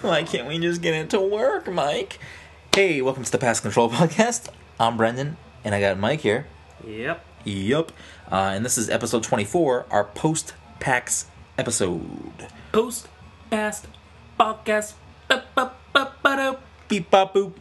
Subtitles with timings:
[0.00, 2.18] Why can't we just get into work, Mike?
[2.74, 4.48] Hey, welcome to the Pass Control Podcast.
[4.78, 6.46] I'm Brendan, and I got Mike here.
[6.86, 7.24] Yep.
[7.44, 7.92] Yep.
[8.30, 11.26] Uh, and this is episode 24, our post PAX
[11.56, 12.48] episode.
[12.72, 13.08] Post
[13.50, 13.86] past
[14.38, 14.94] podcast.
[15.28, 16.58] Ba-ba-ba-ba-do.
[16.88, 17.52] Beep bop boop.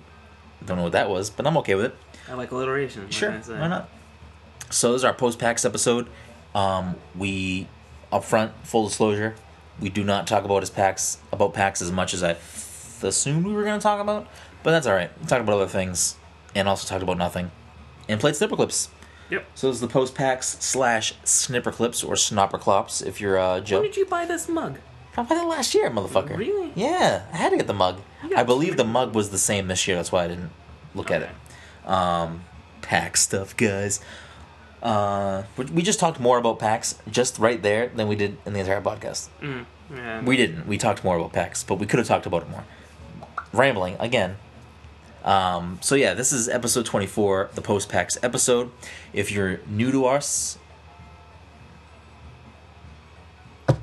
[0.65, 1.95] Don't know what that was, but I'm okay with it.
[2.29, 3.03] I like alliteration.
[3.03, 3.59] what Sure, can I say?
[3.59, 3.89] why not?
[4.71, 6.07] So this is our post PAX episode.
[6.55, 7.67] Um, we,
[8.11, 9.35] up front, full disclosure,
[9.79, 13.45] we do not talk about his PAX about PAX as much as I f- assumed
[13.45, 14.27] we were going to talk about,
[14.63, 15.09] but that's all right.
[15.19, 16.15] We talked about other things,
[16.55, 17.51] and also talked about nothing,
[18.07, 18.89] and played snipper clips.
[19.29, 19.45] Yep.
[19.55, 23.61] So this is the post PAX slash snipper clips or snopper clops if you're uh,
[23.61, 23.79] Joe.
[23.79, 24.79] When did you buy this mug?
[25.15, 26.37] I bought it last year, motherfucker.
[26.37, 26.71] Really?
[26.75, 27.99] Yeah, I had to get the mug.
[28.35, 29.95] I believe the mug was the same this year.
[29.95, 30.51] That's why I didn't
[30.95, 31.87] look at it.
[31.87, 32.43] Um,
[32.81, 33.99] PAX stuff, guys.
[34.83, 38.59] Uh, we- just talked more about PAX just right there than we did in the
[38.59, 39.29] entire podcast.
[39.41, 39.65] Mm,
[39.95, 40.21] yeah.
[40.21, 40.67] We didn't.
[40.67, 42.65] We talked more about PAX, but we could have talked about it more.
[43.53, 44.35] Rambling again.
[45.23, 48.71] Um, so yeah, this is episode twenty four, the post PAX episode.
[49.13, 50.57] If you're new to us,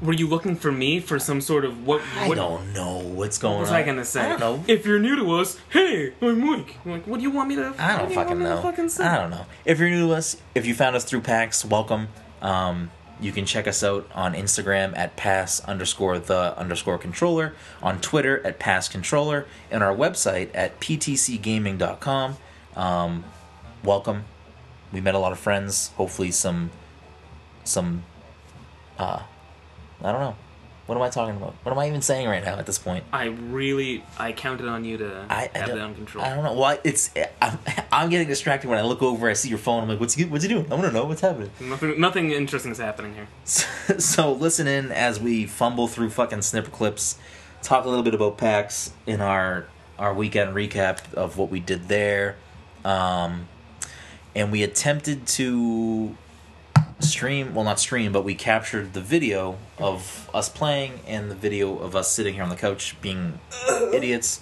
[0.03, 2.01] Were you looking for me for some sort of what?
[2.17, 3.77] I don't know what's going What was on.
[3.77, 4.23] I gonna say?
[4.23, 4.65] I don't know.
[4.67, 6.77] If you're new to us, hey, I'm Mike.
[6.85, 7.75] I'm like, what do you want me to?
[7.79, 8.63] I don't do fucking want me to know.
[8.63, 9.05] Fucking say?
[9.05, 9.45] I don't know.
[9.67, 12.09] If you're new to us, if you found us through PAX, welcome.
[12.41, 12.91] Um,
[13.21, 18.45] you can check us out on Instagram at pass underscore the underscore controller, on Twitter
[18.47, 22.37] at pass controller, and our website at ptcgaming.com.
[22.75, 23.25] Um,
[23.85, 24.25] welcome.
[24.93, 25.89] We met a lot of friends.
[25.97, 26.71] Hopefully, some,
[27.65, 28.05] some,
[28.99, 29.25] uh,
[30.03, 30.37] I don't know.
[30.91, 31.55] What am I talking about?
[31.63, 33.05] What am I even saying right now at this point?
[33.13, 36.25] I really, I counted on you to I, I have that on control.
[36.25, 37.11] I don't know why it's.
[37.41, 37.61] I'm,
[37.93, 39.31] I'm getting distracted when I look over.
[39.31, 39.85] I see your phone.
[39.85, 40.67] I'm like, what's he, what's he doing?
[40.69, 41.53] I want to know what's happening.
[41.61, 43.29] Nothing, nothing interesting is happening here.
[43.45, 47.17] so listen in as we fumble through fucking snipper clips,
[47.63, 51.87] talk a little bit about PAX in our our weekend recap of what we did
[51.87, 52.35] there,
[52.85, 53.47] um,
[54.35, 56.17] and we attempted to
[57.03, 61.79] stream well not stream but we captured the video of us playing and the video
[61.79, 63.39] of us sitting here on the couch being
[63.93, 64.41] idiots.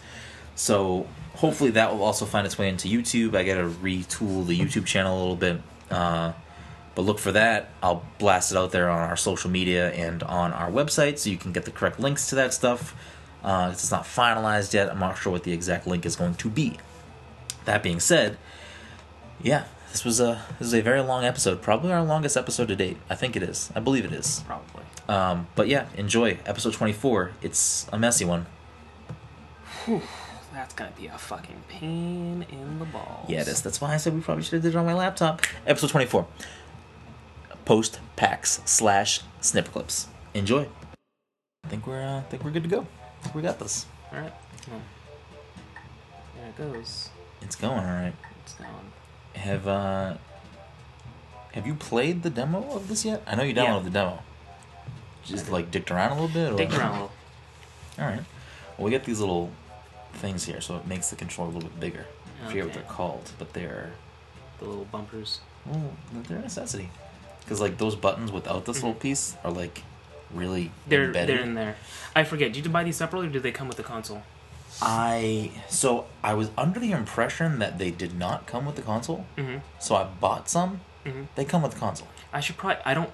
[0.54, 3.36] So hopefully that will also find its way into youtube.
[3.36, 5.60] I gotta retool the youtube channel a little bit
[5.90, 6.32] uh,
[6.94, 7.70] but look for that.
[7.82, 11.36] I'll blast it out there on our social media and on our website so you
[11.36, 12.94] can get the correct links to that stuff.
[13.44, 14.90] Uh, it's not finalized yet.
[14.90, 16.76] I'm not sure what the exact link is going to be.
[17.66, 18.36] That being said
[19.42, 21.62] yeah this was a this is a very long episode.
[21.62, 22.98] Probably our longest episode to date.
[23.08, 23.70] I think it is.
[23.74, 24.42] I believe it is.
[24.46, 24.84] Probably.
[25.08, 28.46] um, but yeah enjoy episode 24 it's a messy one.
[30.52, 33.26] That's gonna be a fucking pain in the balls.
[33.28, 33.62] yeah it is.
[33.62, 35.42] That's why i said we probably should have did it on my laptop.
[35.66, 36.26] Episode 24
[37.64, 40.08] post PAX slash snip clips.
[40.34, 40.66] Enjoy.
[41.64, 42.86] I think we're uh, I think we're good to go.
[43.34, 43.86] We got this.
[44.12, 44.32] All right.
[46.36, 47.10] There it goes.
[47.42, 48.14] it's going all right.
[48.44, 48.68] It's going.
[49.38, 50.14] Have uh
[51.52, 53.66] have you played the demo of this yet i know you Yeah.
[53.66, 54.22] downloaded the demo
[55.24, 56.56] just like dicked around a little bit or?
[56.56, 57.10] Dig around a little.
[57.98, 58.20] All right.
[58.78, 59.50] Well, we get these little
[60.14, 62.06] things here, so it makes the controller a little bit bigger.
[62.42, 63.90] I forget what they're called, but they're
[64.58, 65.40] The little bumpers.
[65.66, 65.92] well,
[66.28, 66.88] they're a necessity.
[67.40, 69.82] Because like those buttons without this little piece are like
[70.32, 70.88] really Mm-hmm.
[70.90, 71.36] They're embedded.
[71.36, 71.76] they're in there.
[72.16, 72.54] I forget.
[72.54, 74.22] Did you buy these separately, or did they come with the console?
[74.80, 79.26] I so I was under the impression that they did not come with the console,
[79.36, 79.58] Mm-hmm.
[79.78, 80.80] so I bought some.
[81.04, 81.26] Mhm.
[81.34, 82.08] They come with the console.
[82.32, 82.82] I should probably.
[82.84, 83.10] I don't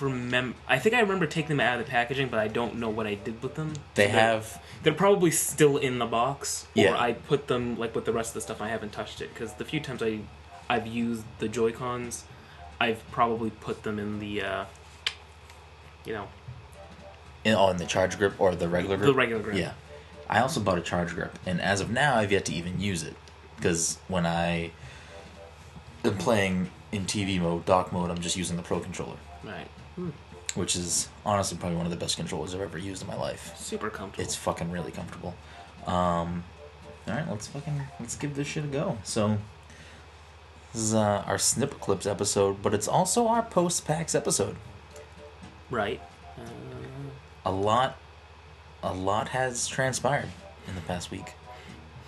[0.00, 0.56] remember.
[0.68, 3.06] I think I remember taking them out of the packaging, but I don't know what
[3.06, 3.74] I did with them.
[3.94, 7.00] They they're- have They're probably still in the box, or Yeah.
[7.00, 8.60] I put them like with the rest of the stuff.
[8.60, 10.20] I haven't touched it because the few times I,
[10.68, 12.24] I've used the Joy Cons,
[12.80, 14.64] I've probably put them in the, uh,
[16.04, 16.28] you know,
[17.44, 19.06] in, oh, in the charge grip or the regular grip.
[19.06, 19.56] the regular grip.
[19.56, 19.72] Yeah.
[20.28, 23.02] I also bought a charge grip, and as of now, I've yet to even use
[23.02, 23.14] it.
[23.56, 24.70] Because when I
[26.04, 29.68] am playing in TV mode, dock mode, I'm just using the Pro controller, Right.
[30.54, 33.54] which is honestly probably one of the best controllers I've ever used in my life.
[33.56, 34.24] Super comfortable.
[34.24, 35.34] It's fucking really comfortable.
[35.86, 36.44] Um,
[37.08, 38.98] all right, let's fucking let's give this shit a go.
[39.04, 39.38] So
[40.72, 44.56] this is uh, our snip clips episode, but it's also our post PAX episode.
[45.70, 46.00] right.
[46.38, 46.42] Uh,
[47.44, 47.96] a lot
[48.86, 50.28] a lot has transpired
[50.68, 51.34] in the past week.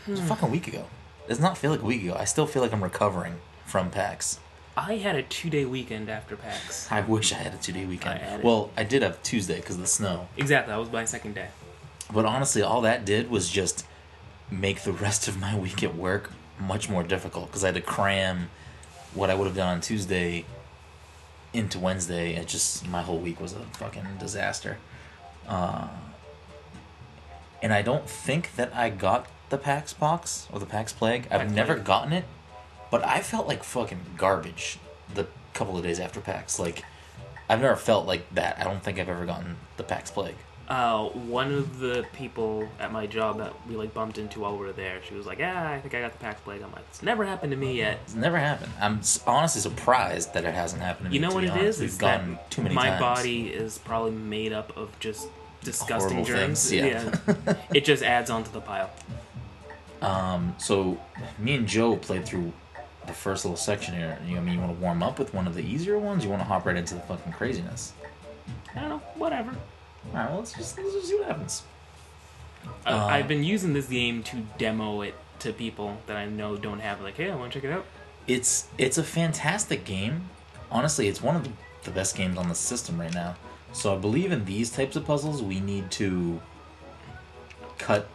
[0.06, 0.86] It was a fucking week ago.
[1.26, 2.16] It does not feel like a week ago.
[2.18, 3.36] I still feel like I'm recovering
[3.66, 4.40] from PAX.
[4.76, 6.86] I had a two day weekend after PAX.
[6.90, 8.20] I wish I had a two day weekend.
[8.22, 10.28] I well, I did have Tuesday because of the snow.
[10.36, 10.72] Exactly.
[10.72, 11.48] That was my second day.
[12.12, 13.84] But honestly, all that did was just
[14.50, 16.30] make the rest of my week at work
[16.60, 18.50] much more difficult because I had to cram
[19.14, 20.44] what I would have done on Tuesday
[21.52, 22.34] into Wednesday.
[22.34, 24.78] It just my whole week was a fucking disaster.
[25.46, 25.88] Uh,
[27.62, 31.24] and I don't think that I got the Pax Pox or the Pax Plague.
[31.30, 31.86] I've Pax never Plague.
[31.86, 32.24] gotten it,
[32.90, 34.78] but I felt like fucking garbage
[35.14, 36.58] the couple of days after PAX.
[36.58, 36.84] Like,
[37.48, 38.58] I've never felt like that.
[38.60, 40.36] I don't think I've ever gotten the Pax Plague.
[40.68, 44.66] Uh, one of the people at my job that we like bumped into while we
[44.66, 46.84] were there, she was like, "Yeah, I think I got the Pax Plague." I'm like,
[46.90, 48.72] "It's never happened to me yet." It's never happened.
[48.78, 51.16] I'm honestly surprised that it hasn't happened to me.
[51.16, 51.64] You know what it honest.
[51.64, 51.80] is?
[51.80, 53.00] We've Is gone that too many my times.
[53.00, 55.28] body is probably made up of just
[55.62, 56.70] disgusting germs.
[56.70, 57.54] things, yeah.
[57.74, 58.90] it just adds onto the pile.
[60.02, 61.00] Um, so
[61.38, 62.52] me and Joe played through
[63.06, 64.18] the first little section here.
[64.26, 66.24] You, know, I mean, you want to warm up with one of the easier ones?
[66.24, 67.92] You want to hop right into the fucking craziness?
[68.76, 69.50] I don't know, whatever.
[69.50, 71.62] All right, well, let's just let's just see what happens.
[72.86, 76.56] Uh, Uh, I've been using this game to demo it to people that I know
[76.56, 77.00] don't have.
[77.00, 77.84] Like, hey, I want to check it out.
[78.26, 80.28] It's it's a fantastic game.
[80.70, 81.50] Honestly, it's one of the,
[81.84, 83.36] the best games on the system right now.
[83.72, 86.40] So I believe in these types of puzzles, we need to
[87.78, 88.08] cut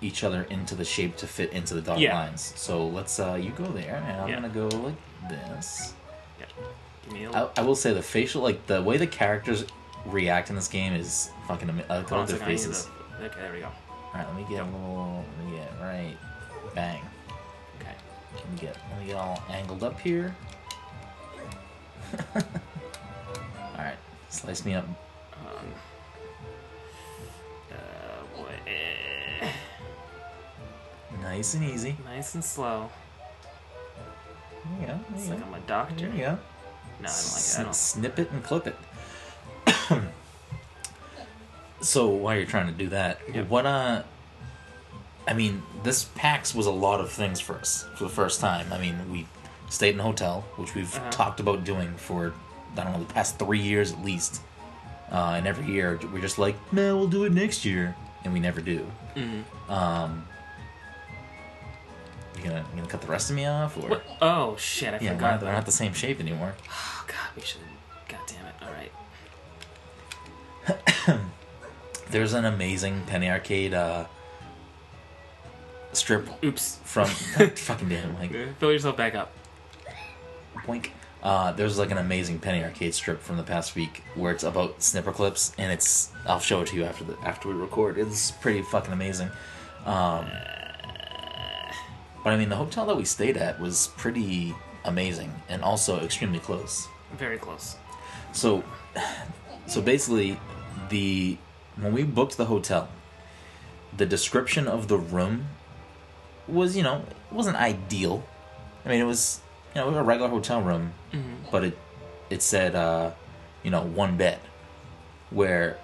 [0.00, 2.14] each other into the shape to fit into the dotted Yeah.
[2.18, 2.52] lines.
[2.56, 4.34] So let's uh, you go there, and I'm Yeah.
[4.36, 4.94] gonna go like
[5.28, 5.92] this.
[6.38, 6.46] Yeah.
[7.04, 9.66] Give me a I, I will say the facial, like the way the characters
[10.06, 11.90] react in this game is fucking amazing.
[11.90, 12.84] I look Hold on at a their second, I need faces.
[12.84, 12.90] to-
[13.26, 13.66] Okay, there we go.
[13.66, 15.24] All right, let me get a little.
[15.38, 16.16] Let me get right.
[16.74, 17.02] Bang.
[17.80, 17.94] Okay.
[18.34, 18.76] Let me get.
[18.90, 20.34] Let me get all angled up here.
[24.30, 24.84] slice me up.
[24.84, 25.74] Um,
[27.70, 29.46] uh,
[31.22, 31.96] Nice and easy.
[32.04, 32.90] nice and slow.
[34.78, 35.00] There you go.
[35.14, 36.06] It's like I'm a doctor.
[36.08, 36.32] There you No, I
[37.00, 37.56] don't like it.
[37.58, 37.74] I don't.
[37.74, 38.76] Snip it and clip it.
[41.80, 43.48] so while you're trying to do that, Yep.
[43.48, 44.02] what uh,
[45.28, 48.72] I mean, this PAX was a lot of things for us for the first time.
[48.72, 49.26] I mean, we
[49.68, 51.10] stayed in a hotel, which we've Uh-huh.
[51.10, 52.32] talked about doing for
[52.76, 54.40] I don't know the past three years at least.
[55.10, 58.38] Uh, and every year we're just like, man, we'll do it next year, and we
[58.40, 58.86] never do.
[59.16, 59.42] Mhm.
[59.68, 60.24] Um,
[62.36, 64.04] you gonna you gonna cut the rest of me off, or What?
[64.22, 64.94] Oh shit!
[64.94, 65.30] I yeah, we're forgot.
[65.32, 66.54] not, they're not the same shape anymore.
[66.70, 67.60] Oh god, we should.
[68.08, 68.54] God damn it!
[68.62, 68.70] All
[71.16, 71.20] right.
[72.10, 74.04] There's an amazing Penny Arcade uh,
[75.92, 76.78] strip Oops.
[76.84, 77.06] from
[77.56, 79.32] fucking damn like Fill yourself back up.
[80.66, 80.90] boink.
[81.22, 84.82] Uh, there's like an amazing Penny Arcade strip from the past week where it's about
[84.82, 87.98] snipper clips, and it's I'll show it to you after the after we record.
[87.98, 89.30] It's pretty fucking amazing.
[89.84, 90.26] Um,
[92.24, 96.38] but I mean, the hotel that we stayed at was pretty amazing and also extremely
[96.38, 96.88] close.
[97.16, 97.76] Very close.
[98.32, 98.64] So,
[99.66, 100.38] so basically,
[100.88, 101.36] the
[101.76, 102.88] when we booked the hotel,
[103.96, 105.46] the description of the room
[106.46, 108.24] was, you know, it wasn't ideal.
[108.84, 109.40] I mean, it was,
[109.74, 111.50] you know, a regular hotel room, Mhm.
[111.50, 111.78] but it
[112.30, 113.10] it said, uh,
[113.64, 114.38] you know, one bed,
[115.30, 115.78] where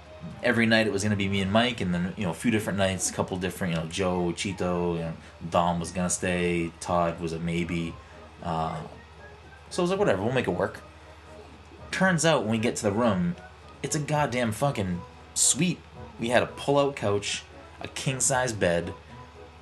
[0.44, 2.50] every night it was gonna be me and Mike, and then you know a few
[2.50, 5.12] different nights, a couple different, you know, Joe, Chito, you know,
[5.50, 7.94] Dom was gonna stay, Todd was a maybe.
[8.42, 8.76] Uh,
[9.70, 10.80] so I was like, whatever, we'll make it work.
[11.90, 13.34] Turns out when we get to the room,
[13.82, 15.00] it's a goddamn fucking
[15.34, 15.80] suite.
[16.20, 17.42] We had a pull-out couch,
[17.80, 18.92] a king-size bed,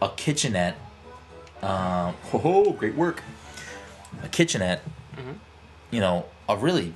[0.02, 0.76] a kitchenette.
[1.62, 3.22] Uh, ho ho, great work.
[4.22, 4.82] A kitchenette.
[5.16, 5.38] Mhm.
[5.90, 6.94] You know, a really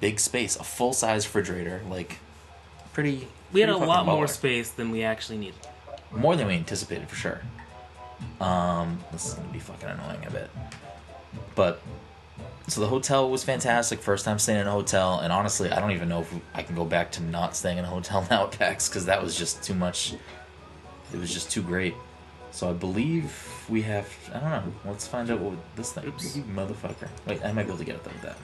[0.00, 2.18] big space, a full-size refrigerator, like
[2.92, 3.28] pretty.
[3.52, 5.54] We had a lot fucking more space than we actually needed.
[6.10, 7.40] More than we anticipated for sure.
[8.40, 10.50] Um, this is gonna be fucking annoying a bit.
[11.54, 11.80] But
[12.66, 14.00] so the hotel was fantastic.
[14.00, 16.74] First time staying in a hotel, and honestly, I don't even know if I can
[16.74, 19.62] go back to not staying in a hotel now at PAX because that was just
[19.62, 20.14] too much.
[21.12, 21.94] It was just too great.
[22.54, 24.08] So I believe we have.
[24.32, 24.72] I don't know.
[24.84, 26.06] Let's find out what this thing.
[26.06, 26.36] Oops.
[26.36, 27.08] You motherfucker.
[27.26, 28.38] Wait, I might be able to get it with that.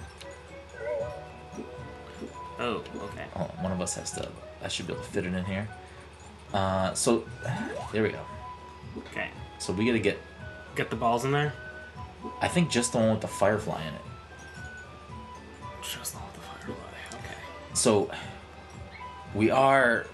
[2.58, 3.24] Oh, okay.
[3.36, 4.28] Oh, one of us has to.
[4.62, 5.68] I should be able to fit it in here.
[6.52, 7.24] Uh, so
[7.92, 8.20] there we go.
[8.98, 9.30] Okay.
[9.58, 10.18] So we got to get
[10.76, 11.52] Get the balls in there.
[12.40, 14.00] I think just the one with the firefly in it.
[15.82, 16.74] Just not the firefly.
[17.12, 17.34] Okay.
[17.74, 18.10] So
[19.34, 20.06] we are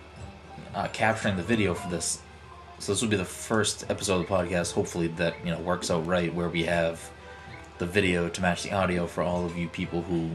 [0.75, 2.21] uh, capturing the video for this.
[2.87, 4.73] So this will be the first episode of the podcast.
[4.73, 7.11] Hopefully that you know works out right, where we have
[7.79, 10.31] the video to match the audio for all of you people who,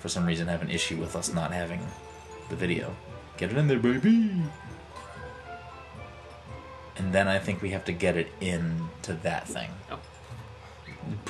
[0.00, 1.86] for some reason, have an issue with us not having
[2.48, 2.96] the video.
[3.36, 4.30] Get it in there, baby.
[6.96, 9.68] And then I think we have to get it into that thing.
[9.92, 9.98] Oh.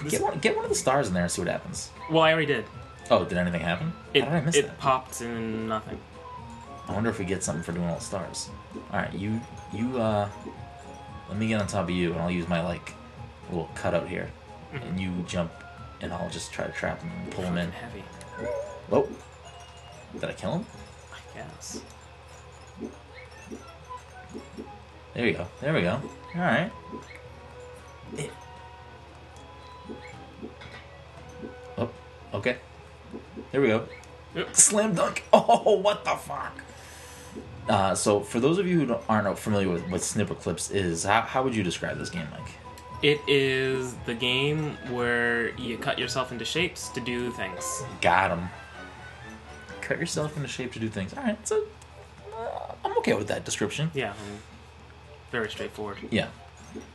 [0.09, 1.91] Get one, get one of the stars in there and see what happens.
[2.13, 2.65] Well, I already did.
[3.11, 3.93] Oh, did anything happen?
[4.15, 4.79] It, How did I miss it that?
[4.79, 5.99] popped in nothing.
[6.87, 8.51] I wonder if we get something for doing all the stars.
[8.93, 9.41] All right, you
[9.73, 10.29] you uh,
[11.29, 12.95] let me get on top of you, and I'll use my like
[13.51, 14.31] little cutout here,
[14.73, 14.89] Mhm.
[14.89, 15.51] and you jump,
[16.01, 17.71] and I'll just try to trap him and pull him in.
[17.73, 18.05] Heavy.
[18.91, 19.09] Oh,
[20.15, 20.67] did I kill him?
[21.13, 21.81] I guess.
[25.15, 25.47] There we go.
[25.61, 26.01] There we go.
[26.35, 26.71] All right.
[31.77, 31.91] Oh,
[32.35, 32.57] okay.
[33.53, 33.85] There we go.
[34.35, 34.55] Yep.
[34.57, 35.25] Slam dunk.
[35.33, 36.61] Oh, what the fuck?
[37.69, 41.21] Uh, so, for those of you who aren't familiar with what Snipper Clips is, how,
[41.21, 42.49] how would you describe this game, Mike?
[43.03, 47.83] It is the game where you cut yourself into shapes to do things.
[48.01, 48.49] Got him.
[49.81, 51.15] Cut yourself into shape to do things.
[51.15, 51.65] All right, so
[52.37, 53.91] uh, I'm okay with that description.
[53.95, 54.17] Yeah, um,
[55.31, 55.99] very straightforward.
[56.11, 56.29] Yeah.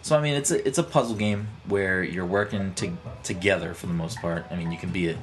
[0.01, 3.87] So I mean, it's a it's a puzzle game where you're working to, together for
[3.87, 4.45] the most part.
[4.51, 5.17] I mean, you can be a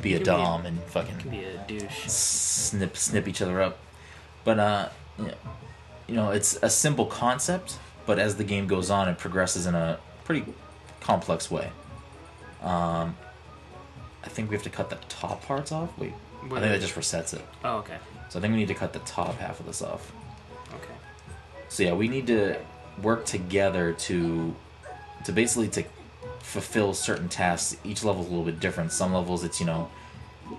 [0.00, 2.06] be a can be- dom and Can fucking be a douche.
[2.08, 3.78] snip snip each other up,
[4.48, 4.88] but uh,
[6.06, 7.78] you know, it's a simple concept.
[8.06, 10.54] But as the game goes on, it progresses in a pretty
[11.00, 11.70] complex way.
[12.62, 13.14] Um,
[14.24, 15.90] I think we have to cut the top parts off.
[15.98, 16.14] Wait,
[16.44, 17.44] I think that just resets it.
[17.62, 17.98] Oh, okay.
[18.30, 20.10] So I think we need to cut the top half of this off.
[20.68, 20.94] Okay.
[21.68, 22.56] So yeah, we need to
[23.02, 24.56] work together to
[25.26, 25.84] to basically to
[26.40, 27.76] fulfill certain tasks.
[27.84, 28.92] Each level is a little bit different.
[28.92, 29.90] Some levels it's you know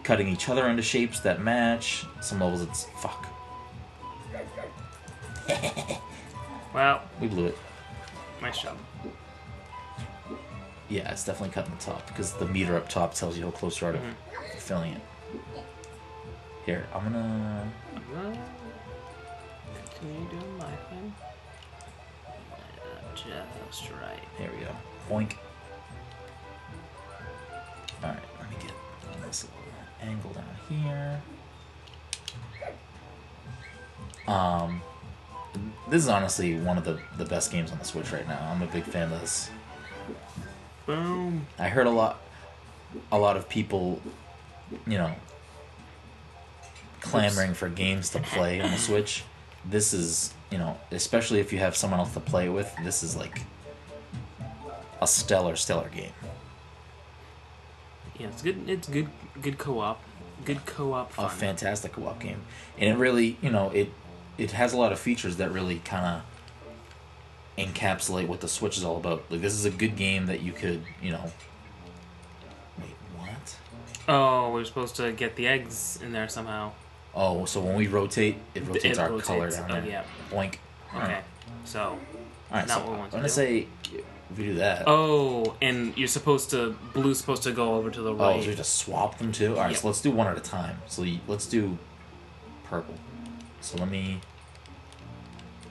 [0.03, 2.05] cutting each other into shapes that match.
[2.21, 3.25] Some levels it's fuck.
[6.73, 7.57] Well, We blew it.
[8.41, 8.77] nice job.
[10.87, 13.81] Yeah, it's definitely cutting the top because the meter up top tells you how close
[13.81, 14.13] you are to Mhm.
[14.51, 15.01] fulfilling it.
[16.65, 17.71] Here, I'm gonna.
[19.99, 21.13] Continue doing my thing.
[22.27, 24.23] Uh, Just right.
[24.37, 24.71] There we go.
[25.09, 25.35] Boink.
[28.03, 28.71] All right, let me get
[29.25, 29.59] this little
[30.01, 31.21] angle down here.
[34.27, 34.81] Um,
[35.89, 38.39] this is honestly one of the the best games on the Switch right now.
[38.51, 39.49] I'm a big fan of this.
[40.85, 41.45] Boom.
[41.57, 42.19] I heard a lot,
[43.11, 44.01] a lot of people,
[44.87, 45.13] you know,
[47.01, 49.23] clamoring for games to play on the Switch.
[49.65, 52.73] This is, you know, especially if you have someone else to play with.
[52.83, 53.41] This is like
[55.01, 56.11] a stellar, stellar game.
[58.17, 58.67] Yeah, it's good.
[58.67, 59.09] It's good.
[59.41, 60.01] Good co-op.
[60.45, 61.25] Good co-op fun.
[61.25, 62.41] A fantastic co-op game,
[62.77, 63.91] and it really, you know, it
[64.39, 66.21] it has a lot of features that really kind of
[67.57, 69.23] encapsulate what the Switch is all about.
[69.29, 71.31] Like this is a good game that you could, you know.
[72.79, 73.57] Wait, what?
[74.07, 76.71] oh, we're supposed to get the eggs in there somehow.
[77.13, 79.85] Oh, so when we rotate, it rotates It our rotates, color down oh, there.
[79.89, 80.03] yeah.
[80.31, 80.55] Boink.
[80.95, 81.19] Okay.
[81.65, 81.79] So.
[81.81, 81.97] All
[82.51, 82.67] right.
[82.67, 83.33] Not so what we I'm want to gonna do.
[83.33, 83.67] say
[84.31, 84.83] if we do that.
[84.87, 86.75] Oh, and you're supposed to.
[86.93, 88.41] Blue's supposed to go over to the Oh, right.
[88.43, 89.55] so we just swap them too.
[89.55, 89.71] All right.
[89.71, 89.79] Yep.
[89.81, 90.77] So let's do one at a time.
[90.87, 91.77] So let's do
[92.63, 92.95] purple.
[93.61, 94.21] So let me.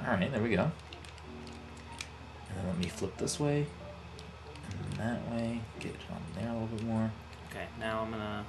[0.01, 0.31] All right.
[0.33, 0.63] There we go.
[0.63, 3.67] And then let me flip this way,
[4.71, 5.61] and then that way.
[5.81, 7.11] Get it on there a little bit more.
[7.51, 7.67] Okay.
[7.79, 8.45] Now I'm gonna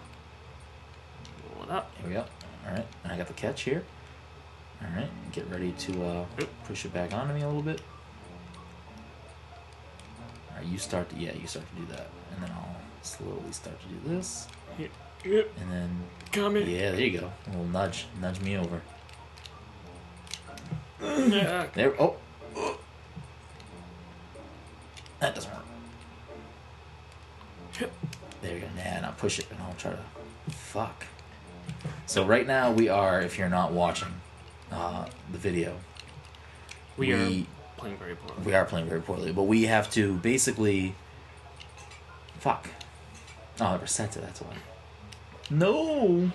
[1.55, 1.91] roll it up.
[1.99, 2.25] Here we go.
[2.67, 2.85] All right.
[3.03, 3.83] And I got the catch here.
[4.81, 5.09] All right.
[5.31, 6.25] Get ready to uh,
[6.65, 7.81] push it back onto me a little bit.
[10.51, 10.65] All right.
[10.65, 11.33] You start to yeah.
[11.33, 14.89] You start to do that, and then I'll slowly start to do this, Yep.
[15.25, 15.49] Yep.
[15.61, 16.69] and then Coming.
[16.69, 16.91] yeah.
[16.91, 17.31] There you go.
[17.47, 18.05] A little nudge.
[18.21, 18.81] Nudge me over.
[21.01, 21.67] Yeah.
[21.73, 21.93] There.
[22.01, 22.15] Oh.
[25.19, 25.65] That doesn't work.
[28.41, 28.67] There you go.
[28.77, 29.99] Nah, now push it, and I'll try to.
[30.51, 31.05] Fuck.
[32.05, 34.07] So right now we are, if you're not watching
[34.71, 35.75] uh, the video,
[36.97, 37.45] We, We- are
[37.77, 38.43] playing very poorly.
[38.45, 40.95] we are playing very poorly, but we have to basically.
[42.39, 42.69] Fuck.
[43.61, 44.21] Oh, it resets it.
[44.21, 44.55] That's why.
[45.49, 46.31] No.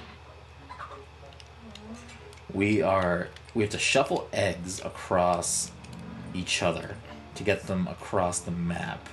[2.53, 3.29] We are.
[3.55, 5.71] We have to shuffle eggs across
[6.35, 6.97] each other
[7.37, 9.09] to get them across the map.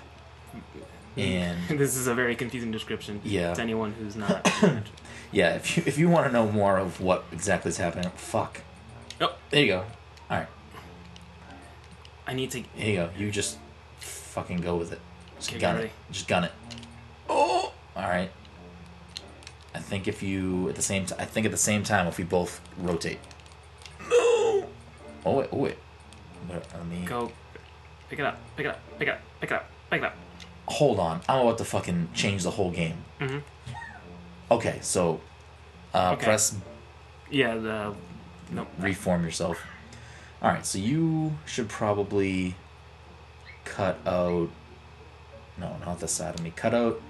[1.18, 1.22] Mm.
[1.70, 3.54] And this is a very confusing description Yeah.
[3.54, 4.52] to anyone who's not.
[5.32, 8.62] yeah, if you if you want to know more of what exactly is happening, fuck.
[9.20, 9.86] oh, There you go.
[10.30, 10.48] All right.
[12.28, 12.64] I need to.
[12.76, 13.10] Here you go.
[13.18, 13.58] You just
[14.00, 15.00] fucking go with it.
[15.38, 15.88] Just Okay, gun ready.
[15.88, 15.94] it.
[16.12, 16.52] Just gun it.
[17.30, 17.74] Oh.
[17.96, 18.32] All right.
[19.76, 22.18] I think if you at the same time, I think at the same time if
[22.18, 23.20] we both rotate.
[25.26, 25.32] No.
[25.32, 25.50] Oh wait.
[25.52, 25.78] Oh wait.
[26.48, 27.32] But Let me Go.
[28.10, 28.38] Pick it up.
[28.58, 28.80] Pick it up.
[29.00, 29.22] Pick it up.
[29.40, 29.66] Pick it up.
[29.90, 30.16] Pick it up.
[30.68, 31.22] hold on.
[31.30, 32.98] I'm about to fucking change the whole game.
[33.20, 33.40] Mm-hmm.
[34.52, 35.22] Okay, so
[35.94, 36.26] uh, Okay.
[36.26, 36.56] press
[37.30, 37.56] Yeah.
[37.56, 37.94] The.
[38.52, 38.68] Nope.
[38.80, 39.64] reform yourself.
[40.42, 42.56] All right, so you should probably
[43.64, 44.50] cut out.
[45.58, 46.52] No, not the side of me.
[46.56, 47.02] Cut out.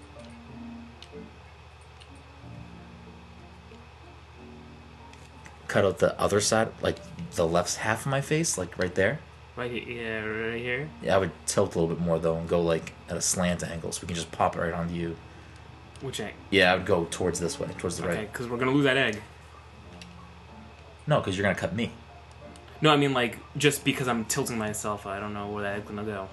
[5.71, 6.97] Cut out the other side, like
[7.35, 9.19] the left half of my face, like right there.
[9.55, 9.83] Right here.
[9.83, 10.25] Yeah.
[10.25, 10.89] Right here.
[11.01, 13.63] Yeah, I would tilt a little bit more though and go like at a slant
[13.63, 15.15] angle so we can just pop it right onto you.
[16.01, 16.33] Which egg?
[16.49, 18.11] Yeah, I would go towards this way, towards the right.
[18.11, 18.33] Okay, right.
[18.33, 19.21] because we're gonna lose that egg.
[21.07, 21.93] No, because you're gonna cut me.
[22.81, 25.87] No, I mean like just because I'm tilting myself, I don't know where that egg's
[25.87, 26.27] gonna go.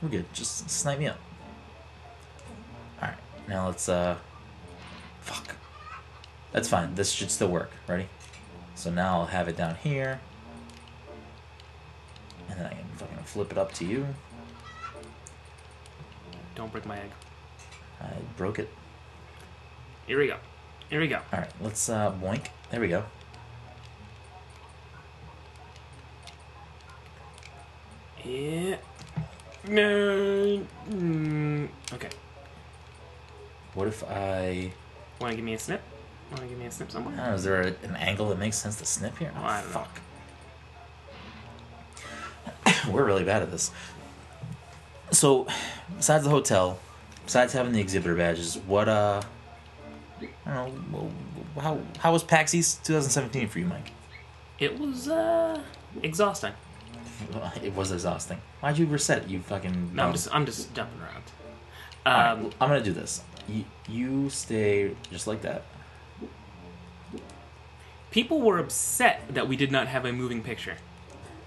[0.00, 0.32] We're good.
[0.32, 1.18] Just snipe me up.
[3.02, 3.18] Alright,
[3.48, 4.16] now let's, uh.
[5.20, 5.56] Fuck.
[6.52, 6.94] That's fine.
[6.94, 7.70] This should still work.
[7.86, 8.08] Ready?
[8.78, 10.20] So now I'll have it down here.
[12.48, 14.06] And then I can fucking flip it up to you.
[16.54, 17.10] Don't break my egg.
[18.00, 18.68] I broke it.
[20.06, 20.36] Here we go.
[20.90, 21.18] Here we go.
[21.32, 22.50] Alright, let's, uh, boink.
[22.70, 23.02] There we go.
[28.24, 28.76] Yeah.
[29.66, 30.64] No.
[30.88, 32.10] Mm, okay.
[33.74, 34.72] What if I.
[35.20, 35.82] Want to give me a snip?
[36.30, 37.34] Want to give me a snip somewhere?
[37.34, 39.32] is there a, an angle that makes sense to snip here?
[39.36, 39.62] Oh, know.
[39.62, 40.00] fuck.
[42.92, 43.70] We're really bad at this.
[45.10, 45.46] So,
[45.96, 46.78] besides the hotel,
[47.24, 49.22] besides having the exhibitor badges, what uh,
[50.44, 51.10] I don't know,
[51.60, 53.92] how how was PAX East 2017 for you, Mike?
[54.58, 55.62] It was uh
[56.02, 56.52] exhausting.
[57.62, 58.38] It was exhausting.
[58.60, 59.28] Why'd you reset?
[59.28, 59.94] You fucking.
[59.94, 61.24] No, I'm just I'm just jumping around.
[62.06, 63.22] Um, well, I'm gonna do this.
[63.48, 65.64] You, you stay just like that.
[68.10, 70.76] People were upset that we did not have a moving picture,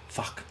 [0.08, 0.44] Fuck.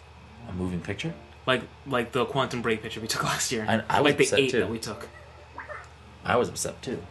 [0.48, 1.12] A moving picture?
[1.46, 4.24] like like the Quantum Break picture we took last year, I- I was like the
[4.24, 4.60] upset, eight too.
[4.60, 5.08] that we took.
[6.24, 7.02] I was upset too.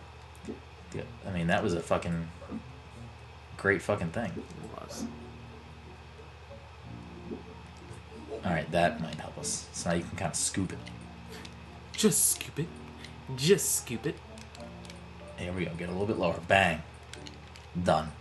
[0.94, 2.29] Yeah, I mean, that was a fucking
[3.58, 4.32] great fucking thing.
[4.36, 5.03] It was.
[8.46, 9.68] All right, that might help us.
[9.74, 10.79] So now you can kind of scoop it.
[11.91, 12.68] Just scoop it.
[13.36, 14.15] Just scoop it.
[15.38, 15.72] Here we go.
[15.77, 16.39] Get a little bit lower.
[16.48, 16.82] Bang.
[17.84, 18.12] Done.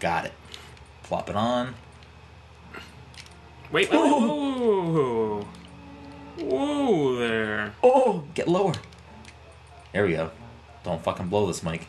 [0.00, 0.32] Got it.
[1.04, 1.74] Plop it on.
[3.70, 5.46] Wait, wait, wait, whoa,
[6.38, 7.74] whoa, there.
[7.84, 8.72] Oh, get lower.
[9.92, 10.30] There we go.
[10.82, 11.86] Don't fucking blow this, mic.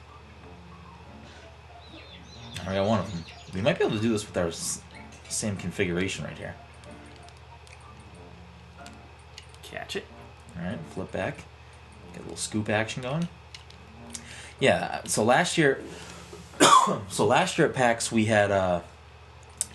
[2.67, 3.23] I got one of them.
[3.55, 4.81] We might be able to do this with our s-
[5.29, 6.53] same configuration right here.
[9.63, 10.05] Catch it.
[10.59, 11.37] All right, flip back.
[12.13, 13.27] Get a little scoop action going.
[14.59, 15.01] Yeah.
[15.05, 15.81] So last year,
[17.09, 18.81] so last year at PAX we had uh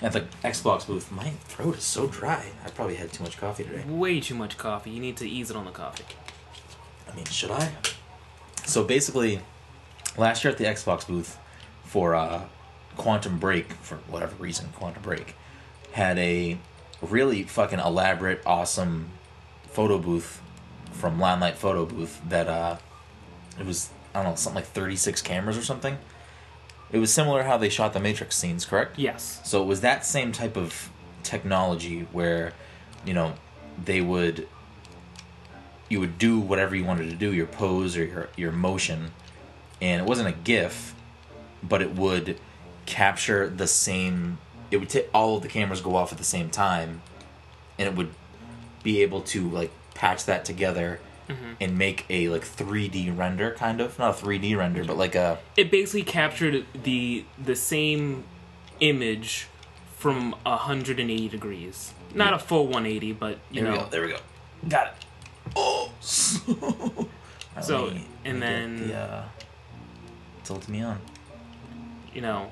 [0.02, 1.10] at the Xbox booth.
[1.10, 2.52] My throat is so dry.
[2.64, 3.82] I probably had too much coffee today.
[3.88, 4.90] Way too much coffee.
[4.90, 6.04] You need to ease it on the coffee.
[7.10, 7.72] I mean, should I?
[8.66, 9.40] So basically,
[10.18, 11.38] last year at the Xbox booth
[11.84, 12.42] for uh,
[12.96, 15.34] Quantum Break, for whatever reason, Quantum Break
[15.92, 16.58] had a
[17.00, 19.10] really fucking elaborate, awesome
[19.70, 20.42] photo booth
[20.92, 22.76] from Limelight Photo Booth that uh,
[23.58, 25.96] it was I don't know something like thirty six cameras or something.
[26.92, 28.98] It was similar how they shot the Matrix scenes, correct?
[28.98, 29.40] Yes.
[29.44, 30.90] So it was that same type of
[31.22, 32.52] technology where,
[33.04, 33.34] you know,
[33.82, 34.48] they would
[35.88, 39.12] you would do whatever you wanted to do, your pose or your your motion,
[39.80, 40.94] and it wasn't a GIF,
[41.62, 42.38] but it would
[42.86, 44.38] capture the same.
[44.70, 47.02] It would take all of the cameras go off at the same time,
[47.78, 48.10] and it would
[48.82, 51.00] be able to like patch that together
[51.60, 55.38] and make a like 3D render, kind of not a 3D render, but like a
[55.56, 58.24] It basically captured the the same
[58.80, 59.48] image
[59.96, 61.92] from 180 degrees.
[62.14, 62.36] Not Yeah.
[62.36, 63.84] a full 180, but you there we know.
[63.84, 64.18] go, there we go,
[64.68, 64.94] got it.
[65.56, 65.90] Oh,
[67.62, 69.24] So, me- and then- the, uh,
[70.44, 71.00] tilt me on.
[72.14, 72.50] you know,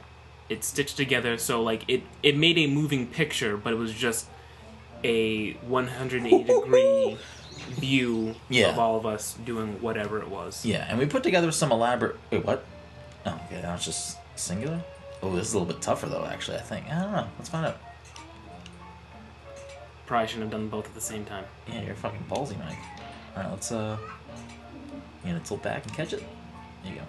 [0.48, 4.26] it stitched together so like it it made a moving picture, but it was just
[5.02, 7.16] a 180 degree
[7.66, 8.68] view Yeah.
[8.70, 10.64] of all of us doing whatever it was.
[10.64, 12.16] Yeah, and we put together some elaborate.
[12.30, 12.64] Wait, what?
[13.26, 14.82] Oh, okay, that was just singular.
[15.22, 16.24] Oh, this is a little bit tougher though.
[16.26, 16.86] Actually, I think.
[16.90, 17.26] I don't know.
[17.38, 17.78] Let's find out.
[20.06, 21.44] Probably shouldn't have done both at the same time.
[21.66, 22.76] Yeah, you're fucking ballsy, Mike.
[23.36, 23.96] All right, let's uh,
[25.24, 26.22] you gonna tilt back and catch it.
[26.82, 27.06] There you go.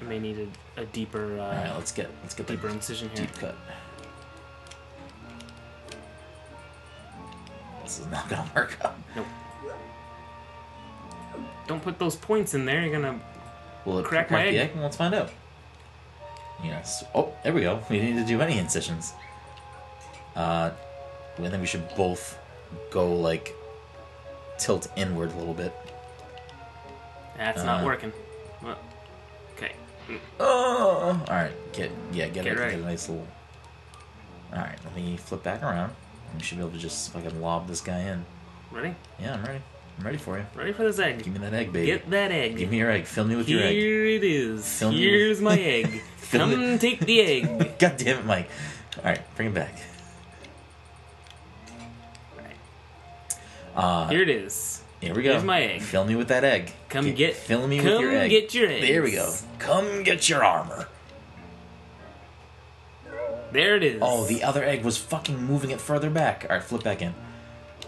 [0.00, 2.68] I may need a, a deeper All right, uh, let's get let's get the deeper
[2.68, 3.26] incision here.
[3.26, 3.54] deep cut.
[7.88, 8.94] This is not gonna work out.
[9.16, 9.24] Nope.
[11.66, 12.82] Don't put those points in there.
[12.82, 13.18] You're gonna
[13.86, 14.54] Will it Crack crack, my egg.
[14.56, 14.70] egg?
[14.76, 15.30] Let's find out.
[16.62, 17.02] Yes.
[17.14, 17.80] Oh, there we go.
[17.88, 19.14] We didn't need to do any incisions.
[20.36, 20.70] Uh,
[21.38, 22.38] I think we should both
[22.90, 23.54] go like
[24.58, 25.72] tilt inward a little bit.
[27.38, 28.12] That's not Uh, working.
[28.62, 28.76] Well,
[29.56, 29.72] okay.
[30.38, 31.52] Oh, all right.
[31.72, 32.76] Get yeah, get, Get a, ready.
[32.76, 33.26] get a nice little.
[34.52, 35.94] All right, let me flip back around.
[36.36, 38.24] We should be able to just fucking lob this guy in.
[38.70, 38.94] Ready?
[39.20, 39.60] Yeah, I'm ready.
[39.98, 40.46] I'm ready for you.
[40.54, 41.24] Ready for this egg?
[41.24, 41.86] Give me that egg, baby.
[41.86, 42.56] Get that egg.
[42.56, 43.06] Give me your egg.
[43.06, 43.74] Fill me with Here your egg.
[43.74, 44.78] Here it is.
[44.78, 46.02] Fill Here's with- my egg.
[46.30, 47.78] Come me- take the egg.
[47.78, 48.48] God damn it, Mike.
[48.98, 49.74] All right, bring it back.
[53.74, 54.82] Uh, Here it is.
[55.00, 55.30] Here we go.
[55.32, 55.82] Here's my egg.
[55.82, 56.72] Fill me with that egg.
[56.88, 58.20] Come get- Fill me with your egg.
[58.22, 58.86] Come get your eggs.
[58.88, 59.32] There we go.
[59.60, 60.88] Come get your armor.
[63.52, 63.98] There it is.
[64.02, 66.46] Oh, the other egg was fucking moving it further back.
[66.48, 67.14] All right, flip back in.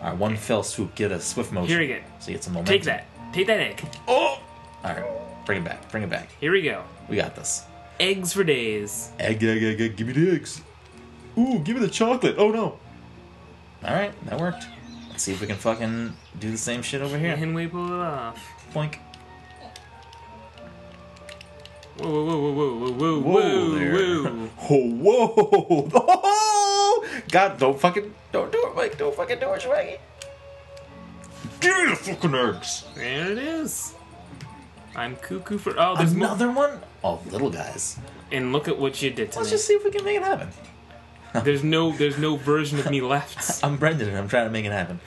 [0.00, 0.94] All right, one fell swoop.
[0.94, 1.68] Get a swift motion.
[1.68, 2.00] Here we go.
[2.18, 2.72] So you get some momentum.
[2.72, 3.06] Take that.
[3.32, 3.82] Take that egg.
[4.08, 4.40] Oh!
[4.82, 5.90] All right, bring it back.
[5.90, 6.30] Bring it back.
[6.40, 6.82] Here we go.
[7.08, 7.64] We got this.
[7.98, 9.10] Eggs for days.
[9.18, 9.96] Egg, egg, egg, egg.
[9.96, 10.62] Give me the eggs.
[11.36, 12.36] Ooh, give me the chocolate.
[12.38, 12.78] Oh no.
[13.84, 14.66] All right, that worked.
[15.10, 17.36] Let's see if we can fucking do the same shit over here.
[17.36, 18.40] Can we pull it off?
[18.72, 18.96] Boink.
[22.00, 25.82] Whoa, whoa, whoa, whoa, whoa, whoa, Whoa, whoa, whoa.
[25.82, 25.90] Whoa!
[25.92, 28.96] Oh, God, don't fucking, don't do it, Mike.
[28.98, 29.98] Don't fucking do it, Schwaggy.
[31.60, 32.84] Give me the fucking eggs.
[32.94, 33.94] There it is.
[34.96, 35.74] I'm cuckoo for.
[35.78, 36.12] Oh, there's.
[36.12, 36.80] Another one?
[37.04, 37.98] Oh, little guys.
[38.32, 39.56] And look at what you did to Let's me.
[39.56, 40.48] just see if we can make it happen.
[41.44, 43.62] There's no, there's no version of me left.
[43.62, 44.98] I'm Brendan and I'm trying to make it happen.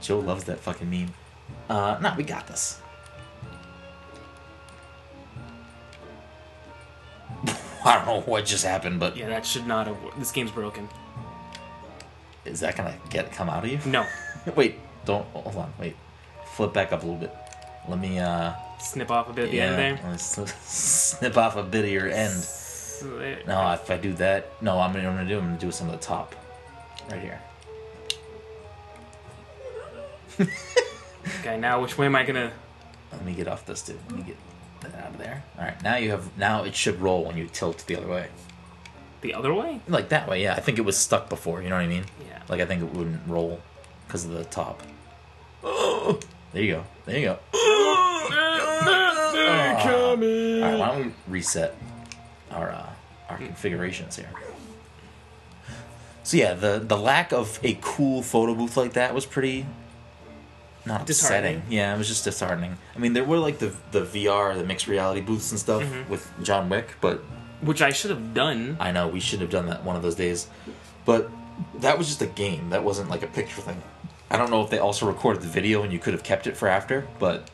[0.00, 1.12] Joe loves that fucking meme.
[1.68, 2.80] Uh, nah, we got this.
[7.86, 10.02] I don't know what just happened, but Yeah, that should not have.
[10.02, 10.88] wor- This game's broken.
[12.44, 13.78] is that gonna get come out of you?
[13.86, 14.06] No.
[14.56, 15.72] Wait, don't hold on.
[15.78, 15.96] Wait,
[16.54, 17.34] flip back up a little bit.
[17.88, 18.18] Let me.
[18.18, 20.00] uh Snip off a bit at the end there.
[20.10, 20.24] let's
[20.68, 22.32] snip off a bit of your end.
[22.34, 25.38] So there- No, if I do that, no, I'm gonna, I'm gonna do.
[25.38, 26.34] I'm gonna do some of the top,
[27.10, 27.40] right here.
[31.40, 32.52] Okay, now which way am I gonna?
[33.12, 33.98] Let me get off this dude.
[34.08, 34.36] Let me get
[34.84, 35.42] that out of there.
[35.58, 36.36] All right, now you have.
[36.38, 38.28] Now it should roll when you tilt the other way,
[39.20, 39.80] The other way?
[39.88, 40.42] like that way.
[40.42, 41.62] Yeah, I think it was stuck before.
[41.62, 42.04] You know what I mean?
[42.26, 42.40] Yeah.
[42.48, 43.60] Like I think it wouldn't roll
[44.06, 44.82] because of the top.
[45.62, 46.18] Oh,
[46.52, 46.84] there you go.
[47.06, 47.38] There you go.
[49.34, 50.62] They're coming.
[50.62, 51.74] All right, why don't we reset
[52.50, 52.90] our uh,
[53.28, 54.28] our configurations here?
[56.22, 59.66] So yeah, the the lack of a cool photo booth like that was pretty
[60.86, 61.56] not Disheartening.
[61.56, 61.72] upsetting.
[61.72, 62.76] Yeah, it was just disheartening.
[62.94, 66.10] I mean, there were like the the VR, the mixed reality booths and stuff Mm-hmm.
[66.10, 67.22] with John Wick, but
[67.62, 68.76] Which I should have done.
[68.80, 70.46] I know we should have done that one of those days.
[71.06, 71.30] But
[71.80, 72.70] that was just a game.
[72.70, 73.80] That wasn't like a picture thing.
[74.30, 76.56] I don't know if they also recorded the video and you could have kept it
[76.56, 77.48] for after, but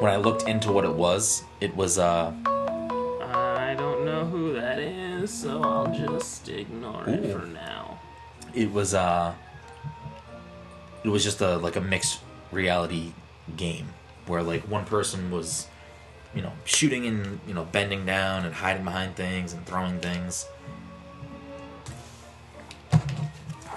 [0.00, 2.32] when I looked into what it was, it was uh
[3.20, 7.98] I don't know who that is, so I'll just ignore it for now.
[8.54, 9.32] it was uh
[11.04, 12.20] it was just a like a mixed
[12.52, 13.12] reality
[13.56, 13.88] game
[14.26, 15.66] where like one person was
[16.34, 20.46] you know shooting and you know bending down and hiding behind things and throwing things
[22.92, 22.98] i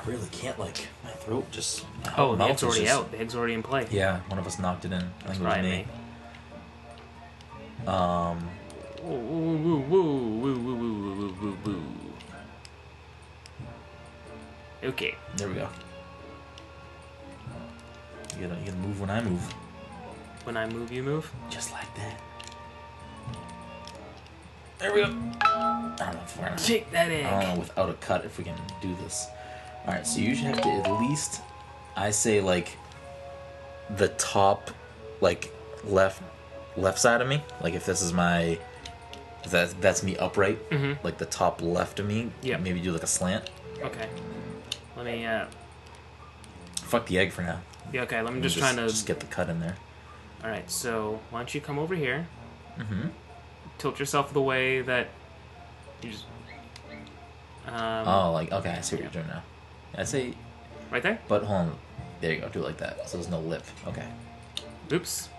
[0.06, 1.86] really can't like my throat just
[2.18, 3.12] Oh, the egg's already just- out.
[3.12, 3.88] The egg's already in play.
[3.90, 5.88] yeah one of us knocked it in i think it was me me.
[7.88, 8.48] um
[9.04, 11.82] woo, woo, woo, woo, woo, woo, woo, woo, woo.
[14.84, 15.16] Okay.
[15.38, 15.68] there we go
[18.40, 19.42] you gotta, you gotta move when i move
[20.44, 21.32] When I move, you move.
[21.50, 22.20] Just like that.
[24.80, 25.08] There we go.
[25.42, 27.54] I don't know if we're gonna, Take that I don't egg.
[27.54, 29.28] know without a cut if we can do this.
[29.88, 31.42] Alright, so you should have to at least
[31.96, 32.70] I say like
[33.98, 34.72] the top
[35.22, 35.54] like
[35.86, 36.22] left
[36.76, 37.42] left side of me.
[37.62, 38.60] Like if this is my
[39.44, 40.98] if that that's me upright, Mhm.
[41.04, 42.32] like the top left of me.
[42.42, 42.58] Yeah.
[42.58, 43.50] Maybe do like a slant.
[43.82, 44.10] Okay.
[44.98, 45.26] Let me.
[45.26, 45.46] Uh.
[46.84, 47.60] Fuck the egg for now.
[47.94, 48.04] Yeah.
[48.04, 48.22] Okay.
[48.22, 48.92] Let me just, just, trying to.
[48.92, 49.76] just get the cut in there.
[50.44, 50.70] All right.
[50.70, 52.28] So why don't you come over here?
[52.78, 53.10] Mm-hmm.
[53.78, 55.10] Tilt yourself the way that
[56.02, 56.26] you just.
[57.68, 59.44] Um, Oh, like okay, I see what you're doing now.
[59.98, 60.36] I'd say
[60.92, 61.20] Right there.
[61.28, 61.78] But hold on.
[62.22, 62.50] There you go.
[62.50, 63.10] Do it like that.
[63.10, 63.64] So there's no lip.
[63.88, 64.06] Okay.
[64.92, 65.30] Oops.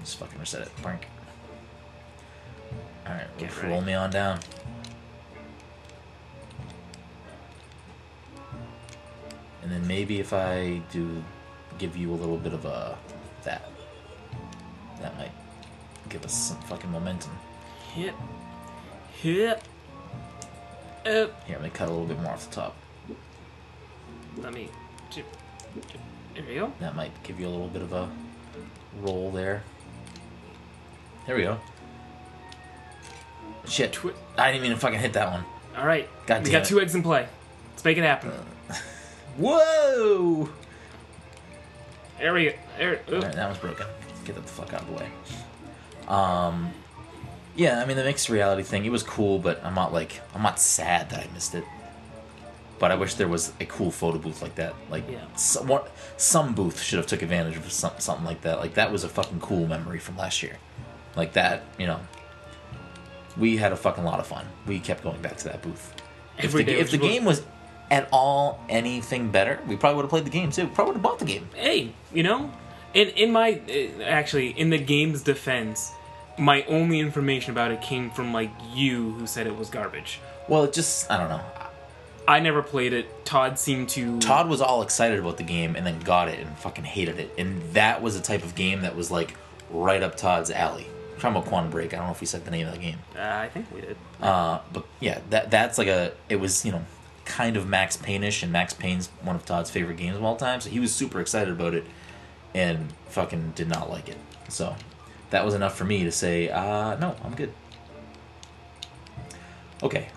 [0.00, 0.70] Just fucking reset it.
[0.82, 1.06] Brink.
[3.06, 4.40] Alright, Get roll me on down.
[9.64, 11.24] And then maybe if I do
[11.78, 12.98] give you a little bit of a
[13.44, 13.70] that,
[15.00, 15.32] that might
[16.10, 17.32] give us some fucking momentum.
[17.94, 18.14] Hit.
[19.22, 19.62] Hit.
[21.06, 21.44] Up.
[21.46, 22.76] Here, let me cut a little bit more off the top.
[24.36, 24.68] Let me.
[25.14, 26.72] There we go.
[26.80, 28.10] That might give you a little bit of a
[29.00, 29.62] roll there.
[31.26, 31.58] There we go.
[33.66, 33.98] Shit.
[34.36, 35.44] I didn't even fucking hit that one.
[35.76, 36.06] All right.
[36.26, 36.66] God we got it.
[36.66, 37.26] two eggs in play.
[37.70, 38.30] Let's make it happen.
[38.30, 38.44] Uh,
[39.36, 40.48] Whoa!
[42.18, 42.52] There we go.
[42.78, 42.96] There.
[43.20, 43.86] that one's broken.
[44.24, 45.08] Get that the fuck out of the way.
[46.08, 46.72] Um,
[47.56, 48.84] yeah, I mean the mixed reality thing.
[48.84, 51.64] It was cool, but I'm not like I'm not sad that I missed it.
[52.78, 54.74] But I wish there was a cool photo booth like that.
[54.90, 55.24] Like Yeah.
[55.36, 58.58] some, what, some booth should have took advantage of some, something like that.
[58.58, 60.56] Like that was a fucking cool memory from last year.
[61.16, 62.00] Like that, you know.
[63.36, 64.46] We had a fucking lot of fun.
[64.66, 65.94] We kept going back to that booth.
[66.38, 67.42] If Every the, day if the was- game was
[67.90, 70.66] at all anything better, we probably would have played the game too.
[70.68, 71.48] Probably would have bought the game.
[71.54, 72.50] Hey, you know,
[72.94, 75.92] in in my uh, actually in the game's defense,
[76.38, 80.20] my only information about it came from like you, who said it was garbage.
[80.48, 81.42] Well, it just I don't know.
[82.26, 83.24] I never played it.
[83.26, 84.18] Todd seemed to.
[84.18, 87.30] Todd was all excited about the game and then got it and fucking hated it.
[87.36, 89.36] And that was the type of game that was like
[89.70, 90.86] right up Todd's alley.
[91.14, 91.92] I'm talking about Quantum Break.
[91.92, 92.98] I don't know if we said the name of the game.
[93.14, 93.96] Uh, I think we did.
[94.22, 96.84] Uh, but yeah, that that's like a it was you know
[97.24, 100.60] kind of Max Payne-ish, and Max Payne's one of Todd's favorite games of all time.
[100.60, 101.84] So he was super excited about it,
[102.54, 104.18] and fucking did not like it.
[104.48, 104.76] So
[105.30, 107.52] that was enough for me to say, uh, no, I'm good.
[109.82, 110.08] Okay,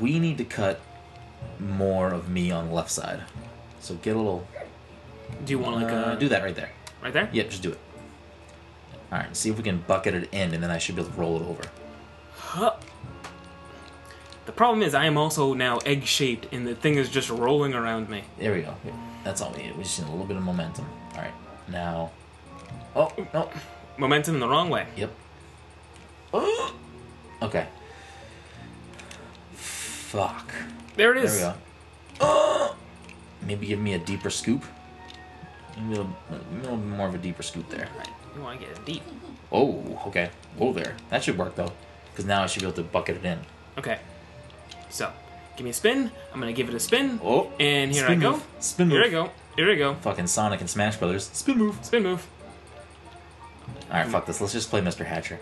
[0.00, 0.80] we need to cut
[1.58, 3.22] more of me on the left side.
[3.80, 4.46] So get a little.
[5.44, 6.70] Do you want like uh, a do that right there.
[7.02, 7.28] right there?
[7.32, 7.78] Yep, just do it.
[9.10, 11.12] All right, see if we can bucket it in, and then I should be able
[11.12, 11.62] to roll it over.
[12.34, 12.74] Huh.
[14.44, 17.74] The problem is I am also now egg shaped, and the thing is just rolling
[17.74, 18.24] around me.
[18.38, 18.74] There we go.
[19.24, 19.76] That's all we need.
[19.76, 20.86] We just need a little bit of momentum.
[21.14, 21.34] All right,
[21.68, 22.10] now.
[22.96, 23.48] Oh no.
[23.96, 24.86] Momentum in the wrong way.
[24.96, 25.10] Yep.
[27.42, 27.66] Okay.
[29.52, 30.54] Fuck.
[30.94, 31.40] There it is.
[31.40, 31.56] There
[32.14, 32.74] we go.
[33.44, 34.64] Maybe give me a deeper scoop.
[35.76, 37.88] Maybe a little, a little more of a deeper scoop there.
[37.98, 38.08] Right.
[38.36, 39.02] You want to get it deep.
[39.50, 40.30] Oh, okay.
[40.56, 40.94] Whoa there.
[41.10, 41.72] That should work though,
[42.12, 43.40] because now I should be able to bucket it in.
[43.76, 43.98] Okay.
[44.92, 45.10] So,
[45.56, 46.10] give me a spin.
[46.32, 47.18] I'm gonna give it a spin.
[47.24, 48.32] Oh, And here I go.
[48.32, 48.44] move.
[48.60, 48.98] Spin move.
[48.98, 49.30] Here I go.
[49.56, 49.94] Here I go.
[49.94, 51.28] Fucking Sonic and Smash Brothers.
[51.32, 51.78] Spin move.
[51.82, 52.26] Spin move.
[53.90, 54.40] All right, fuck this.
[54.40, 55.04] Let's just play Mr.
[55.04, 55.40] Hatcher.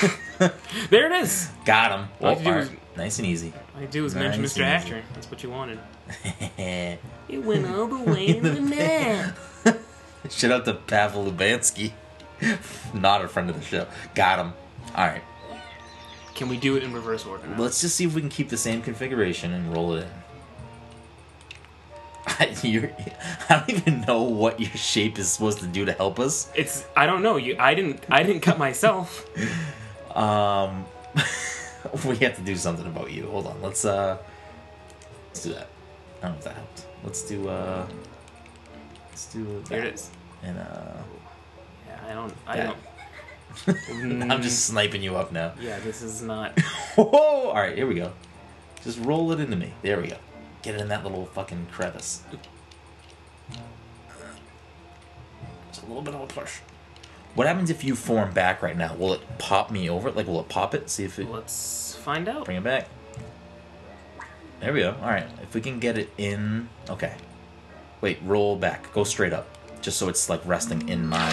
[0.88, 1.50] There it is.
[1.66, 2.08] Got him.
[2.22, 3.52] All you do is- Nice and easy.
[3.76, 4.62] All I do is mention Nice Mr.
[4.64, 4.90] and easy.
[4.94, 5.04] Hatcher.
[5.14, 5.78] That's what you wanted.
[6.58, 9.34] It went all the way in the net.
[10.30, 11.92] Shout out to Pavel Lubansky.
[12.94, 13.86] Not a friend of the show.
[14.14, 14.52] Got him.
[14.96, 15.22] All right.
[16.34, 17.46] Can we do it in reverse order?
[17.46, 17.56] now?
[17.58, 20.10] Let's just see if we can keep the same configuration and roll it in.
[22.26, 22.90] I, you're,
[23.48, 26.50] I don't even know what your shape is supposed to do to help us.
[26.54, 27.36] It's I don't know.
[27.36, 29.26] You I didn't I didn't cut myself.
[30.14, 30.86] Um,
[32.04, 33.28] we have to do something about you.
[33.28, 33.62] Hold on.
[33.62, 34.18] Let's uh,
[35.28, 35.68] let's do that.
[36.20, 36.86] I don't know if that helped.
[37.04, 37.86] Let's do uh,
[39.08, 39.44] let's do.
[39.44, 39.86] Here that.
[39.86, 40.10] it is.
[40.42, 40.64] And uh,
[41.86, 42.66] Yeah, I don't I That.
[42.66, 42.78] don't.
[43.68, 45.52] I'm just sniping you up now.
[45.60, 46.58] Yeah, this is not.
[46.96, 47.48] Whoa!
[47.48, 48.12] All right, here we go.
[48.82, 49.72] Just roll it into me.
[49.82, 50.16] There we go.
[50.62, 52.22] Get it in that little fucking crevice.
[55.70, 56.58] Just a little bit of a push.
[57.34, 58.94] What happens if you form back right now?
[58.96, 60.10] Will it pop me over?
[60.10, 60.90] Like, will it pop it?
[60.90, 62.44] See if it Let's find out.
[62.44, 62.88] bring it back.
[64.60, 64.96] There we go.
[65.00, 66.68] All right, if we can get it in.
[66.88, 67.14] Okay.
[68.00, 68.92] Wait, roll back.
[68.92, 69.46] Go straight up,
[69.80, 71.30] just so it's like resting in my.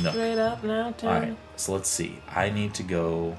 [0.00, 0.10] No.
[0.10, 1.36] Straight up now, All Tom.
[1.56, 2.18] So let's see.
[2.34, 3.36] I need to go.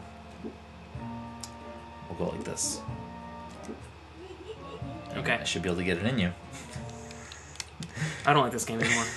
[2.10, 2.80] We'll go like this.
[5.16, 5.34] Okay.
[5.34, 6.32] I should be able to get it in you.
[8.26, 9.06] I don't like this game anymore.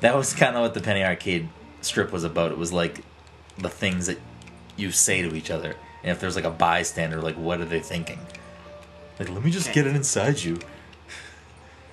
[0.00, 1.48] That was kind of what the Penny Arcade
[1.80, 2.52] strip was about.
[2.52, 3.00] It was like
[3.56, 4.18] the things that
[4.76, 7.80] you say to each other, and if there's like a bystander, like what are they
[7.80, 8.18] thinking?
[9.18, 9.74] Like, let me just Okay.
[9.80, 10.58] get it inside you.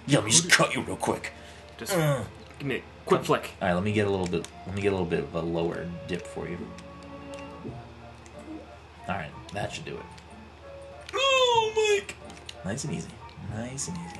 [0.06, 1.32] Yeah, let me just cut you real quick.
[1.78, 2.24] Just Uh.
[2.60, 3.52] give me a quick flick.
[3.62, 4.48] All right, let me get a little bit.
[4.68, 6.58] Let me get a little bit of a lower dip for you.
[9.08, 10.04] All right, that should do it.
[11.14, 12.16] Oh, Mike!
[12.66, 13.10] Nice and easy.
[13.54, 14.20] Nice and easy.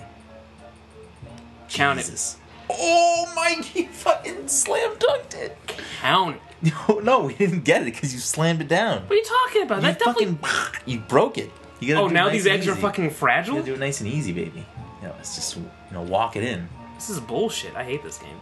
[1.70, 2.36] Count it.
[2.70, 3.76] Oh, Mike!
[3.76, 5.58] You fucking slam dunked it.
[6.02, 6.40] Count.
[6.88, 9.02] No, no, we didn't get it because you slammed it down.
[9.02, 9.76] What are you talking about?
[9.82, 10.38] You That definitely.
[10.94, 11.52] you broke it.
[11.82, 12.80] You gotta Oh, now nice these eggs are easy.
[12.82, 13.56] fucking You fragile.
[13.56, 14.66] gotta do it nice and easy, baby.
[15.02, 16.70] You know, it's just you know, walk it in.
[16.96, 17.76] This is bullshit.
[17.76, 18.38] I hate this game.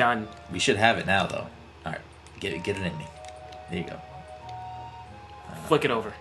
[0.00, 0.28] Done.
[0.50, 1.46] We should have it now, though.
[1.84, 2.00] All right,
[2.40, 3.06] get it, get it in me.
[3.68, 4.00] There you go.
[5.46, 6.14] Uh, Flick it over.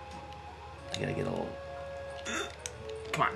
[0.94, 1.48] I gotta get a little.
[3.14, 3.32] Come on.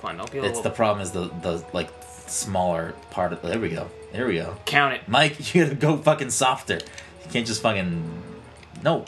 [0.00, 0.16] Come on.
[0.16, 0.62] Don't be a It's little.
[0.62, 1.90] the problem is the the like
[2.26, 3.42] smaller part of.
[3.42, 3.90] There we go.
[4.12, 4.56] There we go.
[4.64, 5.02] Count it.
[5.06, 6.76] Mike, you gotta go fucking softer.
[7.24, 8.22] You can't just fucking.
[8.82, 9.04] No,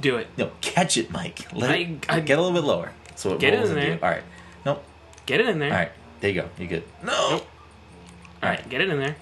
[0.00, 0.28] Do it.
[0.38, 1.52] no, catch it, Mike.
[1.52, 2.92] Let I- it I- get a little bit lower.
[3.14, 3.86] So it Get it in there.
[3.92, 3.98] you.
[4.02, 4.22] All right.
[4.64, 4.82] Nope.
[5.26, 5.70] Get it in there.
[5.70, 5.92] All right.
[6.20, 6.48] There you go.
[6.56, 6.84] You're good.
[7.02, 7.30] No.
[7.32, 7.46] Nope.
[8.42, 8.66] All right.
[8.70, 9.16] Get it in there.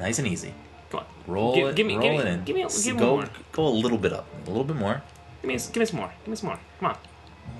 [0.00, 0.52] Nice and easy.
[0.90, 1.06] Come on.
[1.26, 1.76] Roll Gi- it.
[1.76, 2.44] give me- roll give me- it in.
[2.44, 3.28] give me- give me go more.
[3.52, 4.26] go a little bit up.
[4.46, 5.02] A little bit more.
[5.42, 6.12] Give me, give me some more.
[6.24, 6.58] Give me some more.
[6.80, 6.96] Come on.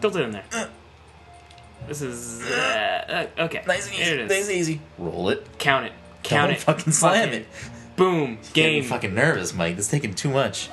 [0.00, 0.44] Tilt it in there.
[1.88, 3.62] This is uh, uh, okay.
[3.66, 4.14] Nice and Here easy.
[4.14, 4.30] it is.
[4.30, 4.80] Nice and easy.
[4.98, 5.46] Roll it.
[5.58, 5.92] Count it.
[6.22, 6.60] Count Don't it.
[6.60, 7.46] fucking slam Fucking it.
[7.96, 8.38] Boom.
[8.52, 8.82] Game.
[8.82, 9.76] me fucking nervous, Mike.
[9.76, 10.68] This is taking too much.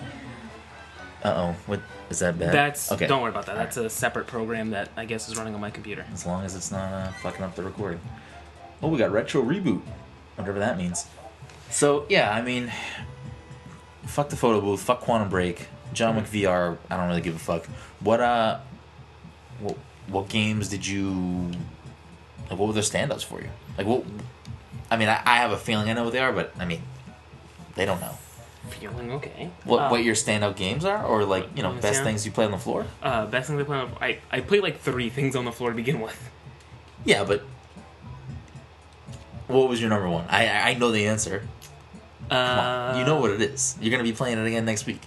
[1.24, 1.56] Uh oh.
[1.66, 2.54] What is that bad?
[2.54, 3.08] That's okay.
[3.08, 3.56] don't worry about that.
[3.56, 6.06] That's a separate program that I guess is running on my computer.
[6.14, 8.00] As long as it's not uh, fucking up the recording.
[8.82, 9.82] Oh, we got retro reboot,
[10.36, 11.08] whatever that means.
[11.70, 12.72] So yeah, I mean,
[14.06, 16.78] fuck the photo booth, fuck Quantum Break, John Wick VR.
[16.90, 17.66] I don't really give a fuck.
[18.00, 18.60] What uh,
[19.60, 19.78] what,
[20.08, 21.52] what games did you?
[22.50, 23.50] Like, what were the standouts for you?
[23.78, 24.04] Like what?
[24.90, 26.82] I mean, I, I have a feeling I know what they are, but I mean,
[27.76, 28.18] they don't know.
[28.70, 29.50] Feeling okay.
[29.64, 32.46] What Uh, what your standout games are, or like you know best things you play
[32.46, 32.86] on the floor?
[33.02, 33.92] Uh, best thing to play on.
[34.02, 36.30] I I play like three things on the floor to begin with.
[37.06, 37.44] Yeah, but
[39.48, 40.26] what was your number one?
[40.30, 41.48] I I I know the answer.
[42.30, 43.78] Uh, you know what it is.
[43.82, 45.02] You're gonna be playing it again next week.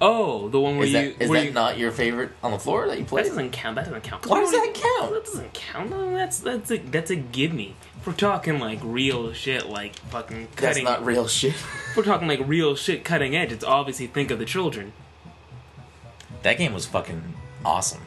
[0.00, 2.58] Oh, the one where Is you is where that you, not your favorite on the
[2.58, 3.24] floor that you played?
[3.24, 3.76] That doesn't count.
[3.76, 4.26] That doesn't count.
[4.26, 5.12] Why does that count?
[5.12, 5.90] That doesn't count.
[5.90, 7.76] No, That's that's a that's a give me.
[8.00, 10.84] If we're talking like real shit, like fucking cutting.
[10.84, 11.54] That's not real shit.
[11.54, 13.52] if we're talking like real shit, cutting edge.
[13.52, 14.92] It's obviously think of the children.
[16.42, 18.02] That game was fucking awesome.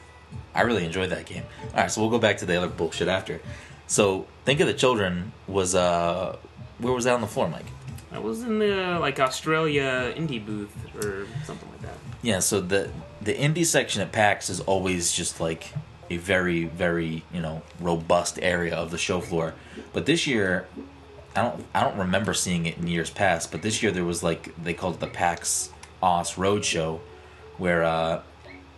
[0.54, 1.44] I really enjoyed that game.
[1.74, 3.42] All right, so we'll go back to the other bullshit after.
[3.88, 6.38] So, think of the children was uh,
[6.78, 7.66] where was that on the floor, Mike?
[8.12, 11.96] I was in the like Australia indie booth or something like that.
[12.22, 12.90] Yeah, so the
[13.22, 15.74] the indie section at PAX is always just like
[16.10, 19.54] a very very you know robust area of the show floor,
[19.94, 20.68] but this year.
[21.36, 21.64] I don't.
[21.76, 24.74] I don't remember seeing it in years past, but this year there was like they
[24.74, 27.00] called it the PAX Aus Roadshow,
[27.60, 28.24] where uh,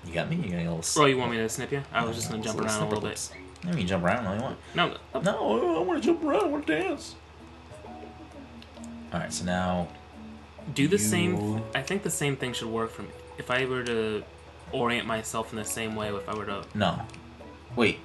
[0.06, 0.36] you got me.
[0.36, 1.02] You got a little.
[1.02, 1.82] Oh, you want me to snip you?
[1.94, 3.32] I was just gonna jump around a little bit.
[3.66, 4.58] You can jump around all you want.
[4.76, 6.44] No, No, I want to jump around.
[6.44, 7.16] I want to dance.
[9.14, 9.88] All right, so now
[10.74, 11.64] do the You- same.
[11.76, 13.10] I think the same thing should work for me.
[13.38, 14.24] If I were to
[14.72, 17.02] orient myself in the same way, if I were to no,
[17.76, 18.00] wait,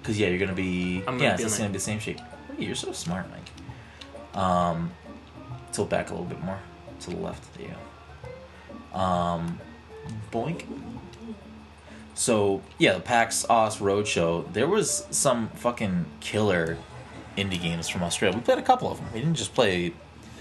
[0.00, 2.18] because yeah, you're gonna be I'm gonna yeah, be it's gonna be the same shape.
[2.48, 4.40] Look, You're so smart, Mike.
[4.40, 4.92] Um,
[5.72, 6.58] tilt back a little bit more
[7.00, 7.52] to the left.
[7.54, 7.74] There you
[8.94, 8.98] go.
[8.98, 9.60] Um,
[10.32, 10.64] boink.
[12.14, 14.52] So yeah, the PAX Aus Roadshow.
[14.52, 16.76] There was some fucking killer
[17.36, 18.36] indie games from Australia.
[18.36, 19.08] We played a couple of them.
[19.12, 19.92] We didn't just play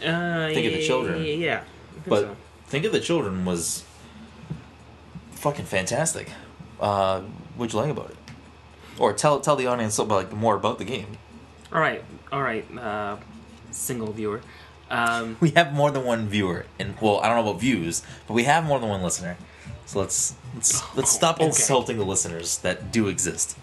[0.03, 1.23] uh, Think of the children.
[1.23, 2.35] Yeah, I think But so.
[2.67, 3.83] Think of the Children was
[5.31, 6.31] fucking fantastic.
[6.79, 7.21] Uh,
[7.55, 8.17] what'd you like about it?
[8.97, 11.17] Or tell tell the audience something like more about the game.
[11.73, 12.65] all right, all right.
[12.77, 13.17] Uh,
[13.71, 14.41] single viewer.
[14.89, 18.33] Um, We have more than one viewer, and well, I don't know about views, but
[18.33, 19.37] we have more than one listener.
[19.85, 21.45] So let's let's let's stop Okay.
[21.45, 23.57] insulting the listeners that do exist.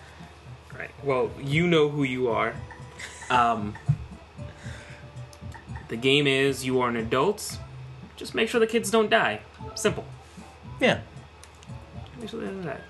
[0.77, 0.91] Right.
[1.05, 2.55] Well, you know who you are.
[3.31, 3.75] Um,
[5.89, 7.59] the game is you are an adult.
[8.17, 9.41] Just make sure the kids don't die.
[9.75, 10.05] Simple.
[10.81, 11.01] Yeah,
[12.21, 12.81] Make sure they don't die.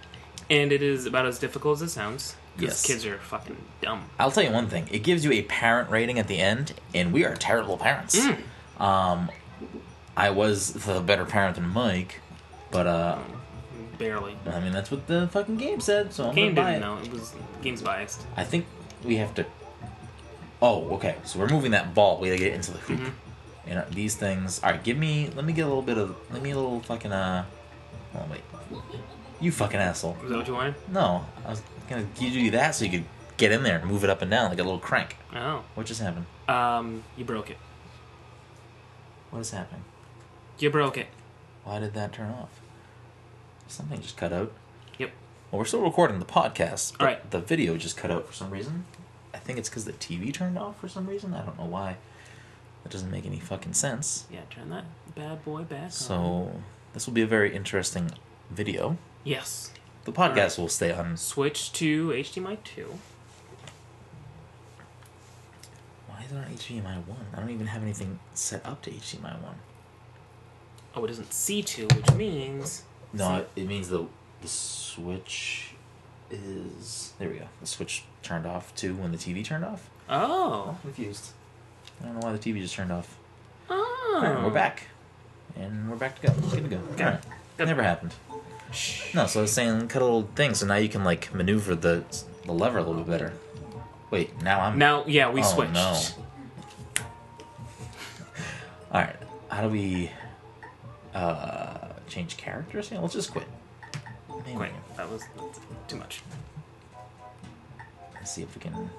[0.50, 2.36] And it is about as difficult as it sounds.
[2.58, 2.86] Yes.
[2.86, 4.04] kids are fucking dumb.
[4.18, 4.88] I'll tell you one thing.
[4.90, 8.18] It gives you a parent rating at the end, and we are terrible parents.
[8.18, 8.80] Mm.
[8.80, 9.30] Um,
[10.16, 12.20] I was the better parent than Mike,
[12.70, 13.18] but uh,
[13.98, 14.36] Barely.
[14.46, 16.12] I mean that's what the fucking game said.
[16.12, 16.80] So I'm Game didn't it.
[16.80, 16.98] know.
[16.98, 18.24] It was game's biased.
[18.36, 18.66] I think
[19.04, 19.46] we have to.
[20.62, 21.16] Oh, okay.
[21.24, 22.18] So we're moving that ball.
[22.18, 23.00] We gotta get into the hoop.
[23.00, 23.12] Mhm.
[23.66, 24.60] And uh, these things.
[24.62, 25.30] All right, give me.
[25.34, 26.16] Let me get a little bit of.
[26.32, 27.12] Let me a little fucking.
[27.12, 27.44] Uh.
[28.14, 28.40] Oh wait.
[29.40, 30.16] You fucking asshole.
[30.22, 30.74] Was that what you wanted?
[30.90, 33.04] No, I was gonna give you that so you could
[33.36, 35.16] get in there and move it up and down like a little crank.
[35.34, 35.62] Oh.
[35.74, 36.24] What just happened?
[36.48, 37.58] Um, you broke it.
[39.30, 39.84] What is happening?
[40.58, 41.08] You broke it.
[41.64, 42.60] Why did that turn off?
[43.68, 44.52] Something just cut out.
[44.98, 45.10] Yep.
[45.50, 47.30] Well, we're still recording the podcast, but All right.
[47.30, 48.84] the video just cut out for some reason.
[49.46, 51.32] I think it's because the TV turned off for some reason.
[51.32, 51.98] I don't know why.
[52.82, 54.24] That doesn't make any fucking sense.
[54.28, 55.90] Yeah, turn that bad boy back on.
[55.92, 56.50] So
[56.94, 58.10] this will be a very interesting
[58.50, 58.98] video.
[59.22, 59.72] Yes.
[60.04, 61.16] The podcast will stay on.
[61.16, 62.98] Switch to HDMI 2.
[66.08, 67.26] Why is it on HDMI one?
[67.32, 69.60] I don't even have anything set up to HDMI one.
[70.96, 72.82] Oh, it isn't C2, which means.
[73.12, 74.06] No, it, it means the
[74.42, 75.75] the switch
[76.30, 77.28] is there.
[77.28, 77.46] We go.
[77.60, 79.88] The switch turned off too when the TV turned off.
[80.08, 80.70] Oh.
[80.70, 81.30] I'm confused.
[82.00, 83.16] I don't know why the TV just turned off.
[83.70, 84.40] Oh.
[84.44, 84.84] We're back.
[85.56, 86.34] And we're back to go.
[86.50, 86.78] Good to go.
[86.94, 87.04] Okay.
[87.04, 87.22] Alright.
[87.56, 87.68] Good.
[87.68, 88.14] Never happened.
[89.14, 91.74] No, so I was saying cut a little thing, so now you can like maneuver
[91.74, 92.04] the
[92.44, 93.32] the lever a little bit better.
[94.10, 95.72] Wait, now I'm Now, yeah, we Oh, switched.
[95.72, 95.98] no.
[98.92, 99.16] Alright.
[99.48, 100.10] How do we
[101.14, 102.90] uh change characters?
[102.90, 103.46] Yeah, let's just quit.
[104.44, 104.58] Maybe.
[104.58, 105.22] Wait, that was
[105.88, 106.22] too much.
[108.14, 108.90] Let's see if we can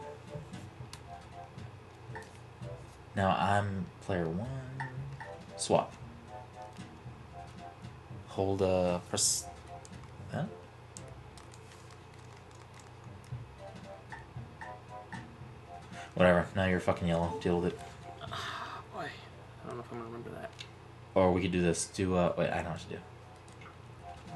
[3.18, 4.48] Now I'm player one.
[5.58, 5.92] Swap.
[8.28, 9.48] Hold uh press
[10.32, 10.48] that.
[16.14, 16.46] Whatever.
[16.56, 17.38] Now you're fucking yellow.
[17.42, 17.80] Deal with it.
[18.94, 20.52] Boy, I don't know if I'm gonna remember that.
[21.16, 21.88] Or we could do this.
[21.88, 23.00] Do uh wait, I know what to do.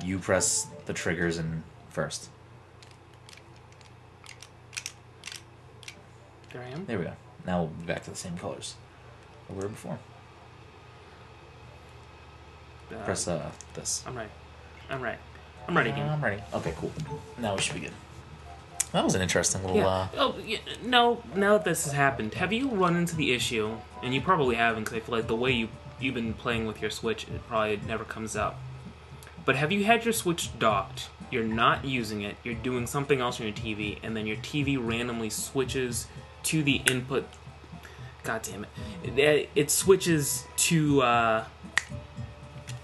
[0.04, 2.30] You press the triggers in first.
[6.52, 6.86] There I am.
[6.86, 7.14] There we go.
[7.46, 8.76] Now we'll be back to the same colors
[9.50, 10.00] we were before.
[12.92, 14.04] Uh, Press uh this.
[14.06, 14.30] I'm right.
[14.90, 15.18] I'm right.
[15.68, 16.10] I'm ready again.
[16.10, 16.42] I'm ready.
[16.54, 16.92] Okay, cool.
[17.38, 17.94] Now we should be good.
[18.92, 19.78] That was an interesting little.
[19.78, 19.88] Yeah.
[19.88, 21.24] Uh, Oh, yeah, no.
[21.34, 23.78] Now that this has happened, have you run into the issue?
[24.04, 25.70] And you probably haven't, because I feel like the way you
[26.02, 28.60] you've been playing with your Switch, it probably never comes up.
[29.46, 31.10] But have you had your Switch docked?
[31.32, 32.36] You're not using it.
[32.44, 36.08] You're doing something else on your TV, and then your TV randomly switches
[36.44, 37.26] to the input.
[38.24, 39.18] God damn it!
[39.18, 41.46] It, it switches to uh,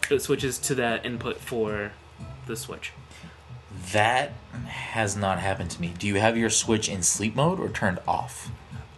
[0.10, 1.92] it switches to that input for
[2.46, 2.94] the Switch.
[3.92, 4.32] that
[4.68, 5.94] has not happened to me.
[5.98, 8.50] Do you have your Switch in sleep mode or turned off?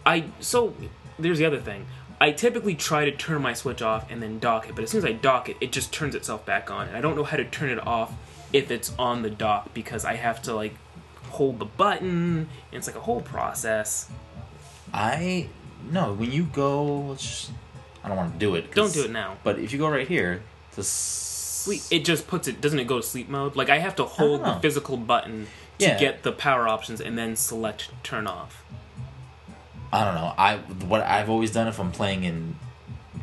[0.06, 0.74] I so
[1.18, 1.86] there's the other thing.
[2.20, 4.98] I typically try to turn my switch off and then dock it, but as soon
[4.98, 6.88] as I dock it, it just turns itself back on.
[6.88, 8.12] And I don't know how to turn it off
[8.52, 10.74] if it's on the dock because I have to like
[11.30, 12.08] hold the button.
[12.40, 14.10] And it's like a whole process.
[14.92, 15.48] I
[15.90, 16.12] no.
[16.12, 17.50] When you go, let's just,
[18.04, 18.74] I don't want to do it.
[18.74, 19.38] Don't do it now.
[19.42, 20.42] But if you go right here,
[20.76, 20.82] the
[21.60, 21.82] Sleep.
[21.90, 22.62] It just puts it.
[22.62, 23.54] Doesn't it go to sleep mode?
[23.54, 25.46] Like I have to hold the physical button
[25.78, 25.98] to Yeah.
[25.98, 28.64] get the power options and then select turn off.
[29.92, 30.32] I don't know.
[30.38, 32.56] I what I've always done if I'm playing in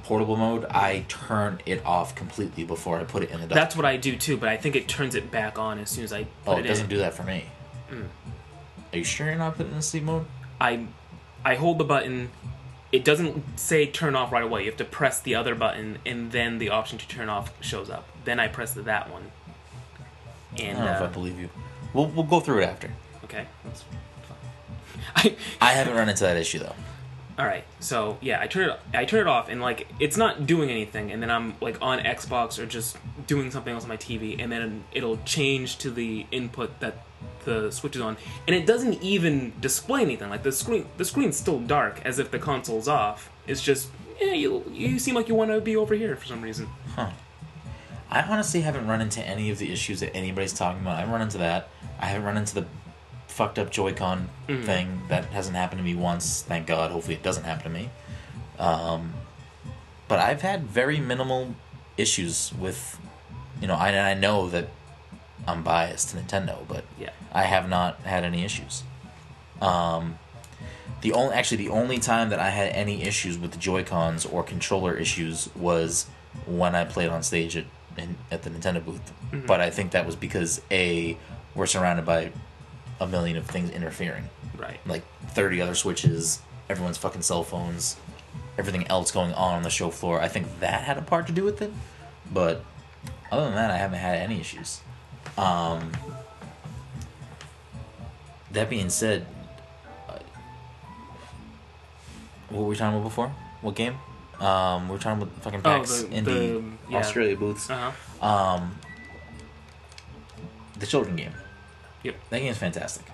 [0.04, 3.56] portable mode, I turn it off completely before I put it in the dock.
[3.56, 6.06] That's what I do too, but I think it turns it back on as soon
[6.06, 6.90] as I put oh, it it doesn't in.
[6.90, 7.46] do that for me.
[7.92, 8.08] Mm.
[8.94, 10.26] Are you sure you're not putting it in sleep mode?
[10.60, 10.86] I
[11.44, 12.30] I hold the button.
[12.92, 14.62] It doesn't say turn off right away.
[14.62, 17.90] You have to press the other button, and then the option to turn off shows
[17.90, 18.08] up.
[18.24, 19.32] Then I press that one.
[20.58, 21.50] And, I don't know if I uh, believe you.
[21.94, 22.90] We'll we'll go through it after.
[23.26, 23.84] okay, that's
[25.16, 25.36] fine.
[25.62, 26.76] I haven't run into that issue though.
[27.40, 28.80] All right, so yeah, I turn it.
[28.96, 31.12] I turn it off, and like it's not doing anything.
[31.12, 32.98] And then I'm like on Xbox or just
[33.28, 37.04] doing something else on my TV, and then it'll change to the input that
[37.46, 40.32] the switch is on, and it doesn't even display anything.
[40.32, 43.30] Like the screen, the screen's still dark, as if the console's off.
[43.46, 43.90] It's just
[44.20, 46.68] yeah, you you seem like you want to be over here for some reason.
[46.96, 47.12] Huh.
[48.10, 50.96] I honestly haven't run into any of the issues that anybody's talking about.
[50.96, 51.70] I haven't run into that.
[52.00, 52.66] I haven't run into the
[53.38, 54.66] fucked up Joy-Con Mhm.
[54.66, 55.02] thing.
[55.10, 56.44] That hasn't happened to me once.
[56.48, 56.90] Thank God.
[56.92, 57.90] Hopefully it doesn't happen to me.
[58.58, 59.14] Um,
[60.08, 61.54] but I've had very minimal
[61.98, 62.98] issues with,
[63.62, 64.70] you know, I, I know that
[65.48, 67.12] I'm biased to Nintendo, but Yeah.
[67.32, 68.82] I have not had any issues.
[69.62, 70.18] Um,
[71.02, 74.26] the only actually the only time that I had any issues with the Joy Cons
[74.26, 76.08] or controller issues was
[76.48, 77.66] when I played on stage at
[77.98, 79.12] in, at the Nintendo booth.
[79.32, 79.46] Mhm.
[79.46, 81.18] But I think that was because a
[81.54, 82.32] we're surrounded by
[83.00, 84.80] a million of things interfering, Right.
[84.86, 86.40] like thirty other switches,
[86.70, 87.96] everyone's fucking cell phones,
[88.58, 90.20] everything else going on on the show floor.
[90.22, 91.72] I think that had a part to do with it.
[92.32, 92.64] But
[93.32, 94.82] other than that, I haven't had any issues.
[95.38, 95.92] Um,
[98.52, 99.26] that being said,
[100.10, 100.18] uh,
[102.50, 103.30] what were we talking about before?
[103.62, 103.98] What game?
[104.40, 106.98] Um, we were talking about fucking Oh, the- in the- the yeah.
[107.00, 107.70] Australia booths.
[107.70, 107.92] Uh
[108.22, 108.26] huh.
[108.26, 108.80] Um,
[110.78, 111.34] the children game.
[112.04, 112.16] Yep.
[112.30, 113.06] That game's fantastic.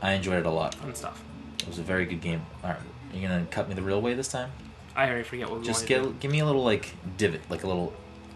[0.00, 0.74] I enjoyed it a lot.
[0.74, 1.22] Fun stuff.
[1.60, 2.44] It was a very good game.
[2.64, 4.50] All right, are you gonna cut me the real way this time?
[4.96, 5.66] I already forget what we want.
[5.66, 7.92] Just wanted to give me a little like divot, like a little.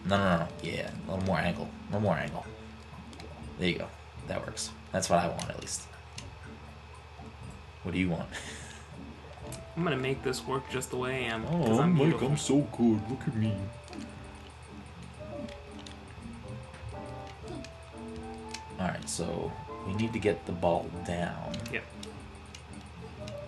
[0.07, 0.49] No, no, no, no.
[0.63, 1.69] Yeah, a little more angle.
[1.89, 2.47] A little more angle.
[3.59, 3.89] There you go.
[4.29, 4.71] That works.
[4.93, 5.83] That's what I want at least.
[7.83, 8.29] What do you want?
[9.77, 11.45] I'm gonna make this work just the way I am.
[11.51, 12.37] Oh, I'm beautiful.
[12.37, 13.01] so good.
[13.11, 13.55] Look at me.
[18.79, 19.53] All right, so
[19.87, 21.53] we need to get the ball down.
[21.73, 21.85] Yep.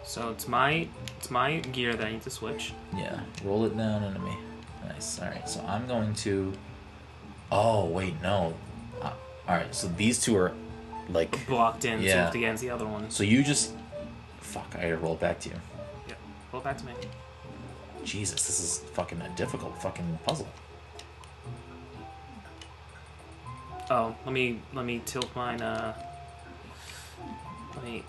[0.05, 2.73] So it's my it's my gear that I need to switch.
[2.97, 4.37] Yeah, roll it down into me.
[4.87, 5.21] Nice.
[5.21, 6.53] All right, so I'm going to.
[7.53, 8.55] Oh wait, no.
[9.03, 9.13] Uh,
[9.47, 10.53] all right, so these two are
[11.11, 11.47] like.
[11.47, 12.31] Blocked in, so Yeah.
[12.31, 13.11] to against the other one.
[13.11, 13.75] So you just.
[14.41, 14.75] Fuck!
[14.79, 15.57] I gotta roll it back to you.
[16.09, 16.19] Yep.
[16.53, 16.93] Roll back to me.
[18.05, 20.49] Jesus, this is fucking a difficult fucking puzzle.
[23.91, 25.61] Oh, let me let me tilt mine.
[25.61, 25.95] Uh,
[27.85, 28.05] me.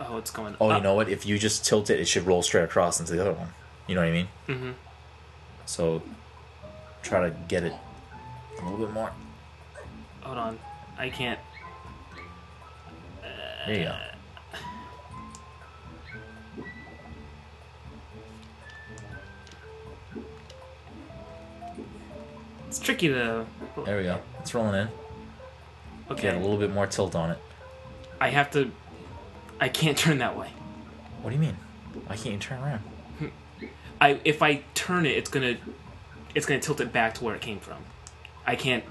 [0.00, 0.56] Oh, it's going.
[0.60, 0.78] Oh, up.
[0.78, 1.08] you know what?
[1.08, 3.48] If you just tilt it, it should roll straight across into the other one.
[3.86, 4.28] You know what I mean?
[4.48, 4.70] Mm-hmm.
[5.66, 6.02] So
[7.02, 7.72] try to get it
[8.60, 9.12] a little bit more.
[10.22, 10.58] Hold on,
[10.98, 11.38] I can't.
[13.66, 13.96] There you go.
[22.68, 23.46] It's tricky though.
[23.84, 24.20] There we go.
[24.40, 24.88] It's rolling in.
[26.10, 26.22] Okay.
[26.22, 27.38] Get a little bit more tilt on it.
[28.20, 28.70] I have to.
[29.60, 30.50] I can't turn that way.
[31.22, 31.56] What do you mean?
[32.06, 32.82] Why can't you turn around?
[34.00, 35.56] I if I turn it, it's gonna
[36.34, 37.78] it's gonna tilt it back to where it came from.
[38.46, 38.84] I can't.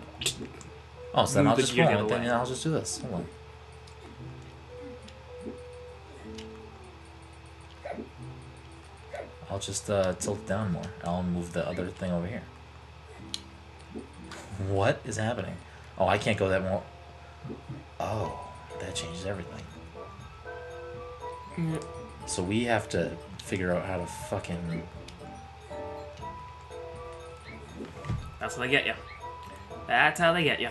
[1.14, 2.20] Oh, so then I'll the just roll the it.
[2.24, 2.32] Then.
[2.32, 2.99] I'll just do this.
[2.99, 3.26] Hold on.
[9.49, 10.86] I'll just uh, tilt down more.
[11.03, 12.41] I'll move the other thing over here.
[14.68, 15.55] What is happening?
[15.99, 16.82] Oh, I can't go that more.
[17.99, 18.39] Oh.
[18.79, 19.63] that changes everything.
[21.55, 21.83] Mm,
[22.25, 23.11] So we have to
[23.43, 24.83] figure out how to fucking.
[28.39, 28.93] That's how they get you.
[29.87, 30.69] That's how they get you.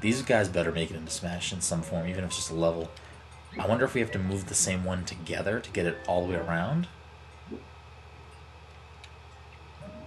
[0.00, 2.54] These guys better make it into Smash in some form, even if it's just a
[2.54, 2.90] level.
[3.58, 6.26] I wonder if we have to move the same one together to get it all
[6.26, 6.88] the way around.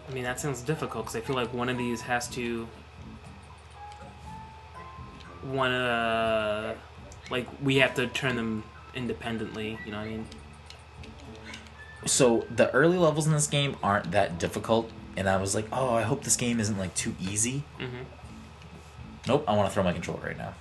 [0.09, 2.67] I mean, that sounds difficult because I feel like one of these has to.
[5.43, 6.75] One, uh.
[7.29, 8.63] Like, we have to turn them
[8.95, 10.25] independently, you know what I mean?
[12.05, 15.93] So the early levels in this game aren't that difficult, and I was like, oh,
[15.93, 17.63] I hope this game isn't like too easy.
[17.79, 18.03] Mm-hmm.
[19.27, 20.53] Nope, I want to throw my controller right now.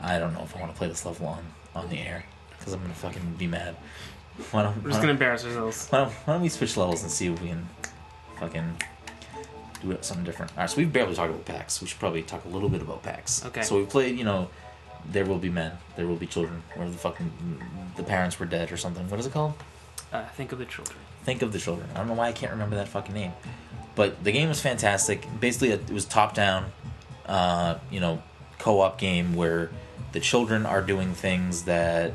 [0.00, 2.24] I don't know if I want to play this level on on the air
[2.64, 3.76] because I'm gonna fucking be mad.
[4.50, 5.88] Why don't, We're just gonna embarrass ourselves.
[5.90, 7.68] Why don't, why don't we switch levels and see if we can
[8.40, 8.80] fucking
[9.82, 10.52] do something different?
[10.52, 11.82] All right, so we've barely talked about PAX.
[11.82, 13.44] We should probably talk a little bit about PAX.
[13.44, 13.62] Okay.
[13.62, 14.48] So we played, you know,
[15.06, 17.60] There Will Be Men, There Will Be Children, where the fucking
[17.96, 19.08] the parents were dead or something.
[19.10, 19.52] What is it called?
[20.10, 20.96] Uh, think of the children.
[21.24, 21.90] Think of the Children.
[21.94, 23.32] I don't know why I can't remember that fucking name.
[23.94, 25.26] But the game was fantastic.
[25.38, 26.72] Basically, it was top down,
[27.26, 28.22] uh, you know,
[28.58, 29.70] co op game where
[30.12, 32.14] the children are doing things that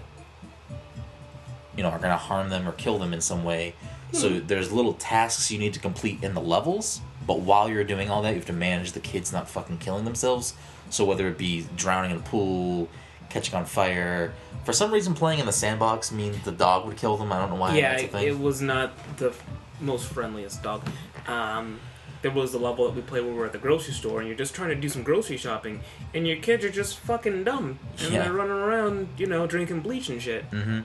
[1.80, 3.74] you know are going to harm them or kill them in some way.
[4.12, 8.10] So there's little tasks you need to complete in the levels, but while you're doing
[8.10, 10.56] all that, you have to manage the kids not fucking killing themselves.
[10.90, 12.90] So whether it be drowning in a pool,
[13.30, 14.34] catching on fire,
[14.66, 17.32] for some reason playing in the sandbox means the dog would kill them.
[17.32, 17.78] I don't know why.
[17.78, 19.32] yeah, that's a it, was not the
[19.80, 20.82] most friendliest dog.
[21.28, 21.80] Um,
[22.24, 24.28] there was the level that we played where we were at the grocery store and
[24.28, 25.80] you're just trying to do some grocery shopping
[26.14, 28.24] and your kids are just fucking dumb and Yeah.
[28.24, 30.44] they're running around, you know, drinking bleach and shit.
[30.46, 30.80] hmm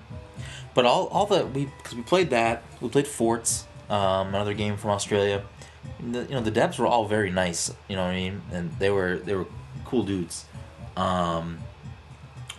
[0.74, 4.76] But all all the we because we played that we played Forts, um, another game
[4.76, 5.42] from Australia.
[6.00, 7.72] The, you know the devs were all very nice.
[7.88, 9.46] You know what I mean, and they were they were
[9.84, 10.44] cool dudes.
[10.96, 11.58] Um,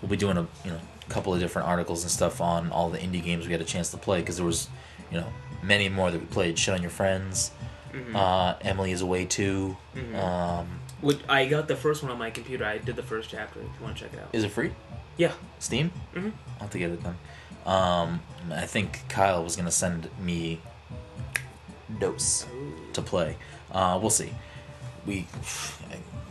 [0.02, 2.98] we'll be doing a you know couple of different articles and stuff on all the
[2.98, 4.70] indie games we had a chance to play because there was
[5.12, 5.28] you know
[5.62, 6.58] many more that we played.
[6.58, 7.52] Shit on your friends.
[7.94, 8.16] Mhm.
[8.16, 9.76] Uh, Emily is away too.
[9.96, 10.16] Mhm.
[10.22, 12.66] Um, Which I got the first one on my computer.
[12.66, 13.60] I did the first chapter.
[13.60, 14.30] If you want to check it out.
[14.34, 14.72] is it free?
[15.18, 15.32] Yeah.
[15.60, 15.92] Steam.
[16.14, 16.32] Mhm.
[16.56, 17.18] I'll have to get it then.
[17.66, 20.62] Um, I think Kyle was gonna send me
[22.00, 22.46] Dose
[22.94, 23.38] to play.
[23.72, 24.32] Uh, we'll see.
[25.06, 25.28] We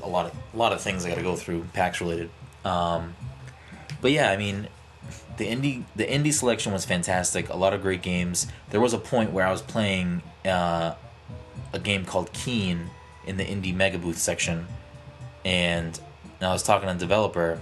[0.03, 2.30] a lot of a lot of things I got to go through PAX related.
[2.64, 3.14] Um,
[4.01, 4.68] but yeah, I mean,
[5.37, 7.49] the indie the indie selection was fantastic.
[7.49, 8.47] A lot of great games.
[8.70, 10.95] There was a point where I was playing uh,
[11.72, 12.91] a game called Keen
[13.26, 14.66] in the indie mega booth section,
[15.45, 15.99] and
[16.41, 17.61] I was talking to a developer,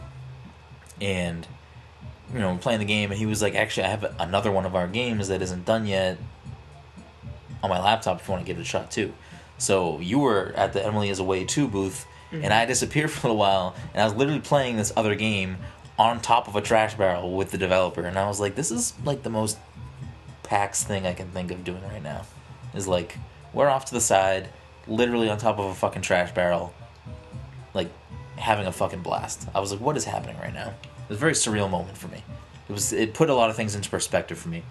[1.00, 1.46] and
[2.32, 4.74] you know, playing the game, and he was like, "Actually, I have another one of
[4.74, 6.18] our games that isn't done yet
[7.62, 8.20] on my laptop.
[8.20, 9.12] If you want to give it a shot too."
[9.58, 12.52] So you were at the Emily is Away Too booth, and mm-hmm.
[12.52, 15.58] I disappeared for a little while, and I was literally playing this other game
[15.98, 18.94] on top of a trash barrel with the developer, and I was like, "This is
[19.04, 19.58] like the most
[20.42, 22.22] PAX thing I can think of doing right now."
[22.74, 23.18] Is like
[23.52, 24.48] we're off to the side,
[24.86, 26.72] literally on top of a fucking trash barrel,
[27.74, 27.90] like
[28.36, 29.46] having a fucking blast.
[29.54, 30.72] I was like, "What is happening right now?"
[31.12, 32.24] It was a very surreal moment for me.
[32.70, 34.62] It was it put a lot of things into perspective for me.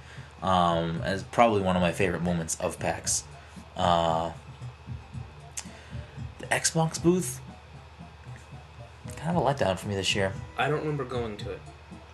[0.41, 3.25] Um, as probably one of my favorite moments of PAX.
[3.77, 4.31] Uh,
[6.39, 7.39] the Xbox booth,
[9.17, 10.33] kind of a letdown for me this year.
[10.57, 11.59] I don't remember going to it.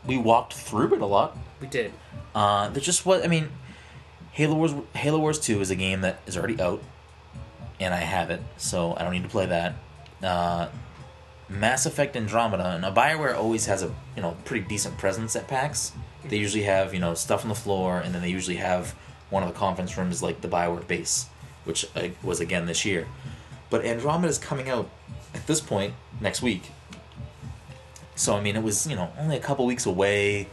[0.05, 1.37] We walked through it a lot.
[1.61, 1.93] We did.
[2.35, 3.47] Uh, there just what I mean.
[4.31, 6.83] Halo Wars Halo Wars Two is a game that is already out,
[7.79, 9.75] and I have it, so I don't need to play that.
[10.21, 10.67] Uh,
[11.49, 12.77] Mass Effect Andromeda.
[12.79, 15.93] Now Bioware always has a you know pretty decent presence at PAX.
[16.25, 18.95] They usually have you know stuff on the floor, and then they usually have
[19.29, 21.27] one of the conference rooms like the Bioware base,
[21.63, 21.85] which
[22.23, 23.07] was again this year.
[23.69, 24.89] But Andromeda is coming out
[25.33, 26.71] at this point next week.
[28.15, 30.47] So I mean, it was you know only a couple weeks away.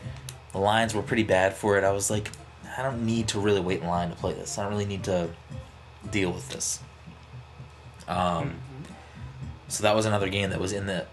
[0.52, 1.82] The lines were pretty bad for it.
[1.82, 2.30] I was like,
[2.76, 4.56] I don't need to really wait in line to play this.
[4.56, 5.30] I don't really need to
[6.10, 6.78] deal with this.
[8.06, 8.56] Um,
[9.74, 11.04] so that was another game that was in the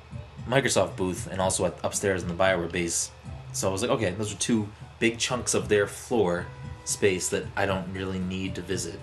[0.48, 3.10] Microsoft booth and also at, upstairs in the Bioware base.
[3.54, 6.46] So I was like, okay, those are two big chunks of their floor
[6.86, 9.00] space that I don't really need to visit.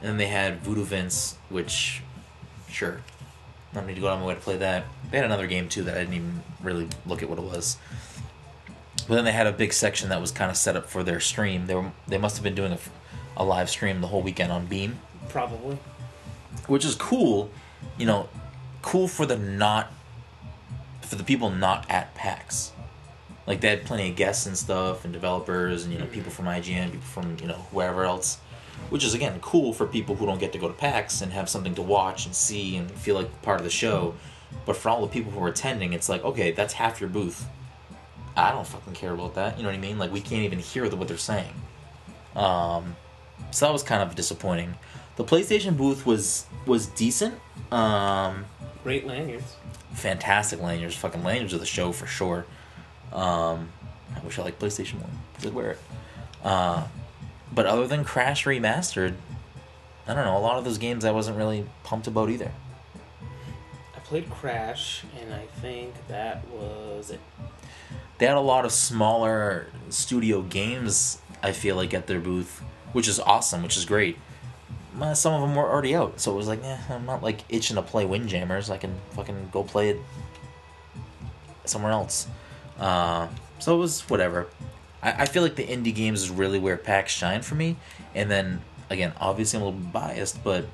[0.00, 2.02] And then they had Voodoo Vince, which,
[2.68, 3.02] sure,
[3.70, 4.84] I don't need to go out of my way to play that.
[5.12, 7.78] They had another game too that I didn't even really look at what it was.
[9.06, 11.20] But then they had a big section that was kind of set up for their
[11.20, 11.66] stream.
[11.66, 12.78] They were they must have been doing a,
[13.36, 14.98] a live stream the whole weekend on Beam,
[15.28, 15.78] Probably.
[16.66, 17.50] which is cool.
[17.98, 18.28] You know,
[18.86, 19.92] cool for the not
[21.00, 22.70] for the people not at PAX.
[23.44, 26.46] Like they had plenty of guests and stuff, and developers, and you know people from
[26.46, 28.38] IGN, people from you know wherever else,
[28.88, 31.48] which is again cool for people who don't get to go to PAX and have
[31.48, 34.14] something to watch and see and feel like part of the show.
[34.64, 37.44] But for all the people who are attending, it's like okay, that's half your booth.
[38.36, 39.56] I don't fucking care about that.
[39.56, 39.98] You know what I mean?
[39.98, 41.54] Like we can't even hear the, what they're saying.
[42.36, 42.94] Um,
[43.50, 44.76] so that was kind of disappointing.
[45.16, 47.34] The PlayStation booth was was decent.
[47.72, 48.44] Um,
[48.86, 49.56] Great lanyards.
[49.94, 50.94] fantastic lanyards.
[50.94, 52.46] Fucking lanyards of the show for sure.
[53.12, 53.70] Um,
[54.14, 55.10] I wish I liked PlayStation One.
[55.42, 55.78] I'd wear it.
[56.44, 56.86] Uh,
[57.52, 59.14] but other than Crash Remastered,
[60.06, 60.36] I don't know.
[60.36, 62.52] A lot of those games I wasn't really pumped about either.
[63.96, 67.18] I played Crash, and I think that was it.
[68.18, 71.20] They had a lot of smaller studio games.
[71.42, 72.62] I feel like at their booth,
[72.92, 74.16] which is awesome, which is great.
[75.00, 77.40] Uh, Some of them were already out, so it was like, eh, I'm not like
[77.48, 78.70] itching to play Windjammers.
[78.70, 80.00] I can fucking go play it
[81.64, 82.26] somewhere else.
[82.78, 83.28] Uh,
[83.58, 84.46] so it was whatever.
[85.02, 87.76] I, I feel like the indie games is really where PAX shine for me.
[88.14, 90.66] And then again, obviously I'm a little biased, but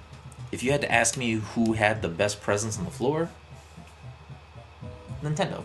[0.52, 3.30] if you had to ask me who had the best presence on the floor,
[5.22, 5.62] Nintendo.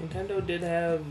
[0.00, 1.04] Nintendo did have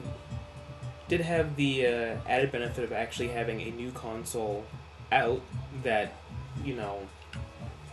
[1.07, 4.65] did have the uh, added benefit of actually having a new console
[5.11, 5.41] out
[5.83, 6.13] that
[6.63, 6.99] you know